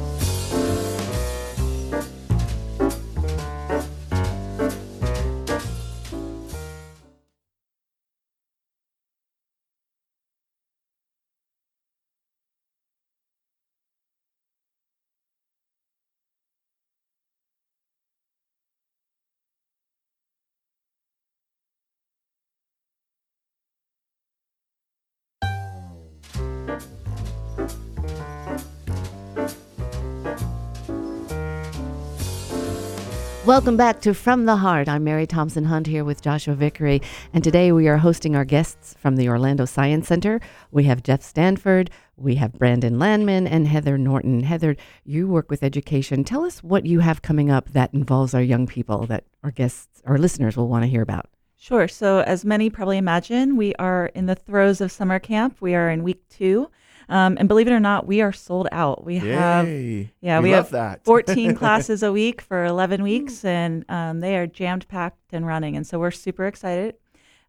Welcome 33.44 33.76
back 33.76 34.00
to 34.02 34.14
From 34.14 34.46
the 34.46 34.54
Heart. 34.54 34.88
I'm 34.88 35.02
Mary 35.02 35.26
Thompson 35.26 35.64
Hunt 35.64 35.88
here 35.88 36.04
with 36.04 36.22
Joshua 36.22 36.54
Vickery, 36.54 37.02
and 37.34 37.42
today 37.42 37.72
we 37.72 37.88
are 37.88 37.96
hosting 37.96 38.36
our 38.36 38.44
guests 38.44 38.94
from 39.00 39.16
the 39.16 39.28
Orlando 39.28 39.64
Science 39.64 40.06
Center. 40.06 40.40
We 40.70 40.84
have 40.84 41.02
Jeff 41.02 41.22
Stanford, 41.22 41.90
we 42.16 42.36
have 42.36 42.52
Brandon 42.52 43.00
Landman, 43.00 43.48
and 43.48 43.66
Heather 43.66 43.98
Norton. 43.98 44.44
Heather, 44.44 44.76
you 45.04 45.26
work 45.26 45.50
with 45.50 45.64
education. 45.64 46.22
Tell 46.22 46.44
us 46.44 46.62
what 46.62 46.86
you 46.86 47.00
have 47.00 47.20
coming 47.20 47.50
up 47.50 47.70
that 47.72 47.92
involves 47.92 48.32
our 48.32 48.40
young 48.40 48.68
people 48.68 49.06
that 49.06 49.24
our 49.42 49.50
guests, 49.50 50.00
our 50.06 50.18
listeners 50.18 50.56
will 50.56 50.68
want 50.68 50.84
to 50.84 50.88
hear 50.88 51.02
about. 51.02 51.28
Sure. 51.56 51.88
So, 51.88 52.20
as 52.20 52.44
many 52.44 52.70
probably 52.70 52.96
imagine, 52.96 53.56
we 53.56 53.74
are 53.74 54.06
in 54.14 54.26
the 54.26 54.36
throes 54.36 54.80
of 54.80 54.92
summer 54.92 55.18
camp. 55.18 55.56
We 55.60 55.74
are 55.74 55.90
in 55.90 56.04
week 56.04 56.22
two. 56.28 56.70
Um, 57.08 57.36
and 57.38 57.48
believe 57.48 57.66
it 57.68 57.72
or 57.72 57.80
not, 57.80 58.06
we 58.06 58.20
are 58.20 58.32
sold 58.32 58.68
out. 58.72 59.04
We 59.04 59.18
have 59.18 59.68
yeah, 59.68 60.38
we, 60.40 60.44
we 60.44 60.50
have 60.50 60.70
that. 60.70 61.04
14 61.04 61.54
classes 61.54 62.02
a 62.02 62.12
week 62.12 62.40
for 62.40 62.64
11 62.64 63.02
weeks, 63.02 63.44
and 63.44 63.84
um, 63.88 64.20
they 64.20 64.36
are 64.36 64.46
jammed 64.46 64.86
packed 64.88 65.32
and 65.32 65.46
running. 65.46 65.76
And 65.76 65.86
so 65.86 65.98
we're 65.98 66.10
super 66.10 66.46
excited. 66.46 66.94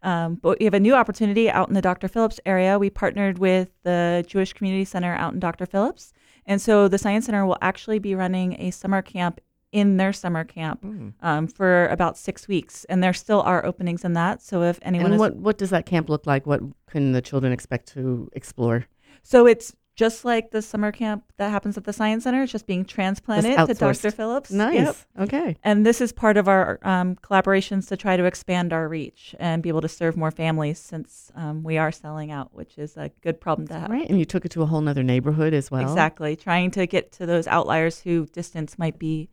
Um, 0.01 0.35
but 0.35 0.59
we 0.59 0.65
have 0.65 0.73
a 0.73 0.79
new 0.81 0.93
opportunity 0.95 1.49
out 1.49 1.69
in 1.69 1.75
the 1.75 1.81
Dr. 1.81 2.07
Phillips 2.09 2.39
area. 2.45 2.77
We 2.77 2.89
partnered 2.89 3.37
with 3.39 3.69
the 3.83 4.25
Jewish 4.27 4.51
Community 4.53 4.83
Center 4.83 5.13
out 5.15 5.33
in 5.33 5.39
Dr. 5.39 5.65
Phillips. 5.65 6.11
And 6.45 6.61
so 6.61 6.89
the 6.89 6.97
Science 6.97 7.25
Center 7.25 7.45
will 7.45 7.57
actually 7.61 7.99
be 7.99 8.13
running 8.13 8.59
a 8.59 8.71
summer 8.71 9.01
camp 9.01 9.39
in 9.71 9.95
their 9.97 10.11
summer 10.13 10.43
camp 10.43 10.83
Mm. 10.83 11.13
um, 11.21 11.47
for 11.47 11.87
about 11.87 12.17
six 12.17 12.47
weeks. 12.49 12.83
And 12.89 13.01
there 13.01 13.13
still 13.13 13.41
are 13.41 13.65
openings 13.65 14.03
in 14.03 14.11
that. 14.13 14.41
So 14.41 14.61
if 14.63 14.77
anyone 14.81 15.05
and 15.05 15.13
is 15.15 15.19
what, 15.19 15.35
what 15.37 15.57
does 15.57 15.69
that 15.69 15.85
camp 15.85 16.09
look 16.09 16.27
like? 16.27 16.45
What 16.45 16.61
can 16.87 17.13
the 17.13 17.21
children 17.21 17.53
expect 17.53 17.87
to 17.93 18.29
explore? 18.33 18.85
So 19.23 19.47
it's 19.47 19.73
just 19.95 20.25
like 20.25 20.49
the 20.49 20.61
summer 20.61 20.91
camp 20.91 21.23
that 21.37 21.51
happens 21.51 21.77
at 21.77 21.83
the 21.83 21.93
Science 21.93 22.23
Center. 22.23 22.43
It's 22.43 22.51
just 22.51 22.65
being 22.65 22.83
transplanted 22.83 23.55
to. 23.67 23.73
Dr. 23.73 24.11
Phillips. 24.11 24.51
Nice. 24.51 24.73
Yep. 24.75 24.95
Okay. 25.19 25.57
And 25.63 25.85
this 25.85 26.01
is 26.01 26.11
part 26.11 26.35
of 26.35 26.47
our 26.47 26.79
um, 26.81 27.15
collaborations 27.17 27.87
to 27.89 27.97
try 27.97 28.17
to 28.17 28.25
expand 28.25 28.73
our 28.73 28.87
reach 28.87 29.35
and 29.39 29.61
be 29.61 29.69
able 29.69 29.81
to 29.81 29.87
serve 29.87 30.17
more 30.17 30.31
families 30.31 30.79
since 30.79 31.31
um, 31.35 31.63
we 31.63 31.77
are 31.77 31.91
selling 31.91 32.31
out, 32.31 32.53
which 32.53 32.77
is 32.77 32.97
a 32.97 33.11
good 33.21 33.39
problem 33.39 33.67
to 33.67 33.79
have. 33.79 33.89
Right. 33.89 34.09
And 34.09 34.17
you 34.17 34.25
took 34.25 34.45
it 34.45 34.49
to 34.51 34.63
a 34.63 34.65
whole 34.65 34.87
other 34.87 35.03
neighborhood 35.03 35.53
as 35.53 35.69
well. 35.69 35.83
Exactly. 35.83 36.35
Trying 36.35 36.71
to 36.71 36.87
get 36.87 37.11
to 37.13 37.27
those 37.27 37.45
outliers 37.45 37.99
who 37.99 38.25
distance 38.27 38.79
might 38.79 38.97
be 38.97 39.29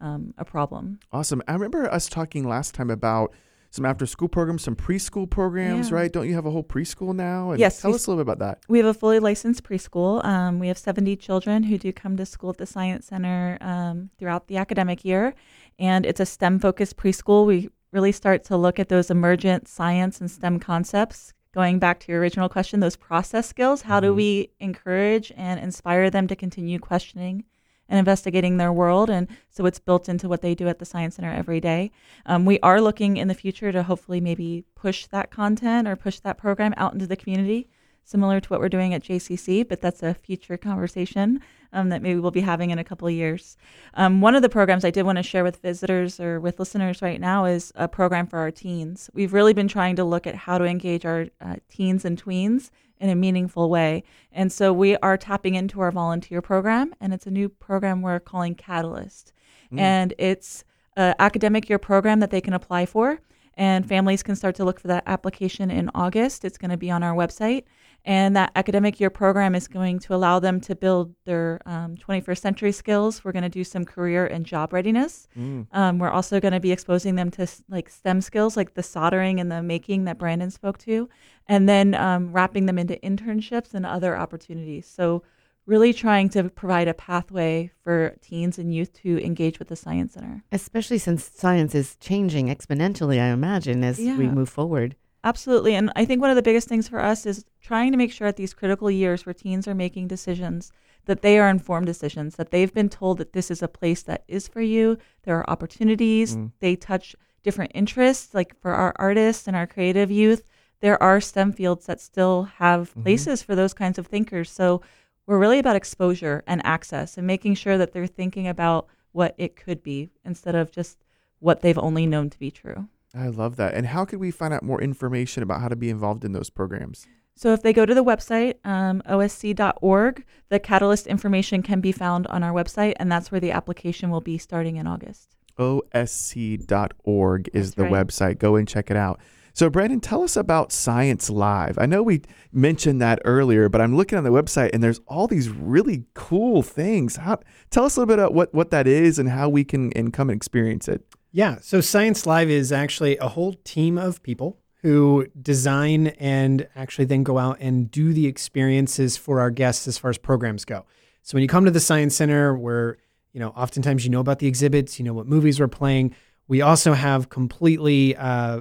um, 0.00 0.32
a 0.38 0.44
problem. 0.44 1.00
Awesome. 1.12 1.42
I 1.46 1.52
remember 1.52 1.90
us 1.92 2.08
talking 2.08 2.48
last 2.48 2.74
time 2.74 2.90
about 2.90 3.34
some 3.70 3.84
after 3.84 4.06
school 4.06 4.28
programs, 4.28 4.62
some 4.62 4.74
preschool 4.76 5.28
programs, 5.28 5.90
Yeah. 5.90 5.96
right? 5.96 6.12
Don't 6.12 6.26
you 6.28 6.34
have 6.34 6.46
a 6.46 6.50
whole 6.50 6.62
preschool 6.64 7.14
now? 7.14 7.50
And 7.50 7.60
Yes, 7.60 7.80
Tell 7.82 7.94
us 7.94 8.06
a 8.06 8.10
little 8.10 8.24
bit 8.24 8.32
about 8.32 8.38
that. 8.46 8.62
We 8.68 8.78
have 8.78 8.86
a 8.86 8.94
fully 8.94 9.18
licensed 9.20 9.62
preschool. 9.62 10.24
Um, 10.24 10.58
we 10.58 10.68
have 10.68 10.78
70 10.78 11.16
children 11.16 11.64
who 11.64 11.76
do 11.78 11.92
come 11.92 12.16
to 12.16 12.24
school 12.26 12.50
at 12.50 12.56
the 12.58 12.66
Science 12.66 13.06
Center 13.06 13.58
um, 13.60 14.10
throughout 14.18 14.46
the 14.48 14.56
academic 14.56 15.04
year. 15.04 15.34
And 15.78 16.06
it's 16.06 16.20
a 16.20 16.26
STEM 16.26 16.60
focused 16.60 16.96
preschool. 16.96 17.46
We 17.46 17.68
really 17.92 18.12
start 18.12 18.44
to 18.44 18.56
look 18.56 18.78
at 18.78 18.88
those 18.88 19.10
emergent 19.10 19.68
science 19.68 20.20
and 20.20 20.30
STEM 20.30 20.60
concepts. 20.60 21.32
Going 21.54 21.78
back 21.78 22.00
to 22.00 22.12
your 22.12 22.20
original 22.20 22.48
question, 22.48 22.80
those 22.80 22.96
process 22.96 23.48
skills, 23.48 23.82
how 23.82 24.00
do 24.00 24.12
Mhm. 24.12 24.16
we 24.16 24.50
encourage 24.60 25.32
and 25.36 25.58
inspire 25.58 26.10
them 26.10 26.26
to 26.28 26.36
continue 26.36 26.78
questioning 26.78 27.44
and 27.88 27.98
investigating 27.98 28.56
their 28.56 28.72
world? 28.72 29.10
And 29.10 29.28
so 29.50 29.66
it's 29.66 29.78
built 29.78 30.08
into 30.08 30.28
what 30.28 30.42
they 30.42 30.54
do 30.54 30.68
at 30.68 30.78
the 30.78 30.84
Science 30.84 31.16
Center 31.16 31.32
every 31.32 31.60
day. 31.60 31.90
Um, 32.26 32.44
we 32.44 32.58
are 32.60 32.80
looking 32.80 33.16
in 33.16 33.28
the 33.28 33.34
future 33.34 33.72
to 33.72 33.82
hopefully 33.82 34.20
maybe 34.20 34.64
push 34.74 35.06
that 35.06 35.30
content 35.30 35.88
or 35.88 35.96
push 35.96 36.20
that 36.20 36.38
program 36.38 36.74
out 36.76 36.92
into 36.92 37.06
the 37.06 37.16
community 37.16 37.68
similar 38.08 38.40
to 38.40 38.48
what 38.48 38.58
we're 38.60 38.70
doing 38.70 38.94
at 38.94 39.02
JCC, 39.02 39.68
but 39.68 39.82
that's 39.82 40.02
a 40.02 40.14
future 40.14 40.56
conversation 40.56 41.40
um, 41.74 41.90
that 41.90 42.00
maybe 42.00 42.18
we'll 42.18 42.30
be 42.30 42.40
having 42.40 42.70
in 42.70 42.78
a 42.78 42.84
couple 42.84 43.06
of 43.06 43.12
years. 43.12 43.58
Um, 43.94 44.22
one 44.22 44.34
of 44.34 44.40
the 44.40 44.48
programs 44.48 44.84
I 44.84 44.90
did 44.90 45.02
want 45.02 45.16
to 45.16 45.22
share 45.22 45.44
with 45.44 45.60
visitors 45.60 46.18
or 46.18 46.40
with 46.40 46.58
listeners 46.58 47.02
right 47.02 47.20
now 47.20 47.44
is 47.44 47.70
a 47.74 47.86
program 47.86 48.26
for 48.26 48.38
our 48.38 48.50
teens. 48.50 49.10
We've 49.12 49.34
really 49.34 49.52
been 49.52 49.68
trying 49.68 49.96
to 49.96 50.04
look 50.04 50.26
at 50.26 50.34
how 50.34 50.56
to 50.56 50.64
engage 50.64 51.04
our 51.04 51.26
uh, 51.40 51.56
teens 51.68 52.06
and 52.06 52.22
tweens 52.22 52.70
in 53.00 53.10
a 53.10 53.14
meaningful 53.14 53.70
way. 53.70 54.04
And 54.32 54.52
so 54.52 54.72
we 54.72 54.96
are 54.98 55.16
tapping 55.16 55.54
into 55.54 55.80
our 55.80 55.90
volunteer 55.90 56.42
program, 56.42 56.94
and 57.00 57.12
it's 57.12 57.26
a 57.26 57.30
new 57.30 57.48
program 57.48 58.02
we're 58.02 58.20
calling 58.20 58.54
Catalyst. 58.54 59.32
Mm. 59.72 59.80
And 59.80 60.14
it's 60.18 60.64
an 60.96 61.14
academic 61.18 61.68
year 61.68 61.78
program 61.78 62.20
that 62.20 62.30
they 62.30 62.40
can 62.40 62.54
apply 62.54 62.86
for 62.86 63.20
and 63.58 63.86
families 63.86 64.22
can 64.22 64.36
start 64.36 64.54
to 64.54 64.64
look 64.64 64.78
for 64.78 64.86
that 64.86 65.02
application 65.06 65.68
in 65.68 65.90
August. 65.92 66.44
It's 66.44 66.56
going 66.56 66.70
to 66.70 66.76
be 66.76 66.92
on 66.92 67.02
our 67.02 67.14
website. 67.14 67.64
And 68.04 68.36
that 68.36 68.52
academic 68.54 69.00
year 69.00 69.10
program 69.10 69.56
is 69.56 69.66
going 69.66 69.98
to 69.98 70.14
allow 70.14 70.38
them 70.38 70.60
to 70.62 70.76
build 70.76 71.12
their 71.24 71.60
um, 71.66 71.96
21st 71.96 72.38
century 72.38 72.70
skills. 72.70 73.24
We're 73.24 73.32
going 73.32 73.42
to 73.42 73.48
do 73.48 73.64
some 73.64 73.84
career 73.84 74.26
and 74.26 74.46
job 74.46 74.72
readiness. 74.72 75.26
Mm. 75.36 75.66
Um, 75.72 75.98
we're 75.98 76.08
also 76.08 76.38
going 76.38 76.52
to 76.52 76.60
be 76.60 76.70
exposing 76.70 77.16
them 77.16 77.32
to 77.32 77.48
like 77.68 77.90
STEM 77.90 78.20
skills, 78.20 78.56
like 78.56 78.74
the 78.74 78.82
soldering 78.82 79.40
and 79.40 79.50
the 79.50 79.60
making 79.60 80.04
that 80.04 80.18
Brandon 80.18 80.52
spoke 80.52 80.78
to, 80.78 81.08
and 81.48 81.68
then 81.68 81.94
um, 81.94 82.32
wrapping 82.32 82.66
them 82.66 82.78
into 82.78 82.96
internships 82.96 83.74
and 83.74 83.86
other 83.86 84.16
opportunities. 84.16 84.86
So, 84.86 85.22
really 85.66 85.92
trying 85.92 86.30
to 86.30 86.48
provide 86.48 86.88
a 86.88 86.94
pathway 86.94 87.70
for 87.84 88.16
teens 88.22 88.58
and 88.58 88.74
youth 88.74 88.90
to 88.94 89.22
engage 89.22 89.58
with 89.58 89.68
the 89.68 89.76
Science 89.76 90.14
Center. 90.14 90.42
Especially 90.50 90.96
since 90.96 91.24
science 91.24 91.74
is 91.74 91.94
changing 91.96 92.46
exponentially, 92.46 93.20
I 93.20 93.26
imagine, 93.26 93.84
as 93.84 93.98
we 93.98 94.28
move 94.28 94.48
forward. 94.48 94.96
Absolutely. 95.24 95.74
And 95.74 95.92
I 95.94 96.06
think 96.06 96.22
one 96.22 96.30
of 96.30 96.36
the 96.36 96.42
biggest 96.42 96.68
things 96.68 96.88
for 96.88 97.00
us 97.00 97.26
is 97.26 97.44
trying 97.60 97.92
to 97.92 97.98
make 97.98 98.12
sure 98.12 98.26
at 98.26 98.36
these 98.36 98.54
critical 98.54 98.90
years 98.90 99.26
where 99.26 99.34
teens 99.34 99.68
are 99.68 99.74
making 99.74 100.08
decisions 100.08 100.72
that 101.08 101.22
they 101.22 101.38
are 101.38 101.48
informed 101.48 101.86
decisions, 101.86 102.36
that 102.36 102.50
they've 102.50 102.72
been 102.72 102.88
told 102.88 103.18
that 103.18 103.32
this 103.32 103.50
is 103.50 103.62
a 103.62 103.68
place 103.68 104.02
that 104.02 104.24
is 104.28 104.46
for 104.46 104.60
you. 104.60 104.98
There 105.24 105.36
are 105.36 105.50
opportunities. 105.50 106.36
Mm. 106.36 106.52
They 106.60 106.76
touch 106.76 107.16
different 107.42 107.72
interests. 107.74 108.34
Like 108.34 108.58
for 108.60 108.72
our 108.72 108.94
artists 108.96 109.46
and 109.46 109.56
our 109.56 109.66
creative 109.66 110.10
youth, 110.10 110.44
there 110.80 111.02
are 111.02 111.20
STEM 111.20 111.52
fields 111.52 111.86
that 111.86 112.00
still 112.00 112.44
have 112.58 112.94
Mhm. 112.94 113.02
places 113.02 113.42
for 113.42 113.54
those 113.54 113.74
kinds 113.74 113.98
of 113.98 114.06
thinkers. 114.06 114.50
So 114.50 114.80
we're 115.26 115.38
really 115.38 115.58
about 115.58 115.76
exposure 115.76 116.42
and 116.46 116.64
access 116.64 117.18
and 117.18 117.26
making 117.26 117.54
sure 117.54 117.76
that 117.78 117.92
they're 117.92 118.06
thinking 118.06 118.46
about 118.48 118.86
what 119.12 119.34
it 119.38 119.56
could 119.56 119.82
be 119.82 120.10
instead 120.24 120.54
of 120.54 120.70
just 120.70 120.98
what 121.40 121.60
they've 121.60 121.78
only 121.78 122.06
known 122.06 122.30
to 122.30 122.38
be 122.38 122.50
true. 122.50 122.88
I 123.14 123.28
love 123.28 123.56
that. 123.56 123.74
And 123.74 123.86
how 123.86 124.04
could 124.04 124.18
we 124.20 124.30
find 124.30 124.52
out 124.54 124.62
more 124.62 124.80
information 124.80 125.42
about 125.42 125.60
how 125.60 125.68
to 125.68 125.76
be 125.76 125.88
involved 125.90 126.24
in 126.24 126.32
those 126.32 126.50
programs? 126.50 127.06
So 127.34 127.52
if 127.52 127.62
they 127.62 127.72
go 127.72 127.86
to 127.86 127.94
the 127.94 128.02
website, 128.04 128.54
um, 128.64 129.00
osc.org, 129.06 130.24
the 130.48 130.58
Catalyst 130.58 131.06
information 131.06 131.62
can 131.62 131.80
be 131.80 131.92
found 131.92 132.26
on 132.26 132.42
our 132.42 132.52
website, 132.52 132.94
and 132.98 133.10
that's 133.10 133.30
where 133.30 133.40
the 133.40 133.52
application 133.52 134.10
will 134.10 134.20
be 134.20 134.38
starting 134.38 134.76
in 134.76 134.86
August. 134.86 135.36
osc.org 135.58 137.48
is 137.52 137.70
That's 137.70 137.74
the 137.76 137.84
right. 137.84 138.06
website. 138.06 138.38
Go 138.38 138.56
and 138.56 138.66
check 138.66 138.90
it 138.90 138.96
out. 138.96 139.20
So, 139.58 139.68
Brandon, 139.68 139.98
tell 139.98 140.22
us 140.22 140.36
about 140.36 140.70
Science 140.70 141.28
Live. 141.28 141.78
I 141.80 141.86
know 141.86 142.00
we 142.00 142.22
mentioned 142.52 143.00
that 143.00 143.18
earlier, 143.24 143.68
but 143.68 143.80
I'm 143.80 143.96
looking 143.96 144.16
on 144.16 144.22
the 144.22 144.30
website 144.30 144.70
and 144.72 144.80
there's 144.80 145.00
all 145.08 145.26
these 145.26 145.48
really 145.48 146.04
cool 146.14 146.62
things. 146.62 147.16
How, 147.16 147.40
tell 147.70 147.84
us 147.84 147.96
a 147.96 148.00
little 148.00 148.14
bit 148.14 148.22
about 148.22 148.34
what, 148.34 148.54
what 148.54 148.70
that 148.70 148.86
is 148.86 149.18
and 149.18 149.28
how 149.28 149.48
we 149.48 149.64
can 149.64 149.92
and 149.94 150.12
come 150.12 150.30
and 150.30 150.36
experience 150.36 150.86
it. 150.86 151.02
Yeah. 151.32 151.56
So 151.60 151.80
Science 151.80 152.24
Live 152.24 152.48
is 152.48 152.70
actually 152.70 153.16
a 153.16 153.26
whole 153.26 153.54
team 153.64 153.98
of 153.98 154.22
people 154.22 154.60
who 154.82 155.26
design 155.42 156.06
and 156.20 156.68
actually 156.76 157.06
then 157.06 157.24
go 157.24 157.36
out 157.36 157.56
and 157.58 157.90
do 157.90 158.12
the 158.12 158.28
experiences 158.28 159.16
for 159.16 159.40
our 159.40 159.50
guests 159.50 159.88
as 159.88 159.98
far 159.98 160.10
as 160.10 160.18
programs 160.18 160.64
go. 160.64 160.86
So 161.24 161.34
when 161.34 161.42
you 161.42 161.48
come 161.48 161.64
to 161.64 161.72
the 161.72 161.80
Science 161.80 162.14
Center, 162.14 162.56
where 162.56 162.98
you 163.32 163.40
know 163.40 163.48
oftentimes 163.48 164.04
you 164.04 164.12
know 164.12 164.20
about 164.20 164.38
the 164.38 164.46
exhibits, 164.46 165.00
you 165.00 165.04
know 165.04 165.14
what 165.14 165.26
movies 165.26 165.58
we're 165.58 165.66
playing. 165.66 166.14
We 166.46 166.62
also 166.62 166.92
have 166.92 167.28
completely 167.28 168.14
uh, 168.14 168.60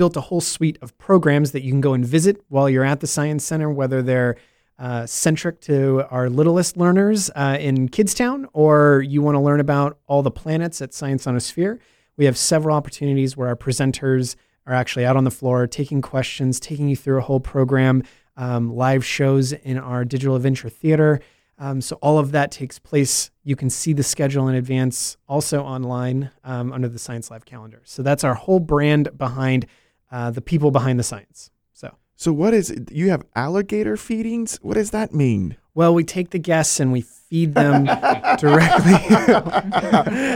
built 0.00 0.16
a 0.16 0.20
whole 0.22 0.40
suite 0.40 0.78
of 0.80 0.96
programs 0.96 1.52
that 1.52 1.62
you 1.62 1.70
can 1.70 1.82
go 1.82 1.92
and 1.92 2.06
visit 2.06 2.42
while 2.48 2.70
you're 2.70 2.86
at 2.86 3.00
the 3.00 3.06
Science 3.06 3.44
Center, 3.44 3.70
whether 3.70 4.00
they're 4.00 4.34
uh, 4.78 5.04
centric 5.04 5.60
to 5.60 6.02
our 6.10 6.30
littlest 6.30 6.78
learners 6.78 7.28
uh, 7.36 7.58
in 7.60 7.86
Kidstown, 7.90 8.46
or 8.54 9.04
you 9.06 9.20
want 9.20 9.34
to 9.34 9.40
learn 9.40 9.60
about 9.60 9.98
all 10.06 10.22
the 10.22 10.30
planets 10.30 10.80
at 10.80 10.94
Science 10.94 11.26
on 11.26 11.36
a 11.36 11.40
Sphere. 11.40 11.78
We 12.16 12.24
have 12.24 12.38
several 12.38 12.74
opportunities 12.74 13.36
where 13.36 13.48
our 13.48 13.56
presenters 13.56 14.36
are 14.66 14.72
actually 14.72 15.04
out 15.04 15.18
on 15.18 15.24
the 15.24 15.30
floor 15.30 15.66
taking 15.66 16.00
questions, 16.00 16.58
taking 16.58 16.88
you 16.88 16.96
through 16.96 17.18
a 17.18 17.20
whole 17.20 17.40
program, 17.40 18.02
um, 18.38 18.74
live 18.74 19.04
shows 19.04 19.52
in 19.52 19.76
our 19.76 20.06
Digital 20.06 20.34
Adventure 20.34 20.70
Theater. 20.70 21.20
Um, 21.58 21.82
so 21.82 21.96
all 21.96 22.18
of 22.18 22.32
that 22.32 22.50
takes 22.50 22.78
place. 22.78 23.30
You 23.44 23.54
can 23.54 23.68
see 23.68 23.92
the 23.92 24.02
schedule 24.02 24.48
in 24.48 24.54
advance, 24.54 25.18
also 25.28 25.62
online 25.62 26.30
um, 26.42 26.72
under 26.72 26.88
the 26.88 26.98
Science 26.98 27.30
Live 27.30 27.44
calendar. 27.44 27.82
So 27.84 28.02
that's 28.02 28.24
our 28.24 28.32
whole 28.32 28.60
brand 28.60 29.18
behind 29.18 29.66
uh, 30.10 30.30
the 30.30 30.40
people 30.40 30.70
behind 30.70 30.98
the 30.98 31.02
science. 31.04 31.50
So. 31.72 31.94
So, 32.16 32.32
what 32.32 32.52
is 32.54 32.70
it? 32.70 32.90
you 32.92 33.10
have 33.10 33.22
alligator 33.34 33.96
feedings? 33.96 34.58
What 34.62 34.74
does 34.74 34.90
that 34.90 35.14
mean? 35.14 35.56
Well, 35.74 35.94
we 35.94 36.02
take 36.04 36.30
the 36.30 36.38
guests 36.38 36.80
and 36.80 36.90
we 36.92 37.00
feed 37.02 37.54
them 37.54 37.84
directly. 38.38 38.92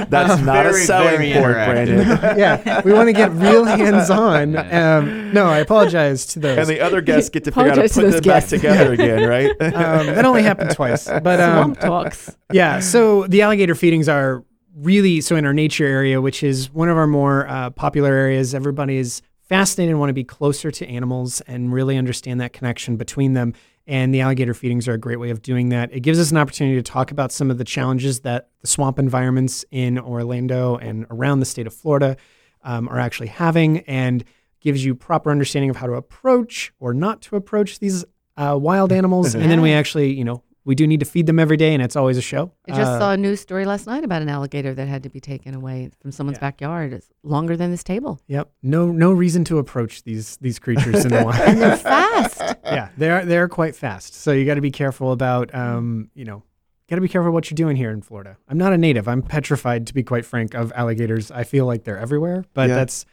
That's 0.08 0.40
not 0.42 0.64
a 0.66 0.70
Very, 0.70 0.84
selling 0.84 1.32
point. 1.32 1.44
Brandon. 1.54 2.06
yeah, 2.38 2.80
we 2.84 2.92
want 2.92 3.08
to 3.08 3.12
get 3.12 3.32
real 3.32 3.64
hands-on. 3.64 4.56
Um, 4.56 5.32
no, 5.32 5.46
I 5.46 5.58
apologize 5.58 6.24
to 6.26 6.38
those. 6.38 6.58
and 6.58 6.68
the 6.68 6.80
other 6.80 7.00
guests 7.00 7.30
get 7.30 7.44
to 7.44 7.50
figure 7.50 7.70
out 7.72 7.76
how 7.76 7.82
to 7.82 7.84
Apologize 7.84 7.94
to 7.94 8.00
put 8.00 8.10
those 8.12 8.20
them 8.20 8.30
back 8.30 8.46
together 8.46 8.92
again, 8.92 9.28
right? 9.28 9.50
um, 9.74 10.06
that 10.14 10.24
only 10.24 10.42
happened 10.42 10.70
twice, 10.70 11.06
but 11.06 11.40
um, 11.40 11.74
Swamp 11.74 11.80
talks. 11.80 12.36
yeah. 12.52 12.78
So 12.80 13.26
the 13.26 13.42
alligator 13.42 13.74
feedings 13.74 14.08
are 14.08 14.44
really 14.76 15.20
so 15.20 15.36
in 15.36 15.44
our 15.44 15.52
nature 15.52 15.84
area, 15.86 16.20
which 16.20 16.42
is 16.42 16.70
one 16.72 16.88
of 16.88 16.96
our 16.96 17.06
more 17.06 17.46
uh, 17.48 17.70
popular 17.70 18.12
areas. 18.12 18.54
Everybody 18.54 18.96
is 18.98 19.20
fascinated 19.44 19.90
and 19.90 20.00
want 20.00 20.10
to 20.10 20.14
be 20.14 20.24
closer 20.24 20.70
to 20.70 20.86
animals 20.86 21.40
and 21.42 21.72
really 21.72 21.96
understand 21.96 22.40
that 22.40 22.52
connection 22.52 22.96
between 22.96 23.34
them. 23.34 23.54
And 23.86 24.14
the 24.14 24.22
alligator 24.22 24.54
feedings 24.54 24.88
are 24.88 24.94
a 24.94 24.98
great 24.98 25.20
way 25.20 25.28
of 25.28 25.42
doing 25.42 25.68
that. 25.68 25.92
It 25.92 26.00
gives 26.00 26.18
us 26.18 26.30
an 26.30 26.38
opportunity 26.38 26.76
to 26.76 26.82
talk 26.82 27.10
about 27.10 27.32
some 27.32 27.50
of 27.50 27.58
the 27.58 27.64
challenges 27.64 28.20
that 28.20 28.48
the 28.62 28.66
swamp 28.66 28.98
environments 28.98 29.64
in 29.70 29.98
Orlando 29.98 30.76
and 30.76 31.06
around 31.10 31.40
the 31.40 31.46
state 31.46 31.66
of 31.66 31.74
Florida 31.74 32.16
um, 32.62 32.88
are 32.88 32.98
actually 32.98 33.26
having, 33.26 33.80
and 33.80 34.24
gives 34.60 34.82
you 34.82 34.94
proper 34.94 35.30
understanding 35.30 35.68
of 35.68 35.76
how 35.76 35.86
to 35.86 35.92
approach 35.92 36.72
or 36.80 36.94
not 36.94 37.20
to 37.20 37.36
approach 37.36 37.78
these 37.78 38.06
uh, 38.38 38.58
wild 38.58 38.90
animals. 39.00 39.34
And 39.34 39.50
then 39.50 39.60
we 39.60 39.72
actually, 39.72 40.14
you 40.14 40.24
know, 40.24 40.42
we 40.64 40.74
do 40.74 40.86
need 40.86 41.00
to 41.00 41.06
feed 41.06 41.26
them 41.26 41.38
every 41.38 41.56
day, 41.56 41.74
and 41.74 41.82
it's 41.82 41.96
always 41.96 42.16
a 42.16 42.22
show. 42.22 42.50
I 42.68 42.72
just 42.72 42.92
Uh, 42.92 42.98
saw 42.98 43.12
a 43.12 43.16
news 43.16 43.40
story 43.40 43.64
last 43.66 43.86
night 43.86 44.02
about 44.04 44.22
an 44.22 44.28
alligator 44.28 44.74
that 44.74 44.88
had 44.88 45.02
to 45.02 45.08
be 45.10 45.20
taken 45.20 45.54
away 45.54 45.90
from 46.00 46.10
someone's 46.10 46.36
Yeah. 46.38 46.40
backyard. 46.48 46.92
It's 46.92 47.08
longer 47.22 47.56
than 47.56 47.70
this 47.70 47.84
table. 47.84 48.20
Yep. 48.28 48.50
No 48.62 48.90
no 48.90 49.12
reason 49.12 49.44
to 49.44 49.58
approach 49.58 50.02
these 50.04 50.36
these 50.38 50.58
creatures 50.58 51.04
in 51.04 51.10
the 51.12 51.18
And 51.18 51.26
wild. 51.26 51.58
they're 51.58 51.76
fast. 51.76 52.42
yeah, 52.64 52.88
they're 52.96 53.24
they're 53.24 53.48
quite 53.48 53.76
fast. 53.76 54.14
So 54.14 54.32
you 54.32 54.44
got 54.46 54.54
to 54.54 54.60
be 54.60 54.70
careful 54.70 55.12
about 55.12 55.54
um, 55.54 56.10
you 56.14 56.24
know, 56.24 56.42
got 56.88 56.96
to 56.96 57.02
be 57.02 57.08
careful 57.08 57.30
what 57.32 57.50
you're 57.50 57.56
doing 57.56 57.76
here 57.76 57.90
in 57.90 58.00
Florida. 58.02 58.36
I'm 58.48 58.58
not 58.58 58.72
a 58.72 58.78
native. 58.78 59.06
I'm 59.08 59.22
petrified 59.22 59.86
to 59.88 59.94
be 59.94 60.02
quite 60.02 60.24
frank 60.24 60.54
of 60.54 60.72
alligators. 60.74 61.30
I 61.30 61.44
feel 61.44 61.66
like 61.66 61.84
they're 61.84 61.98
everywhere, 61.98 62.44
but 62.54 62.68
Yeah. 62.68 62.76
that's 62.76 63.04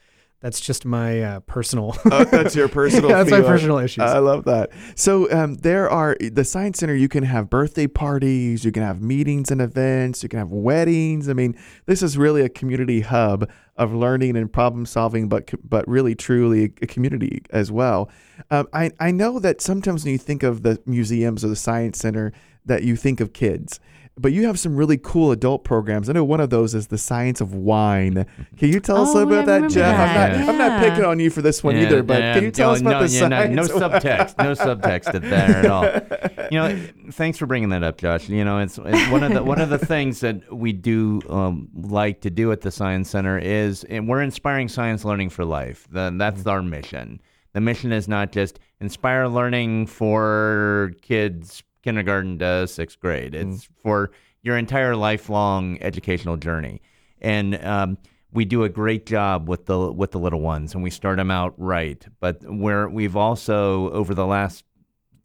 that's 0.42 0.60
just 0.60 0.86
my 0.86 1.22
uh, 1.22 1.40
personal 1.42 1.96
Oh, 2.06 2.24
that's 2.26 2.56
your 2.56 2.68
personal. 2.82 3.10
Yeah, 3.12 3.18
that's 3.18 3.32
my 3.32 3.42
personal 3.42 3.78
issues. 3.78 4.04
I 4.04 4.18
love 4.18 4.46
that. 4.46 4.72
So 4.96 5.32
um, 5.32 5.56
there 5.56 5.90
are 5.90 6.18
the 6.20 6.44
science 6.44 6.80
center. 6.80 6.96
You 6.96 7.08
can 7.08 7.24
have 7.24 7.50
birthday 7.50 7.88
parties. 7.88 8.66
You 8.66 8.72
can 8.72 8.84
have 8.84 9.02
meetings 9.02 9.52
and 9.52 9.62
events. 9.62 10.24
You 10.24 10.30
can 10.30 10.40
have 10.40 10.50
weddings. 10.50 11.30
I 11.30 11.34
mean, 11.34 11.56
this 11.86 12.02
is 12.02 12.18
really 12.18 12.42
a 12.42 12.50
community 12.50 13.02
hub 13.02 13.50
of 13.78 13.94
learning 13.94 14.36
and 14.36 14.52
problem 14.52 14.86
solving, 14.86 15.30
but 15.30 15.52
but 15.68 15.88
really 15.88 16.16
truly 16.16 16.74
a 16.82 16.88
community 16.88 17.44
as 17.52 17.72
well. 17.72 18.10
Um, 18.50 18.68
I 18.74 18.92
I 19.00 19.12
know 19.12 19.40
that 19.40 19.62
sometimes 19.62 20.04
when 20.04 20.12
you 20.14 20.18
think 20.18 20.44
of 20.44 20.64
the 20.64 20.82
museums 20.86 21.46
or 21.46 21.50
the 21.50 21.56
science 21.56 22.00
center, 22.00 22.34
that 22.66 22.84
you 22.84 22.96
think 22.96 23.20
of 23.20 23.34
kids. 23.34 23.80
But 24.22 24.34
you 24.34 24.46
have 24.46 24.60
some 24.60 24.76
really 24.76 24.98
cool 24.98 25.32
adult 25.32 25.64
programs. 25.64 26.10
I 26.10 26.14
know 26.14 26.24
one 26.24 26.40
of 26.40 26.52
those 26.52 26.76
is 26.76 26.88
the 26.88 26.98
science 27.00 27.42
of 27.42 27.56
wine. 27.56 28.26
Can 28.58 28.70
you 28.70 28.80
tell 28.80 28.98
us 28.98 29.10
a 29.10 29.12
Oh, 29.12 29.14
little 29.16 29.30
bit 29.30 29.40
about 29.40 29.46
that, 29.48 29.54
remember 29.56 29.74
Jeff? 29.74 30.00
I'm 30.00 30.16
that. 30.16 30.40
not, 30.40 30.50
I'm 30.50 30.58
not 30.58 30.80
picking 30.84 31.04
on 31.06 31.20
you 31.20 31.30
for 31.32 31.42
this 31.42 31.64
one 31.64 31.76
Yeah, 31.76 31.84
either, 31.84 32.04
but 32.04 32.20
yeah, 32.20 32.34
can 32.36 32.44
you 32.44 32.52
tell 32.52 32.70
no, 32.70 32.74
us 32.76 32.82
about 32.82 32.92
no, 33.02 33.08
the 33.08 33.14
yeah, 33.14 33.28
no, 33.28 33.36
science? 33.38 33.56
no 33.56 33.76
of 33.88 33.92
subtext, 33.92 34.38
no 34.38 34.52
subtext 34.54 35.16
at 35.16 35.22
there 35.24 35.58
at 35.58 35.66
all. 35.66 36.48
You 36.52 36.60
know, 36.60 36.88
thanks 37.12 37.38
for 37.40 37.48
bringing 37.48 37.70
that 37.70 37.82
up, 37.84 37.98
Josh. 37.98 38.30
You 38.30 38.46
know, 38.46 38.60
it's, 38.60 38.78
it's 38.78 39.12
one 39.12 39.24
of 39.24 39.34
the 39.34 39.44
one 39.44 39.60
of 39.60 39.70
the 39.70 39.80
things 39.80 40.20
that 40.20 40.54
we 40.54 40.72
do 40.72 41.22
um, 41.30 41.70
like 41.74 42.22
to 42.22 42.30
do 42.30 42.52
at 42.52 42.62
the 42.62 42.70
Science 42.72 43.10
Center 43.10 43.40
is, 43.40 43.84
and 43.86 44.08
we're 44.08 44.22
inspiring 44.22 44.68
science 44.68 45.04
learning 45.04 45.32
for 45.32 45.46
life. 45.46 45.88
The, 45.92 46.14
that's 46.16 46.46
our 46.46 46.62
mission. 46.62 47.22
The 47.54 47.62
mission 47.62 47.92
is 47.92 48.08
not 48.08 48.32
just 48.32 48.60
inspire 48.80 49.28
learning 49.28 49.88
for 49.88 50.94
kids 51.02 51.64
kindergarten 51.84 52.40
to 52.40 52.68
sixth 52.68 53.00
grade. 53.00 53.36
It's 53.36 53.70
for 53.82 54.12
your 54.42 54.58
entire 54.58 54.96
lifelong 54.96 55.78
educational 55.82 56.38
journey, 56.38 56.82
and 57.22 57.64
um, 57.64 57.98
we 58.32 58.46
do 58.46 58.64
a 58.64 58.70
great 58.70 59.06
job 59.06 59.50
with 59.50 59.66
the 59.66 59.92
with 59.92 60.12
the 60.12 60.20
little 60.20 60.42
ones, 60.42 60.74
and 60.74 60.84
we 60.84 60.90
start 60.90 61.18
them 61.18 61.32
out 61.32 61.54
right. 61.58 62.06
But 62.20 62.44
where 62.44 62.88
we've 62.88 63.16
also 63.16 63.92
over 63.92 64.14
the 64.14 64.26
last 64.26 64.64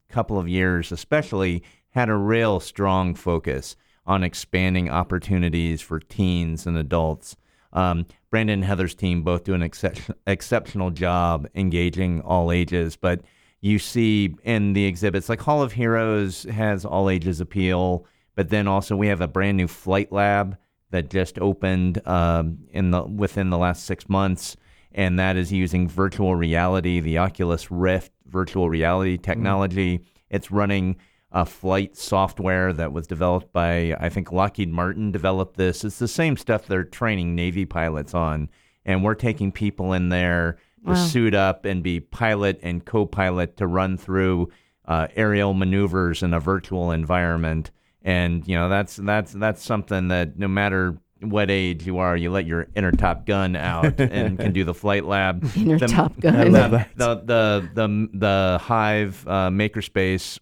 couple 0.09 0.39
of 0.39 0.49
years, 0.49 0.93
especially, 0.93 1.63
had 1.91 2.09
a 2.09 2.15
real 2.15 2.61
strong 2.61 3.15
focus 3.15 3.77
on 4.07 4.23
expanding 4.23 4.89
opportunities 4.89 5.81
for 5.83 5.99
teens 5.99 6.67
and 6.67 6.77
adults. 6.77 7.37
Um, 7.73 8.07
Brandon 8.31 8.61
and 8.61 8.65
Heather's 8.65 8.95
team 8.95 9.23
both 9.23 9.45
do 9.45 9.55
an 9.55 9.63
excep- 9.63 10.17
exceptional 10.27 10.91
job 10.91 11.49
engaging 11.55 12.21
all 12.21 12.53
ages, 12.53 12.97
but 12.97 13.23
you 13.61 13.79
see 13.79 14.35
in 14.45 14.73
the 14.75 14.85
exhibits, 14.85 15.29
like 15.29 15.41
Hall 15.41 15.63
of 15.63 15.73
Heroes 15.73 16.45
has 16.45 16.85
all 16.85 17.11
ages 17.11 17.41
appeal, 17.41 18.07
but 18.35 18.51
then 18.51 18.69
also 18.69 18.97
we 18.97 19.09
have 19.09 19.21
a 19.21 19.29
brand 19.29 19.57
new 19.57 19.67
flight 19.67 20.13
lab 20.13 20.57
that 20.91 21.11
just 21.11 21.39
opened 21.39 22.07
um, 22.07 22.59
in 22.71 22.91
the 22.91 23.03
within 23.03 23.51
the 23.51 23.59
last 23.59 23.85
six 23.85 24.09
months, 24.09 24.57
and 24.93 25.19
that 25.19 25.37
is 25.37 25.53
using 25.53 25.89
virtual 25.89 26.35
reality, 26.37 27.01
the 27.01 27.19
Oculus 27.19 27.71
Rift 27.71 28.13
virtual 28.27 28.69
reality 28.69 29.17
technology. 29.17 30.01
It's 30.31 30.51
running 30.51 30.97
a 31.33 31.45
flight 31.45 31.97
software 31.97 32.73
that 32.73 32.93
was 32.93 33.07
developed 33.07 33.53
by 33.53 33.97
I 33.99 34.09
think 34.09 34.33
Lockheed 34.33 34.73
Martin 34.73 35.11
developed 35.11 35.57
this. 35.57 35.85
It's 35.85 35.99
the 35.99 36.09
same 36.09 36.37
stuff 36.37 36.67
they're 36.67 36.85
training 36.85 37.35
Navy 37.35 37.65
pilots 37.65 38.15
on, 38.15 38.49
and 38.85 39.03
we're 39.03 39.15
taking 39.15 39.51
people 39.51 39.93
in 39.93 40.09
there 40.11 40.59
to 40.85 40.91
Wow. 40.91 40.95
suit 40.95 41.35
up 41.35 41.64
and 41.64 41.83
be 41.83 42.01
pilot 42.01 42.61
and 42.62 42.85
co-pilot 42.85 43.57
to 43.57 43.66
run 43.66 43.97
through 43.97 44.51
uh, 44.87 45.09
aerial 45.16 45.53
maneuvers 45.55 46.22
in 46.22 46.33
a 46.33 46.41
virtual 46.41 46.91
environment. 46.93 47.70
And 48.03 48.47
you 48.47 48.55
know 48.55 48.68
that's 48.68 48.97
that's 48.97 49.33
that's 49.33 49.64
something 49.64 50.09
that 50.09 50.39
no 50.39 50.47
matter 50.47 50.97
what 51.20 51.51
age 51.51 51.87
you 51.87 51.99
are, 51.99 52.16
you 52.16 52.31
let 52.31 52.47
your 52.47 52.68
inner 52.77 52.93
Top 52.93 53.27
Gun 53.27 53.57
out 53.57 53.99
and 54.01 54.39
can 54.39 54.53
do 54.53 54.62
the 54.64 54.74
flight 54.74 55.05
lab. 55.05 55.45
Inner 55.57 55.79
The- 55.79 55.87
Top 55.89 56.20
Gun. 56.20 56.53
the, 56.53 56.87
the 56.95 57.14
the 57.16 57.68
the 57.74 58.09
the 58.12 58.59
Hive 58.62 59.24
uh, 59.27 59.49
Makerspace. 59.51 60.39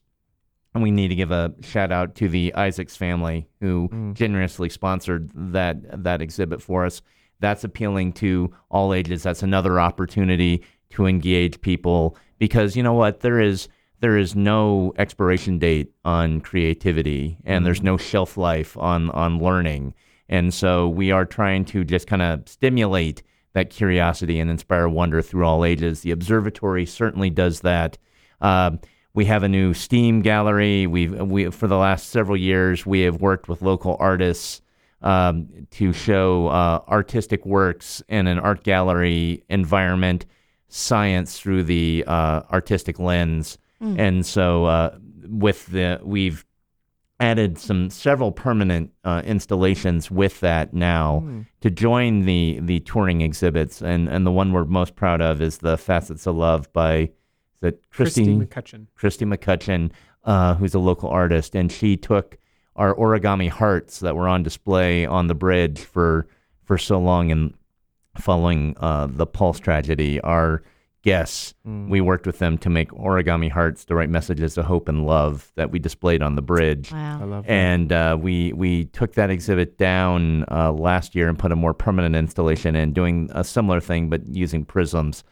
And 0.74 0.82
we 0.82 0.90
need 0.90 1.08
to 1.08 1.14
give 1.14 1.30
a 1.30 1.54
shout 1.62 1.92
out 1.92 2.16
to 2.16 2.28
the 2.28 2.52
Isaacs 2.54 2.96
family 2.96 3.46
who 3.60 4.10
generously 4.14 4.68
sponsored 4.68 5.30
that 5.52 6.02
that 6.02 6.20
exhibit 6.20 6.60
for 6.60 6.84
us. 6.84 7.00
That's 7.44 7.62
appealing 7.62 8.14
to 8.14 8.50
all 8.70 8.94
ages. 8.94 9.22
That's 9.22 9.42
another 9.42 9.78
opportunity 9.78 10.64
to 10.90 11.04
engage 11.04 11.60
people 11.60 12.16
because 12.38 12.74
you 12.74 12.82
know 12.82 12.94
what 12.94 13.20
there 13.20 13.38
is 13.38 13.68
there 14.00 14.16
is 14.16 14.34
no 14.34 14.94
expiration 14.96 15.58
date 15.58 15.92
on 16.06 16.40
creativity 16.40 17.36
and 17.44 17.66
there's 17.66 17.82
no 17.82 17.98
shelf 17.98 18.38
life 18.38 18.78
on 18.78 19.10
on 19.10 19.40
learning. 19.40 19.92
And 20.26 20.54
so 20.54 20.88
we 20.88 21.10
are 21.10 21.26
trying 21.26 21.66
to 21.66 21.84
just 21.84 22.06
kind 22.06 22.22
of 22.22 22.48
stimulate 22.48 23.22
that 23.52 23.68
curiosity 23.68 24.40
and 24.40 24.50
inspire 24.50 24.88
wonder 24.88 25.20
through 25.20 25.44
all 25.44 25.66
ages. 25.66 26.00
The 26.00 26.12
observatory 26.12 26.86
certainly 26.86 27.28
does 27.28 27.60
that. 27.60 27.98
Um, 28.40 28.80
we 29.12 29.26
have 29.26 29.42
a 29.42 29.48
new 29.48 29.74
STEAM 29.74 30.22
gallery. 30.22 30.86
We've 30.86 31.20
we 31.20 31.50
for 31.50 31.66
the 31.66 31.76
last 31.76 32.08
several 32.08 32.38
years 32.38 32.86
we 32.86 33.02
have 33.02 33.20
worked 33.20 33.50
with 33.50 33.60
local 33.60 33.98
artists 34.00 34.62
um, 35.04 35.48
to 35.70 35.92
show 35.92 36.48
uh, 36.48 36.80
artistic 36.88 37.46
works 37.46 38.02
in 38.08 38.26
an 38.26 38.38
art 38.40 38.64
gallery 38.64 39.44
environment, 39.48 40.26
science 40.68 41.38
through 41.38 41.62
the 41.62 42.02
uh, 42.06 42.42
artistic 42.50 42.98
lens. 42.98 43.58
And 43.98 44.24
so 44.24 44.64
uh, 44.64 44.96
with 45.28 45.66
the 45.66 46.00
we've 46.02 46.44
added 47.20 47.58
some 47.58 47.90
several 47.90 48.32
permanent 48.32 48.90
uh, 49.04 49.20
installations 49.26 50.10
with 50.10 50.40
that 50.40 50.72
now 50.72 51.22
to 51.60 51.70
join 51.70 52.24
the 52.24 52.58
the 52.62 52.80
touring 52.80 53.20
exhibits 53.20 53.82
and 53.82 54.08
and 54.08 54.26
the 54.26 54.30
one 54.32 54.54
we're 54.54 54.64
most 54.64 54.96
proud 54.96 55.20
of 55.20 55.42
is 55.42 55.58
the 55.58 55.76
facets 55.76 56.26
of 56.26 56.34
love 56.34 56.72
by 56.72 57.10
Christy 57.90 58.24
Christine 58.24 58.46
McCutcheon. 58.46 58.86
Christy 58.94 59.24
McCutcheon, 59.24 59.90
uh, 60.24 60.54
who's 60.54 60.74
a 60.74 60.78
local 60.78 61.10
artist, 61.10 61.54
and 61.54 61.70
she 61.70 61.96
took 61.96 62.38
our 62.76 62.94
origami 62.94 63.48
hearts 63.48 64.00
that 64.00 64.16
were 64.16 64.28
on 64.28 64.42
display 64.42 65.06
on 65.06 65.26
the 65.26 65.34
bridge 65.34 65.80
for 65.80 66.26
for 66.64 66.78
so 66.78 66.98
long 66.98 67.30
and 67.30 67.54
following 68.18 68.76
uh, 68.80 69.06
the 69.10 69.26
Pulse 69.26 69.60
tragedy. 69.60 70.20
Our 70.20 70.62
guests, 71.02 71.52
we 71.64 72.00
worked 72.00 72.26
with 72.26 72.38
them 72.38 72.56
to 72.58 72.70
make 72.70 72.88
origami 72.92 73.50
hearts 73.50 73.84
to 73.84 73.94
write 73.94 74.08
messages 74.08 74.56
of 74.56 74.64
hope 74.64 74.88
and 74.88 75.06
love 75.06 75.52
that 75.54 75.70
we 75.70 75.78
displayed 75.78 76.22
on 76.22 76.34
the 76.34 76.40
bridge. 76.42 76.90
Wow. 76.90 77.18
I 77.20 77.24
love 77.24 77.44
that. 77.44 77.52
And 77.52 77.92
uh, 77.92 78.16
we 78.18 78.52
we 78.54 78.86
took 78.86 79.12
that 79.14 79.30
exhibit 79.30 79.76
down 79.76 80.44
uh, 80.50 80.72
last 80.72 81.14
year 81.14 81.28
and 81.28 81.38
put 81.38 81.52
a 81.52 81.56
more 81.56 81.74
permanent 81.74 82.16
installation 82.16 82.74
in, 82.74 82.92
doing 82.92 83.28
a 83.34 83.44
similar 83.44 83.80
thing 83.80 84.08
but 84.08 84.26
using 84.26 84.64
prisms. 84.64 85.22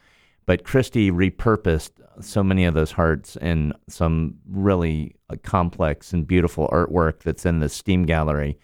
But 0.45 0.63
Christie 0.63 1.11
repurposed 1.11 1.91
so 2.21 2.43
many 2.43 2.65
of 2.65 2.73
those 2.73 2.91
hearts 2.91 3.35
in 3.37 3.73
some 3.87 4.35
really 4.49 5.15
uh, 5.29 5.35
complex 5.43 6.13
and 6.13 6.27
beautiful 6.27 6.67
artwork 6.71 7.19
that's 7.23 7.45
in 7.45 7.59
the 7.59 7.69
Steam 7.69 8.05
Gallery. 8.05 8.57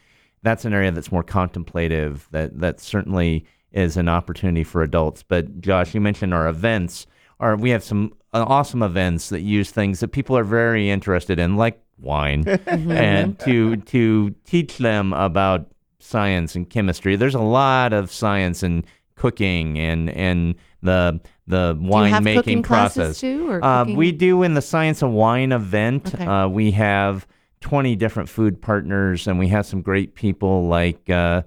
That's 0.43 0.65
an 0.65 0.73
area 0.73 0.91
that's 0.91 1.11
more 1.11 1.23
contemplative. 1.23 2.27
That 2.31 2.59
that 2.59 2.79
certainly 2.79 3.45
is 3.71 3.97
an 3.97 4.09
opportunity 4.09 4.63
for 4.63 4.81
adults. 4.81 5.23
But 5.23 5.61
Josh, 5.61 5.93
you 5.93 6.01
mentioned 6.01 6.33
our 6.33 6.47
events. 6.47 7.07
Our 7.39 7.55
we 7.55 7.69
have 7.71 7.83
some 7.83 8.13
uh, 8.33 8.45
awesome 8.47 8.83
events 8.83 9.29
that 9.29 9.41
use 9.41 9.71
things 9.71 9.99
that 9.99 10.09
people 10.09 10.37
are 10.37 10.43
very 10.43 10.89
interested 10.89 11.39
in, 11.39 11.55
like 11.57 11.81
wine 11.97 12.47
and 12.67 13.37
to 13.39 13.77
to 13.77 14.29
teach 14.45 14.77
them 14.77 15.13
about 15.13 15.69
science 15.99 16.55
and 16.55 16.69
chemistry. 16.69 17.15
There's 17.15 17.35
a 17.35 17.39
lot 17.39 17.93
of 17.93 18.11
science 18.11 18.63
and 18.63 18.85
cooking 19.15 19.77
and 19.77 20.09
and 20.11 20.55
the 20.81 21.19
the 21.49 21.73
Do 21.73 21.83
you 21.83 21.89
wine 21.89 22.23
making 22.23 22.63
process. 22.63 23.19
too, 23.19 23.59
Uh, 23.61 23.85
we 23.89 24.11
do 24.11 24.43
in 24.43 24.53
the 24.53 24.61
Science 24.61 25.01
of 25.01 25.11
Wine 25.11 25.51
event. 25.51 26.13
Okay. 26.13 26.25
Uh, 26.25 26.47
we 26.47 26.71
have 26.71 27.27
20 27.61 27.95
different 27.95 28.29
food 28.29 28.61
partners, 28.61 29.27
and 29.27 29.37
we 29.39 29.47
have 29.47 29.65
some 29.65 29.81
great 29.81 30.15
people 30.15 30.67
like 30.67 31.09
uh, 31.09 31.41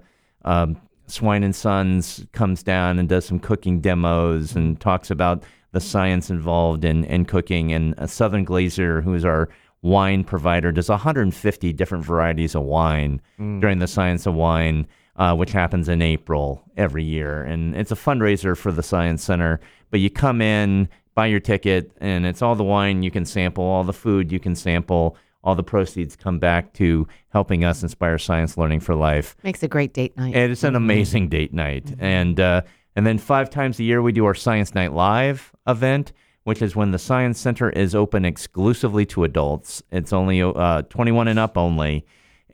um, 0.45 0.79
Swine 1.07 1.43
and 1.43 1.55
Sons 1.55 2.25
comes 2.33 2.63
down 2.63 2.99
and 2.99 3.09
does 3.09 3.25
some 3.25 3.39
cooking 3.39 3.79
demos 3.79 4.55
and 4.55 4.79
talks 4.79 5.09
about 5.09 5.43
the 5.71 5.79
science 5.81 6.29
involved 6.29 6.85
in, 6.85 7.03
in 7.05 7.25
cooking. 7.25 7.71
And 7.71 7.95
Southern 8.09 8.45
Glazer's, 8.45 9.03
who's 9.03 9.25
our 9.25 9.49
wine 9.81 10.23
provider, 10.23 10.71
does 10.71 10.89
150 10.89 11.73
different 11.73 12.05
varieties 12.05 12.55
of 12.55 12.63
wine 12.63 13.21
during 13.37 13.79
the 13.79 13.87
Science 13.87 14.25
of 14.25 14.35
Wine. 14.35 14.85
Uh, 15.15 15.35
which 15.35 15.51
happens 15.51 15.87
in 15.87 16.01
April 16.01 16.63
every 16.75 17.03
year. 17.03 17.43
And 17.43 17.75
it's 17.75 17.91
a 17.91 17.95
fundraiser 17.95 18.57
for 18.57 18.71
the 18.71 18.81
Science 18.81 19.23
Center. 19.23 19.59
But 19.93 19.99
you 19.99 20.09
come 20.09 20.41
in, 20.41 20.89
buy 21.13 21.27
your 21.27 21.39
ticket, 21.39 21.91
and 22.01 22.25
it's 22.25 22.41
all 22.41 22.55
the 22.55 22.63
wine 22.63 23.03
you 23.03 23.11
can 23.11 23.25
sample, 23.25 23.63
all 23.63 23.83
the 23.83 23.93
food 23.93 24.31
you 24.31 24.39
can 24.39 24.55
sample. 24.55 25.15
All 25.43 25.53
the 25.53 25.61
proceeds 25.61 26.15
come 26.15 26.39
back 26.39 26.73
to 26.73 27.07
helping 27.29 27.63
us 27.63 27.83
inspire 27.83 28.17
science 28.17 28.57
learning 28.57 28.79
for 28.79 28.95
life. 28.95 29.35
makes 29.43 29.61
a 29.61 29.67
great 29.67 29.93
date 29.93 30.17
night. 30.17 30.33
And 30.33 30.51
it's 30.51 30.63
an 30.63 30.75
amazing 30.75 31.29
date 31.29 31.53
night. 31.53 31.93
And 31.99 32.39
uh, 32.39 32.63
and 32.95 33.05
then 33.05 33.19
five 33.19 33.51
times 33.51 33.79
a 33.79 33.83
year 33.83 34.01
we 34.01 34.11
do 34.11 34.25
our 34.25 34.33
Science 34.33 34.73
Night 34.73 34.93
Live 34.93 35.51
event, 35.67 36.11
which 36.43 36.63
is 36.63 36.75
when 36.75 36.89
the 36.89 36.97
Science 36.97 37.39
Center 37.39 37.69
is 37.69 37.93
open 37.93 38.25
exclusively 38.25 39.05
to 39.05 39.25
adults. 39.25 39.83
It's 39.91 40.11
only 40.11 40.41
uh, 40.41 40.81
21 40.89 41.27
and 41.27 41.37
up 41.37 41.55
only. 41.55 42.03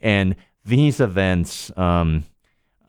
And 0.02 0.36
these 0.66 1.00
events 1.00 1.72
um, 1.78 2.24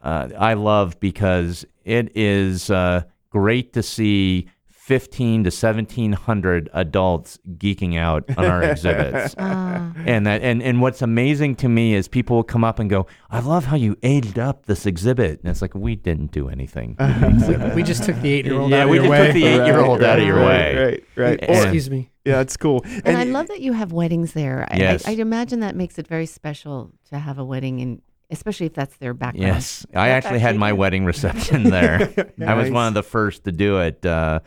uh, 0.04 0.28
I 0.38 0.56
love 0.56 1.00
because 1.00 1.66
it 1.86 2.12
is 2.18 2.70
uh, 2.70 3.04
great 3.32 3.74
to 3.74 3.82
see 3.82 4.48
15 4.68 5.44
to 5.46 5.48
1700 5.50 6.70
adults 6.74 7.38
geeking 7.58 7.98
out 7.98 8.26
on 8.36 8.44
our 8.46 8.64
exhibits. 8.72 9.36
Ah. 9.38 9.94
And 10.06 10.26
that 10.26 10.42
and, 10.42 10.62
and 10.62 10.82
what's 10.82 11.02
amazing 11.02 11.56
to 11.58 11.70
me 11.70 11.94
is 11.94 12.08
people 12.08 12.36
will 12.38 12.44
come 12.44 12.64
up 12.64 12.80
and 12.80 12.90
go, 12.90 13.06
I 13.30 13.40
love 13.40 13.66
how 13.66 13.76
you 13.78 13.96
aged 14.04 14.38
up 14.40 14.66
this 14.66 14.86
exhibit. 14.86 15.40
And 15.42 15.50
it's 15.50 15.62
like 15.62 15.76
we 15.76 15.96
didn't 15.96 16.32
do 16.32 16.50
anything. 16.50 16.98
we 17.76 17.84
just 17.84 18.04
took 18.04 18.18
the 18.18 18.32
eight 18.34 18.46
year 18.46 18.60
old 18.60 18.72
yeah, 18.72 18.84
out 18.84 18.90
we 18.90 18.98
of 18.98 19.04
your 19.06 19.12
way. 19.12 19.26
took 19.28 19.34
the 19.36 19.46
eight 19.46 19.66
year 19.66 19.80
old 19.80 20.04
out 20.04 20.20
of 20.20 20.26
your 20.26 20.38
right, 20.38 20.46
way. 20.46 20.76
Right, 20.84 21.04
right. 21.16 21.40
And- 21.44 21.58
Excuse 21.58 21.90
me. 21.90 22.10
yeah, 22.26 22.42
it's 22.42 22.58
cool. 22.58 22.84
and 23.06 23.16
I 23.16 23.24
love 23.24 23.48
that 23.48 23.62
you 23.62 23.74
have 23.74 23.94
weddings 23.94 24.34
there. 24.34 24.68
I, 24.70 24.78
Yes. 24.78 25.08
I, 25.08 25.12
I 25.12 25.14
imagine 25.14 25.60
that 25.62 25.76
makes 25.76 26.00
it 26.00 26.08
very 26.08 26.26
special 26.26 26.92
to 27.12 27.20
have 27.20 27.38
a 27.38 27.46
wedding, 27.46 27.82
and 27.82 28.02
especially 28.32 28.66
if 28.68 28.74
that's 28.74 28.96
their 28.98 29.14
background. 29.14 29.56
Yes, 29.56 29.86
I 29.94 30.08
Yep, 30.08 30.24
actually 30.24 30.40
had 30.40 30.56
my 30.56 30.74
wedding 30.74 31.06
reception 31.06 31.64
there. 31.70 32.14
I 32.46 32.54
was 32.54 32.70
one 32.72 32.88
of 32.88 32.94
the 32.94 33.04
first 33.04 33.44
to 33.46 33.52
do 33.52 33.80
it. 33.80 34.06
Uh, 34.06 34.40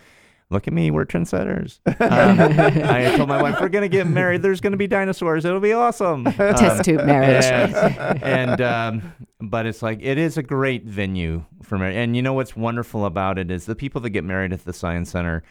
look 0.50 0.66
at 0.68 0.74
me, 0.74 0.90
we're 0.90 1.04
trendsetters. 1.06 1.80
Um, 2.00 2.38
I 2.40 3.14
told 3.16 3.28
my 3.28 3.40
wife, 3.42 3.60
we're 3.60 3.68
going 3.68 3.82
to 3.82 3.88
get 3.88 4.06
married. 4.06 4.42
There's 4.42 4.60
going 4.60 4.72
to 4.72 4.76
be 4.76 4.86
dinosaurs. 4.86 5.44
It'll 5.44 5.60
be 5.60 5.72
awesome. 5.72 6.24
Test 6.34 6.62
Um, 6.62 6.82
tube 6.84 7.04
marriage. 7.04 7.44
yeah. 7.44 8.18
and 8.22 8.60
um, 8.60 9.12
but 9.40 9.66
it's 9.66 9.82
like 9.82 10.00
it 10.02 10.18
is 10.18 10.36
a 10.36 10.42
great 10.42 10.84
venue 10.84 11.44
for 11.62 11.78
marriage. 11.78 11.96
And 11.96 12.14
you 12.14 12.22
know 12.22 12.32
what's 12.34 12.54
wonderful 12.56 13.04
about 13.06 13.38
it 13.38 13.50
is 13.50 13.66
the 13.66 13.74
people 13.74 14.00
that 14.02 14.10
get 14.10 14.24
married 14.24 14.52
at 14.52 14.64
the 14.64 14.72
Science 14.72 15.10
Center, 15.10 15.42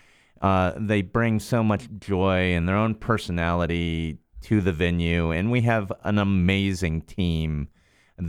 uh, 0.42 0.74
they 0.78 1.02
bring 1.02 1.40
so 1.40 1.64
much 1.64 1.88
joy 2.00 2.54
and 2.54 2.68
their 2.68 2.76
own 2.78 2.96
personality 2.96 4.18
to 4.42 4.60
the 4.62 4.74
venue, 4.74 5.32
and 5.32 5.50
we 5.52 5.62
have 5.62 5.92
an 6.04 6.18
amazing 6.20 7.02
team 7.02 7.68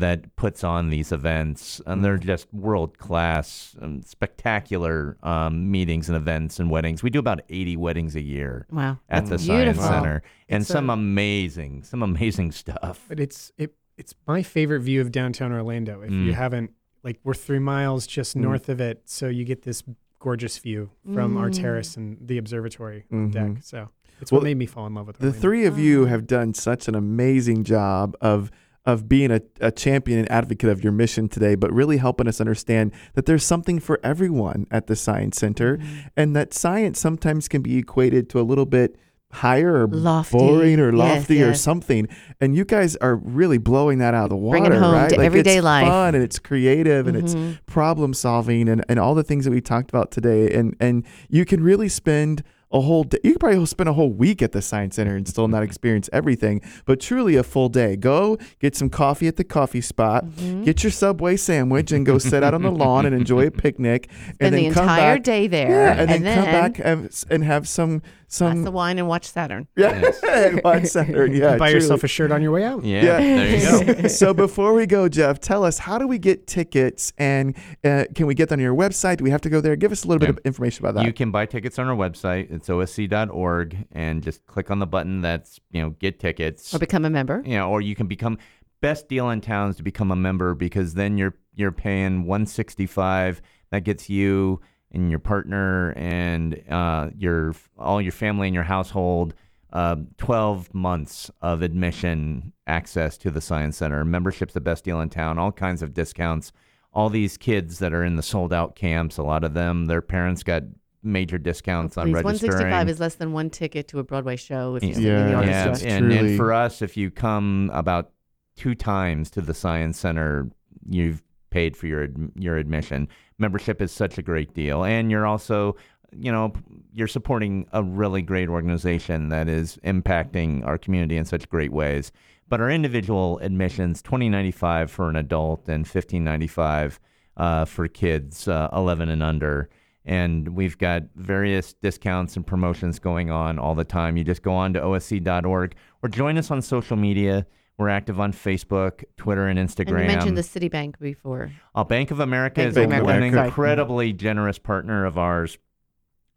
that 0.01 0.35
puts 0.37 0.63
on 0.65 0.91
these 0.91 1.13
events, 1.13 1.81
and 1.87 2.05
they're 2.05 2.19
just 2.19 2.53
world 2.53 2.99
class, 2.99 3.75
um, 3.81 4.03
spectacular 4.03 5.17
um, 5.23 5.71
meetings 5.71 6.09
and 6.09 6.17
events 6.17 6.59
and 6.59 6.71
weddings. 6.71 7.03
We 7.03 7.11
do 7.11 7.19
about 7.19 7.41
eighty 7.49 7.77
weddings 7.77 8.17
a 8.17 8.23
year 8.23 8.67
Wow, 8.71 8.99
at 9.09 9.27
that's 9.27 9.31
the 9.31 9.39
Science 9.39 9.77
beautiful. 9.79 9.83
Center, 9.85 10.23
and 10.49 10.63
It's 10.63 10.71
some 10.71 10.91
a- 10.91 10.95
amazing, 10.95 11.83
some 11.85 12.03
amazing 12.03 12.53
stuff. 12.53 13.05
But 13.09 13.21
it's 13.21 13.53
it 13.59 13.75
it's 13.97 14.15
my 14.27 14.43
favorite 14.43 14.81
view 14.81 15.01
of 15.01 15.13
downtown 15.13 15.53
Orlando. 15.53 16.03
If 16.03 16.11
you 16.11 16.33
Mm. 16.33 16.35
haven't 16.35 16.71
like 17.03 17.21
we're 17.25 17.35
three 17.35 17.59
miles 17.61 18.07
just 18.07 18.37
Mm. 18.37 18.41
north 18.43 18.69
of 18.69 18.81
it, 18.81 19.03
so 19.05 19.29
you 19.29 19.45
get 19.45 19.63
this 19.63 19.83
gorgeous 20.19 20.59
view 20.59 20.91
from 21.13 21.37
our 21.37 21.51
Mm. 21.51 21.61
terrace 21.61 21.97
and 21.97 22.17
the 22.21 22.39
observatory 22.39 23.05
Mhm. 23.13 23.31
deck. 23.33 23.51
So 23.63 23.91
it's 24.21 24.33
Well, 24.33 24.41
what 24.41 24.45
made 24.45 24.57
me 24.57 24.67
fall 24.67 24.87
in 24.87 24.95
love 24.95 25.07
with 25.07 25.19
The 25.19 25.27
Orlando. 25.27 25.41
three 25.41 25.65
of 25.67 25.79
you 25.79 26.07
have 26.07 26.27
done 26.27 26.55
such 26.55 26.89
an 26.89 26.95
amazing 26.95 27.63
job 27.65 28.17
of 28.21 28.51
of 28.87 29.09
being 29.09 29.31
a, 29.31 29.41
a 29.61 29.71
champion 29.71 30.19
and 30.19 30.31
advocate 30.31 30.69
of 30.71 30.85
your 30.85 30.93
mission 30.93 31.29
today, 31.29 31.55
but 31.55 31.73
really 31.73 31.97
helping 31.97 32.29
us 32.29 32.41
understand 32.41 32.93
that 33.15 33.25
there's 33.27 33.45
something 33.45 33.79
for 33.81 33.99
everyone 34.03 34.67
at 34.71 34.87
the 34.89 34.97
Science 34.97 35.39
Center, 35.39 35.79
Mm-hmm. 35.79 35.99
and 36.17 36.37
that 36.37 36.53
science 36.53 36.99
sometimes 37.01 37.49
can 37.49 37.63
be 37.63 37.79
equated 37.79 38.29
to 38.31 38.41
a 38.41 38.43
little 38.43 38.67
bit 38.67 38.97
higher 39.33 39.83
or 39.83 39.89
Lofty. 39.89 40.39
boring 40.39 40.79
or 40.79 40.91
Yes, 40.95 40.99
lofty 41.19 41.43
or 41.43 41.55
something. 41.55 42.07
And 42.41 42.55
you 42.55 42.65
guys 42.65 42.95
are 42.97 43.17
really 43.17 43.59
blowing 43.59 43.99
that 43.99 44.15
out 44.15 44.25
of 44.25 44.31
the 44.31 44.37
water, 44.37 44.61
Bring 44.61 44.73
it 44.73 44.79
home 44.79 44.95
right? 44.95 45.11
to 45.11 45.17
like 45.17 45.27
everyday 45.27 45.57
it's 45.57 45.65
life. 45.65 45.89
fun 45.89 46.15
and 46.15 46.23
it's 46.23 46.39
creative 46.39 47.09
and 47.09 47.17
it's 47.17 47.35
Mhm. 47.35 47.59
problem 47.67 48.15
solving 48.15 48.69
and, 48.69 48.85
and 48.89 49.01
all 49.01 49.15
the 49.17 49.25
things 49.25 49.45
that 49.45 49.51
we 49.51 49.61
talked 49.61 49.91
about 49.91 50.13
today. 50.13 50.53
And 50.55 50.77
and 50.79 51.05
you 51.29 51.45
can 51.45 51.65
really 51.65 51.89
spend 51.89 52.45
a 52.73 52.81
whole 52.81 53.05
day. 53.05 53.19
You 53.23 53.33
could 53.33 53.41
probably 53.41 53.65
spend 53.67 53.89
a 53.89 53.93
whole 53.93 54.11
week 54.13 54.43
at 54.43 54.53
the 54.53 54.61
Science 54.63 54.97
Center 54.97 55.15
and 55.17 55.27
still 55.29 55.47
not 55.49 55.63
experience 55.63 56.11
everything, 56.13 56.61
but 56.87 57.01
truly 57.01 57.37
a 57.37 57.43
full 57.43 57.69
day. 57.69 57.97
Go 57.97 58.37
get 58.61 58.75
some 58.75 58.91
coffee 58.91 59.29
at 59.29 59.37
the 59.37 59.45
coffee 59.45 59.81
spot, 59.81 60.27
Mhm. 60.27 60.65
get 60.65 60.83
your 60.83 60.91
Subway 60.91 61.37
sandwich, 61.37 61.93
and 61.93 62.05
go 62.05 62.19
sit 62.19 62.43
out 62.43 62.55
on 62.55 62.63
the 62.63 62.71
lawn 62.85 63.07
and 63.07 63.15
enjoy 63.15 63.47
a 63.47 63.51
picnic. 63.51 64.09
Spend 64.11 64.37
and 64.41 64.55
then 64.55 64.63
the 64.65 64.71
come 64.71 64.83
entire 64.85 65.17
back, 65.17 65.23
day 65.25 65.47
there, 65.47 65.69
Yeah, 65.71 66.01
and, 66.01 66.25
then, 66.25 66.35
come 66.35 66.45
back 66.47 66.81
and, 66.83 67.25
and 67.31 67.45
have 67.45 67.69
some 67.69 68.03
glass 68.39 68.67
of 68.67 68.73
wine 68.75 68.99
and 68.99 69.07
watch 69.09 69.27
Saturn. 69.27 69.67
yeah, 69.77 70.11
and 70.29 70.61
watch 70.65 70.87
Saturn. 70.87 71.35
Yeah, 71.35 71.57
buy 71.57 71.71
truly. 71.71 71.75
yourself 71.75 72.05
a 72.05 72.09
shirt 72.09 72.33
on 72.33 72.43
your 72.43 72.53
way 72.53 72.65
out. 72.65 72.85
Yeah, 72.85 73.03
Yeah. 73.03 73.19
there 73.21 73.87
you 73.87 73.95
go. 74.03 74.09
so 74.09 74.35
before 74.35 74.75
we 74.75 74.87
go, 74.87 75.09
Jeff, 75.09 75.41
tell 75.41 75.65
us 75.65 75.79
how 75.79 75.99
do 75.99 76.07
we 76.07 76.19
get 76.19 76.47
tickets 76.47 77.13
and 77.19 77.57
uh, 77.85 78.05
can 78.15 78.27
we 78.27 78.35
get 78.35 78.49
them 78.49 78.59
on 78.61 78.63
your 78.63 78.75
website? 78.75 79.19
Do 79.19 79.25
we 79.25 79.31
have 79.31 79.41
to 79.43 79.51
go 79.51 79.61
there? 79.61 79.77
Give 79.77 79.93
us 79.93 80.05
a 80.05 80.09
little 80.09 80.21
bit 80.21 80.31
of 80.31 80.39
information 80.45 80.85
about 80.85 80.95
that. 80.95 81.07
You 81.07 81.13
can 81.13 81.31
buy 81.31 81.47
tickets 81.47 81.79
on 81.79 81.87
our 81.89 81.97
website. 81.97 82.51
It's 82.51 82.69
osc.org, 82.69 83.77
and 83.93 84.23
just 84.23 84.47
click 84.47 84.71
on 84.71 84.79
the 84.79 84.87
button 84.87 85.21
that's 85.21 85.61
you 85.71 85.81
know 85.83 85.91
get 85.91 86.19
tickets. 86.21 86.75
Or 86.75 86.79
become 86.79 87.05
a 87.05 87.11
member. 87.11 87.43
You 87.45 87.57
know, 87.57 87.71
or 87.71 87.81
you 87.81 87.95
can 87.95 88.07
become 88.07 88.39
best 88.81 89.09
deal 89.09 89.31
in 89.31 89.41
town 89.41 89.71
is 89.71 89.77
to 89.77 89.83
become 89.83 90.11
a 90.11 90.17
member 90.17 90.55
because 90.55 90.95
then 90.95 91.17
you're 91.19 91.35
you're 91.55 91.73
paying 91.73 92.27
165. 92.27 93.41
That 93.71 93.81
gets 93.85 94.09
you 94.11 94.61
and 94.95 95.11
your 95.11 95.19
partner 95.19 95.93
and 95.97 96.63
uh, 96.71 97.11
your 97.17 97.55
all 97.79 98.01
your 98.01 98.13
family 98.13 98.49
and 98.49 98.55
your 98.55 98.65
household. 98.65 99.35
Uh, 99.73 99.97
12 100.19 100.73
months 100.73 101.33
of 101.43 101.61
admission 101.61 102.53
access 102.69 103.19
to 103.19 103.29
the 103.29 103.41
Science 103.41 103.77
Center. 103.79 104.05
Membership's 104.05 104.55
the 104.55 104.61
best 104.61 104.85
deal 104.85 105.01
in 105.01 105.09
town. 105.11 105.37
All 105.37 105.51
kinds 105.51 105.83
of 105.83 105.93
discounts. 105.93 106.53
All 106.93 107.11
these 107.11 107.37
kids 107.37 107.81
that 107.81 107.93
are 107.93 108.05
in 108.05 108.15
the 108.15 108.23
sold 108.23 108.53
out 108.53 108.77
camps, 108.77 109.19
a 109.19 109.25
lot 109.25 109.43
of 109.43 109.55
them, 109.55 109.87
their 109.87 110.01
parents 110.01 110.45
got 110.45 110.63
major 111.03 111.39
discounts 111.39 111.99
on 111.99 112.07
Please, 112.07 112.23
registering. 112.23 112.53
165 112.53 112.89
is 112.89 113.01
less 113.01 113.17
than 113.17 113.33
one 113.33 113.51
ticket 113.51 113.89
to 113.89 113.99
a 113.99 114.05
Broadway 114.05 114.37
show 114.37 114.77
if 114.77 114.85
you 114.85 114.91
Yeah. 114.91 114.95
in 114.95 115.03
the 115.27 115.33
Yeah. 115.33 115.41
yeah, 115.45 115.65
orchestra. 115.67 115.91
and, 115.91 116.13
and 116.13 116.37
for 116.37 116.53
us, 116.53 116.81
if 116.81 116.97
you 116.97 117.11
come 117.11 117.69
about 117.75 118.13
two 118.55 118.77
times 118.77 119.29
to 119.33 119.41
the 119.41 119.55
Science 119.55 119.99
Center, 119.99 120.49
you've 120.89 121.21
paid 121.51 121.77
for 121.77 121.89
your 121.89 122.07
your 122.37 122.59
admission. 122.59 123.09
Membership 123.39 123.83
is 123.83 123.93
such 123.93 124.19
a 124.19 124.23
great 124.23 124.55
deal, 124.55 124.85
and 124.85 125.11
you're 125.11 125.27
also, 125.27 125.77
you 126.13 126.31
know, 126.31 126.53
you're 126.93 127.09
supporting 127.09 127.67
a 127.73 127.83
really 127.83 128.23
great 128.23 128.49
organization 128.49 129.29
that 129.31 129.49
is 129.49 129.79
impacting 129.85 130.65
our 130.67 130.79
community 130.79 131.17
in 131.17 131.25
such 131.25 131.49
great 131.49 131.73
ways. 131.73 132.13
But 132.49 132.61
our 132.61 132.71
individual 132.71 133.39
admissions, 133.39 134.03
twenty 134.03 134.29
ninety 134.29 134.53
five 134.53 134.91
for 134.91 135.09
an 135.09 135.17
adult 135.17 135.69
and 135.69 135.87
fifteen 135.89 136.25
ninety 136.25 136.47
five 136.47 137.01
uh, 137.37 137.65
for 137.65 137.89
kids 137.89 138.47
uh, 138.47 138.69
eleven 138.73 139.09
and 139.09 139.23
under 139.23 139.69
and 140.05 140.49
we've 140.51 140.77
got 140.77 141.03
various 141.17 141.73
discounts 141.73 142.37
and 142.37 142.47
promotions 142.47 142.99
going 142.99 143.31
on 143.31 143.59
all 143.59 143.75
the 143.75 143.85
time. 143.85 144.17
You 144.17 144.25
just 144.25 144.43
go 144.43 144.53
on 144.53 144.75
to 144.75 144.81
osc.org 144.81 145.75
or 146.03 146.09
join 146.09 146.37
us 146.37 146.51
on 146.51 146.61
social 146.61 146.97
media. 146.97 147.47
We're 147.77 147.89
active 147.89 148.21
on 148.21 148.33
Facebook, 148.33 149.03
Twitter, 149.17 149.49
and 149.49 149.59
Instagram. 149.59 150.03
And 150.03 150.11
you 150.11 150.17
mentioned 150.17 150.37
the 150.37 150.43
Citibank 150.43 150.99
before. 151.01 151.51
Uh, 151.75 151.83
Bank 151.83 152.11
of 152.13 152.21
America 152.21 152.61
Bank 152.61 152.71
is 152.71 152.77
of 152.77 152.85
America, 152.85 153.11
an 153.11 153.23
incredibly 153.23 154.13
generous 154.13 154.59
partner 154.59 155.05
of 155.05 155.19
ours. 155.19 155.59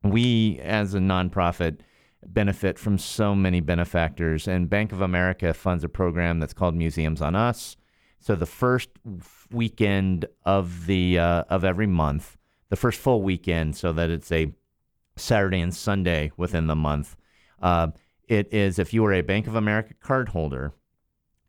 We, 0.03 0.59
as 0.63 0.95
a 0.95 0.99
nonprofit, 0.99 1.79
benefit 2.25 2.79
from 2.79 2.97
so 2.97 3.35
many 3.35 3.59
benefactors, 3.59 4.47
and 4.47 4.69
Bank 4.69 4.91
of 4.91 5.01
America 5.01 5.53
funds 5.53 5.83
a 5.83 5.89
program 5.89 6.39
that's 6.39 6.53
called 6.53 6.75
Museums 6.75 7.21
on 7.21 7.35
Us. 7.35 7.77
So 8.19 8.35
the 8.35 8.47
first 8.47 8.89
weekend 9.51 10.25
of 10.43 10.88
the 10.88 11.19
uh, 11.19 11.43
of 11.49 11.63
every 11.63 11.88
month, 11.88 12.35
the 12.69 12.75
first 12.75 12.99
full 12.99 13.21
weekend, 13.21 13.75
so 13.75 13.93
that 13.93 14.09
it's 14.09 14.31
a 14.31 14.53
Saturday 15.15 15.59
and 15.59 15.73
Sunday 15.73 16.31
within 16.35 16.67
the 16.67 16.75
month, 16.75 17.15
uh, 17.61 17.89
it 18.27 18.51
is 18.51 18.79
if 18.79 18.93
you 18.93 19.05
are 19.05 19.13
a 19.13 19.21
Bank 19.21 19.47
of 19.47 19.55
America 19.55 19.93
card 20.01 20.29
holder, 20.29 20.73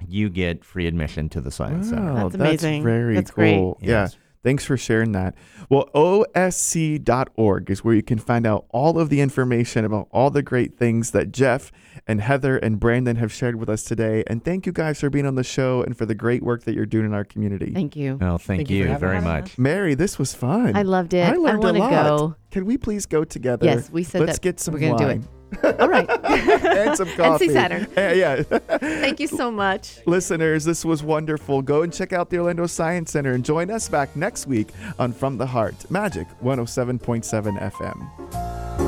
you 0.06 0.28
get 0.30 0.64
free 0.64 0.86
admission 0.86 1.28
to 1.30 1.40
the 1.40 1.50
Science 1.50 1.88
Center. 1.88 2.12
Wow, 2.14 2.28
That's 2.28 2.34
amazing. 2.36 2.82
very 2.82 3.14
That's 3.16 3.30
great. 3.30 3.56
cool. 3.56 3.78
Yeah. 3.80 3.88
Yes. 4.02 4.16
Thanks 4.44 4.64
for 4.64 4.76
sharing 4.76 5.12
that. 5.12 5.34
Well, 5.68 5.90
osc.org 5.96 7.70
is 7.70 7.84
where 7.84 7.94
you 7.94 8.04
can 8.04 8.18
find 8.18 8.46
out 8.46 8.66
all 8.70 8.98
of 8.98 9.08
the 9.10 9.20
information 9.20 9.84
about 9.84 10.06
all 10.12 10.30
the 10.30 10.42
great 10.42 10.78
things 10.78 11.10
that 11.10 11.32
Jeff 11.32 11.72
and 12.06 12.20
Heather 12.20 12.56
and 12.56 12.78
Brandon 12.78 13.16
have 13.16 13.32
shared 13.32 13.56
with 13.56 13.68
us 13.68 13.82
today. 13.82 14.22
And 14.28 14.42
thank 14.44 14.64
you 14.64 14.72
guys 14.72 15.00
for 15.00 15.10
being 15.10 15.26
on 15.26 15.34
the 15.34 15.42
show 15.42 15.82
and 15.82 15.98
for 15.98 16.06
the 16.06 16.14
great 16.14 16.44
work 16.44 16.62
that 16.64 16.74
you're 16.74 16.86
doing 16.86 17.04
in 17.06 17.14
our 17.14 17.24
community. 17.24 17.72
Thank 17.74 17.96
you. 17.96 18.16
Oh, 18.20 18.38
thank, 18.38 18.60
Thank 18.60 18.70
you 18.70 18.76
you, 18.78 18.84
for 18.84 18.90
having 18.90 19.00
very 19.08 19.18
us. 19.18 19.24
much. 19.24 19.58
Mary, 19.58 19.94
this 19.96 20.18
was 20.20 20.32
fun. 20.34 20.76
I 20.76 20.82
loved 20.82 21.14
it. 21.14 21.28
I 21.28 21.34
learned 21.34 21.58
a 21.58 21.66
want 21.66 21.76
to 21.76 21.82
lot. 21.82 21.90
go. 22.18 22.36
Can 22.52 22.64
we 22.64 22.78
please 22.78 23.06
go 23.06 23.24
together? 23.24 23.66
Yes, 23.66 23.90
we 23.90 24.04
said 24.04 24.20
Let's 24.20 24.34
that 24.38 24.42
get 24.42 24.60
some 24.60 24.72
we're 24.72 24.80
gonna 24.80 24.96
do 24.98 25.04
wine. 25.04 25.28
All 25.62 25.88
right. 25.88 26.08
and 26.24 26.96
some 26.96 27.08
coffee. 27.10 27.48
see 27.48 27.52
Saturn. 27.52 27.86
Yeah. 27.96 28.42
Thank 28.42 29.20
you 29.20 29.26
so 29.26 29.50
much. 29.50 29.98
Listeners, 30.06 30.64
this 30.64 30.84
was 30.84 31.02
wonderful. 31.02 31.62
Go 31.62 31.82
and 31.82 31.92
check 31.92 32.12
out 32.12 32.30
the 32.30 32.38
Orlando 32.38 32.66
Science 32.66 33.12
Center 33.12 33.32
and 33.32 33.44
join 33.44 33.70
us 33.70 33.88
back 33.88 34.14
next 34.16 34.46
week 34.46 34.68
on 34.98 35.12
From 35.12 35.36
the 35.38 35.46
Heart 35.46 35.90
Magic 35.90 36.26
107.7 36.42 37.72
FM. 37.72 38.87